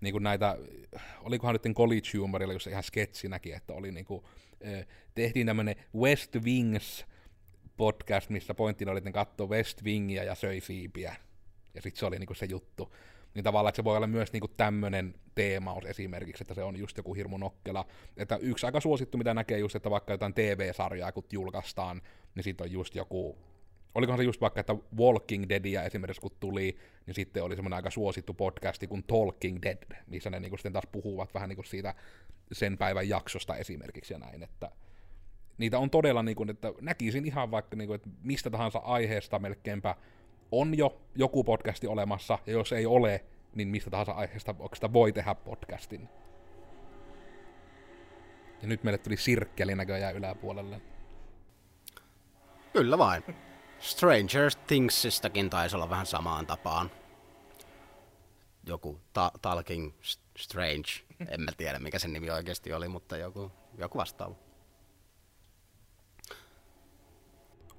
niin 0.00 0.12
kuin 0.12 0.22
näitä, 0.22 0.56
olikohan 1.20 1.54
nyt 1.54 1.76
College 1.76 2.18
Humorilla 2.18 2.52
just 2.52 2.66
ihan 2.66 2.82
sketsinäkin, 2.82 3.54
että 3.54 3.72
oli 3.72 3.92
niin 3.92 4.04
kuin, 4.04 4.24
tehtiin 5.14 5.46
tämmöinen 5.46 5.76
West 5.96 6.36
Wings 6.44 7.06
podcast, 7.76 8.30
missä 8.30 8.54
pointtina 8.54 8.90
oli, 8.90 8.98
että 8.98 9.12
katsoi 9.12 9.48
West 9.48 9.84
Wingia 9.84 10.24
ja 10.24 10.34
söi 10.34 10.60
siipiä. 10.60 11.16
Ja 11.74 11.82
sitten 11.82 11.98
se 11.98 12.06
oli 12.06 12.18
niinku 12.18 12.34
se 12.34 12.46
juttu. 12.46 12.94
Niin 13.34 13.44
tavallaan, 13.44 13.70
että 13.70 13.76
se 13.76 13.84
voi 13.84 13.96
olla 13.96 14.06
myös 14.06 14.32
niinku 14.32 14.48
tämmöinen 14.48 15.14
teemaus 15.34 15.84
esimerkiksi, 15.84 16.44
että 16.44 16.54
se 16.54 16.62
on 16.62 16.76
just 16.76 16.96
joku 16.96 17.14
hirmu 17.14 17.38
nokkela. 17.38 17.86
Että 18.16 18.36
yksi 18.36 18.66
aika 18.66 18.80
suosittu, 18.80 19.18
mitä 19.18 19.34
näkee 19.34 19.58
just, 19.58 19.76
että 19.76 19.90
vaikka 19.90 20.12
jotain 20.12 20.34
TV-sarjaa, 20.34 21.12
kun 21.12 21.24
julkaistaan, 21.32 22.02
niin 22.34 22.44
sitten 22.44 22.64
on 22.64 22.72
just 22.72 22.94
joku 22.94 23.38
olikohan 23.94 24.18
se 24.18 24.24
just 24.24 24.40
vaikka, 24.40 24.60
että 24.60 24.76
Walking 24.98 25.48
Deadia 25.48 25.82
esimerkiksi 25.82 26.20
kun 26.20 26.30
tuli, 26.40 26.78
niin 27.06 27.14
sitten 27.14 27.42
oli 27.42 27.56
semmoinen 27.56 27.76
aika 27.76 27.90
suosittu 27.90 28.34
podcasti 28.34 28.86
kuin 28.86 29.04
Talking 29.04 29.58
Dead, 29.62 29.96
missä 30.06 30.30
ne 30.30 30.40
niinku 30.40 30.56
sitten 30.56 30.72
taas 30.72 30.86
puhuvat 30.92 31.34
vähän 31.34 31.48
niinku 31.48 31.62
siitä 31.62 31.94
sen 32.52 32.78
päivän 32.78 33.08
jaksosta 33.08 33.56
esimerkiksi 33.56 34.14
ja 34.14 34.18
näin, 34.18 34.42
että 34.42 34.70
niitä 35.58 35.78
on 35.78 35.90
todella, 35.90 36.22
niin 36.22 36.36
kuin, 36.36 36.50
että 36.50 36.72
näkisin 36.80 37.24
ihan 37.24 37.50
vaikka, 37.50 37.76
niin 37.76 37.86
kuin, 37.86 37.94
että 37.94 38.08
mistä 38.22 38.50
tahansa 38.50 38.78
aiheesta 38.78 39.38
melkeinpä 39.38 39.96
on 40.52 40.78
jo 40.78 41.00
joku 41.14 41.44
podcasti 41.44 41.86
olemassa, 41.86 42.38
ja 42.46 42.52
jos 42.52 42.72
ei 42.72 42.86
ole, 42.86 43.24
niin 43.54 43.68
mistä 43.68 43.90
tahansa 43.90 44.12
aiheesta 44.12 44.54
sitä 44.74 44.92
voi 44.92 45.12
tehdä 45.12 45.34
podcastin. 45.34 46.08
Ja 48.62 48.68
nyt 48.68 48.84
meille 48.84 48.98
tuli 48.98 49.16
sirkkeli 49.16 49.74
näköjään 49.74 50.16
yläpuolelle. 50.16 50.80
Kyllä 52.72 52.98
vain. 52.98 53.22
Stranger 53.78 54.50
Thingsistakin 54.66 55.50
taisi 55.50 55.76
olla 55.76 55.90
vähän 55.90 56.06
samaan 56.06 56.46
tapaan. 56.46 56.90
Joku 58.66 59.00
ta- 59.12 59.32
Talking 59.42 59.92
Strange. 60.38 60.88
En 61.28 61.40
mä 61.40 61.50
tiedä 61.56 61.78
mikä 61.78 61.98
sen 61.98 62.12
nimi 62.12 62.30
oikeasti 62.30 62.72
oli, 62.72 62.88
mutta 62.88 63.16
joku, 63.16 63.52
joku 63.78 63.98
vastaava. 63.98 64.34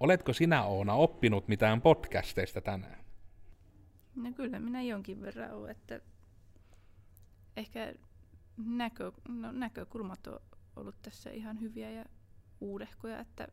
Oletko 0.01 0.33
sinä 0.33 0.63
Oona 0.63 0.93
oppinut 0.93 1.47
mitään 1.47 1.81
podcasteista 1.81 2.61
tänään? 2.61 3.05
No 4.15 4.31
kyllä 4.33 4.59
minä 4.59 4.81
jonkin 4.81 5.21
verran 5.21 5.51
olen, 5.51 5.71
että 5.71 6.01
ehkä 7.57 7.93
näkö, 8.57 9.11
no, 9.27 9.51
näkökulmat 9.51 10.27
on 10.27 10.39
ollut 10.75 11.01
tässä 11.01 11.29
ihan 11.29 11.61
hyviä 11.61 11.89
ja 11.89 12.05
uudehkoja, 12.61 13.19
että 13.19 13.47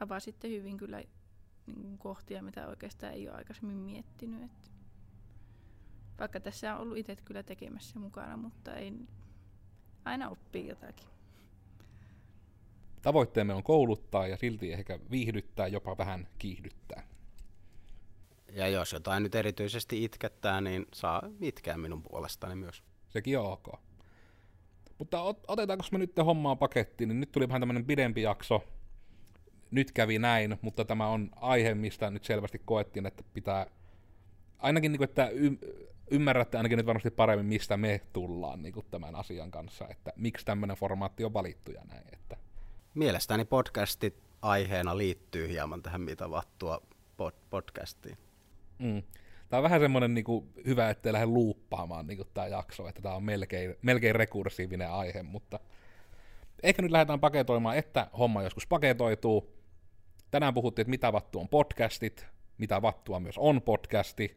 avasitte 0.00 0.48
hyvin 0.48 0.76
kyllä 0.76 1.02
niin 1.66 1.98
kohtia, 1.98 2.42
mitä 2.42 2.68
oikeastaan 2.68 3.12
ei 3.12 3.28
ole 3.28 3.36
aikaisemmin 3.36 3.76
miettinyt. 3.76 4.42
Että 4.42 4.70
vaikka 6.18 6.40
tässä 6.40 6.74
on 6.74 6.80
ollut 6.80 6.98
itse 6.98 7.16
kyllä 7.16 7.42
tekemässä 7.42 7.98
mukana, 7.98 8.36
mutta 8.36 8.74
ei 8.74 8.92
aina 10.04 10.28
oppii 10.28 10.68
jotakin. 10.68 11.08
Tavoitteemme 13.02 13.54
on 13.54 13.62
kouluttaa 13.62 14.26
ja 14.26 14.36
silti 14.36 14.72
ehkä 14.72 14.98
viihdyttää, 15.10 15.66
jopa 15.66 15.98
vähän 15.98 16.28
kiihdyttää. 16.38 17.02
Ja 18.52 18.68
jos 18.68 18.92
jotain 18.92 19.22
nyt 19.22 19.34
erityisesti 19.34 20.04
itkettää, 20.04 20.60
niin 20.60 20.86
saa 20.94 21.22
itkeä 21.40 21.76
minun 21.76 22.02
puolestani 22.02 22.54
myös. 22.54 22.82
Sekin 23.08 23.38
on 23.38 23.52
ok. 23.52 23.68
Mutta 24.98 25.22
otetaanko 25.48 25.84
me 25.92 25.98
nyt 25.98 26.12
hommaa 26.24 26.56
pakettiin, 26.56 27.08
niin 27.08 27.20
nyt 27.20 27.32
tuli 27.32 27.48
vähän 27.48 27.60
tämmöinen 27.60 27.84
pidempi 27.84 28.22
jakso. 28.22 28.64
Nyt 29.70 29.92
kävi 29.92 30.18
näin, 30.18 30.58
mutta 30.62 30.84
tämä 30.84 31.06
on 31.06 31.30
aihe, 31.36 31.74
mistä 31.74 32.10
nyt 32.10 32.24
selvästi 32.24 32.62
koettiin, 32.64 33.06
että 33.06 33.24
pitää 33.34 33.66
ainakin, 34.58 34.92
niin 34.92 34.98
kuin, 34.98 35.08
että 35.08 35.28
y- 35.28 35.88
ymmärrätte 36.10 36.56
ainakin 36.56 36.76
nyt 36.76 36.86
varmasti 36.86 37.10
paremmin, 37.10 37.46
mistä 37.46 37.76
me 37.76 38.00
tullaan 38.12 38.62
niin 38.62 38.72
kuin 38.72 38.86
tämän 38.90 39.14
asian 39.14 39.50
kanssa, 39.50 39.88
että 39.88 40.12
miksi 40.16 40.46
tämmöinen 40.46 40.76
formaatti 40.76 41.24
on 41.24 41.34
valittu 41.34 41.70
ja 41.70 41.82
näin. 41.84 42.04
Että 42.12 42.36
Mielestäni 42.94 43.44
podcastit 43.44 44.22
aiheena 44.42 44.98
liittyy 44.98 45.48
hieman 45.48 45.82
tähän 45.82 46.00
mitä 46.00 46.30
vattua 46.30 46.82
pod- 47.16 47.44
podcastiin. 47.50 48.18
Mm. 48.78 49.02
Tämä 49.48 49.58
on 49.58 49.62
vähän 49.62 49.80
semmoinen 49.80 50.14
niin 50.14 50.24
kuin, 50.24 50.52
hyvä, 50.66 50.90
ettei 50.90 51.12
lähde 51.12 51.26
luuppaamaan 51.26 52.06
niin 52.06 52.18
tämä 52.34 52.46
jakso, 52.46 52.88
että 52.88 53.02
tämä 53.02 53.14
on 53.14 53.22
melkein, 53.22 53.74
melkein 53.82 54.14
rekursiivinen 54.14 54.90
aihe, 54.90 55.22
mutta 55.22 55.60
ehkä 56.62 56.82
nyt 56.82 56.90
lähdetään 56.90 57.20
paketoimaan, 57.20 57.76
että 57.76 58.10
homma 58.18 58.42
joskus 58.42 58.66
paketoituu. 58.66 59.56
Tänään 60.30 60.54
puhuttiin, 60.54 60.84
että 60.84 60.90
mitä 60.90 61.12
vattu 61.12 61.40
on 61.40 61.48
podcastit, 61.48 62.26
mitä 62.58 62.82
vattua 62.82 63.20
myös 63.20 63.38
on 63.38 63.62
podcasti. 63.62 64.36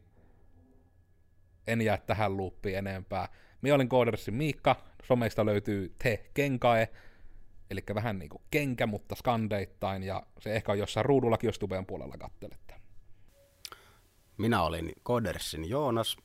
En 1.67 1.81
jää 1.81 1.97
tähän 1.97 2.37
luuppiin 2.37 2.77
enempää. 2.77 3.29
Minä 3.61 3.75
olin 3.75 3.89
Koodersin 3.89 4.33
Miikka, 4.33 4.75
someista 5.03 5.45
löytyy 5.45 5.95
Te 6.03 6.29
Kenkae, 6.33 6.89
Eli 7.69 7.83
vähän 7.95 8.19
niin 8.19 8.29
kuin 8.29 8.43
kenkä, 8.51 8.87
mutta 8.87 9.15
skandeittain, 9.15 10.03
ja 10.03 10.23
se 10.39 10.55
ehkä 10.55 10.71
on 10.71 10.79
jossain 10.79 11.05
ruudullakin, 11.05 11.47
jos 11.47 11.59
tubeen 11.59 11.85
puolella 11.85 12.17
kattelette. 12.17 12.75
Minä 14.37 14.63
olin 14.63 14.93
Kodersin 15.03 15.69
Joonas. 15.69 16.17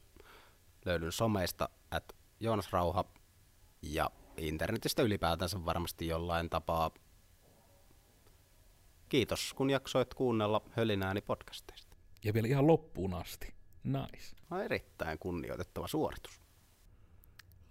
Löydyn 0.84 1.12
someista 1.12 1.68
at 1.90 2.16
Joonas 2.40 2.72
Rauha 2.72 3.04
ja 3.82 4.10
internetistä 4.36 5.02
ylipäätänsä 5.02 5.64
varmasti 5.64 6.06
jollain 6.06 6.50
tapaa. 6.50 6.90
Kiitos, 9.08 9.54
kun 9.54 9.70
jaksoit 9.70 10.14
kuunnella 10.14 10.62
hölinääni 10.70 11.20
podcasteista. 11.20 11.96
Ja 12.24 12.34
vielä 12.34 12.48
ihan 12.48 12.66
loppuun 12.66 13.14
asti. 13.14 13.54
Nice. 13.84 14.36
No, 14.50 14.60
erittäin 14.60 15.18
kunnioitettava 15.18 15.88
suoritus. 15.88 16.40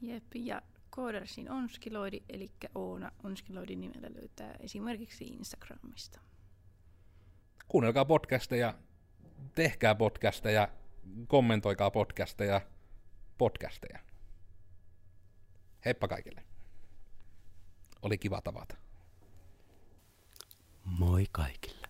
Jep, 0.01 0.23
ja 0.35 0.61
Koodersin 0.99 1.51
onskiloidi, 1.51 2.23
eli 2.29 2.51
Oona 2.75 3.11
onskiloidin 3.23 3.81
nimellä 3.81 4.09
löytää 4.13 4.55
esimerkiksi 4.59 5.25
Instagramista. 5.25 6.19
Kuunnelkaa 7.67 8.05
podcasteja, 8.05 8.73
tehkää 9.55 9.95
podcasteja, 9.95 10.67
kommentoikaa 11.27 11.91
podcasteja, 11.91 12.61
podcasteja. 13.37 13.99
Heippa 15.85 16.07
kaikille. 16.07 16.43
Oli 18.01 18.17
kiva 18.17 18.41
tavata. 18.41 18.77
Moi 20.85 21.25
kaikille. 21.31 21.87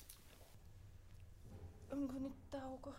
Onko 1.91 2.13
nyt 2.13 2.49
tauko? 2.51 2.95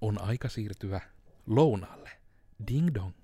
On 0.00 0.22
aika 0.22 0.48
siirtyä 0.48 1.00
lounaalle. 1.46 2.10
Ding 2.68 2.94
dong. 2.94 3.19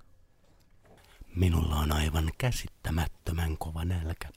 Minulla 1.37 1.76
on 1.76 1.93
aivan 1.93 2.30
käsittämättömän 2.39 3.59
kova 3.59 3.84
nälkä. 3.84 4.28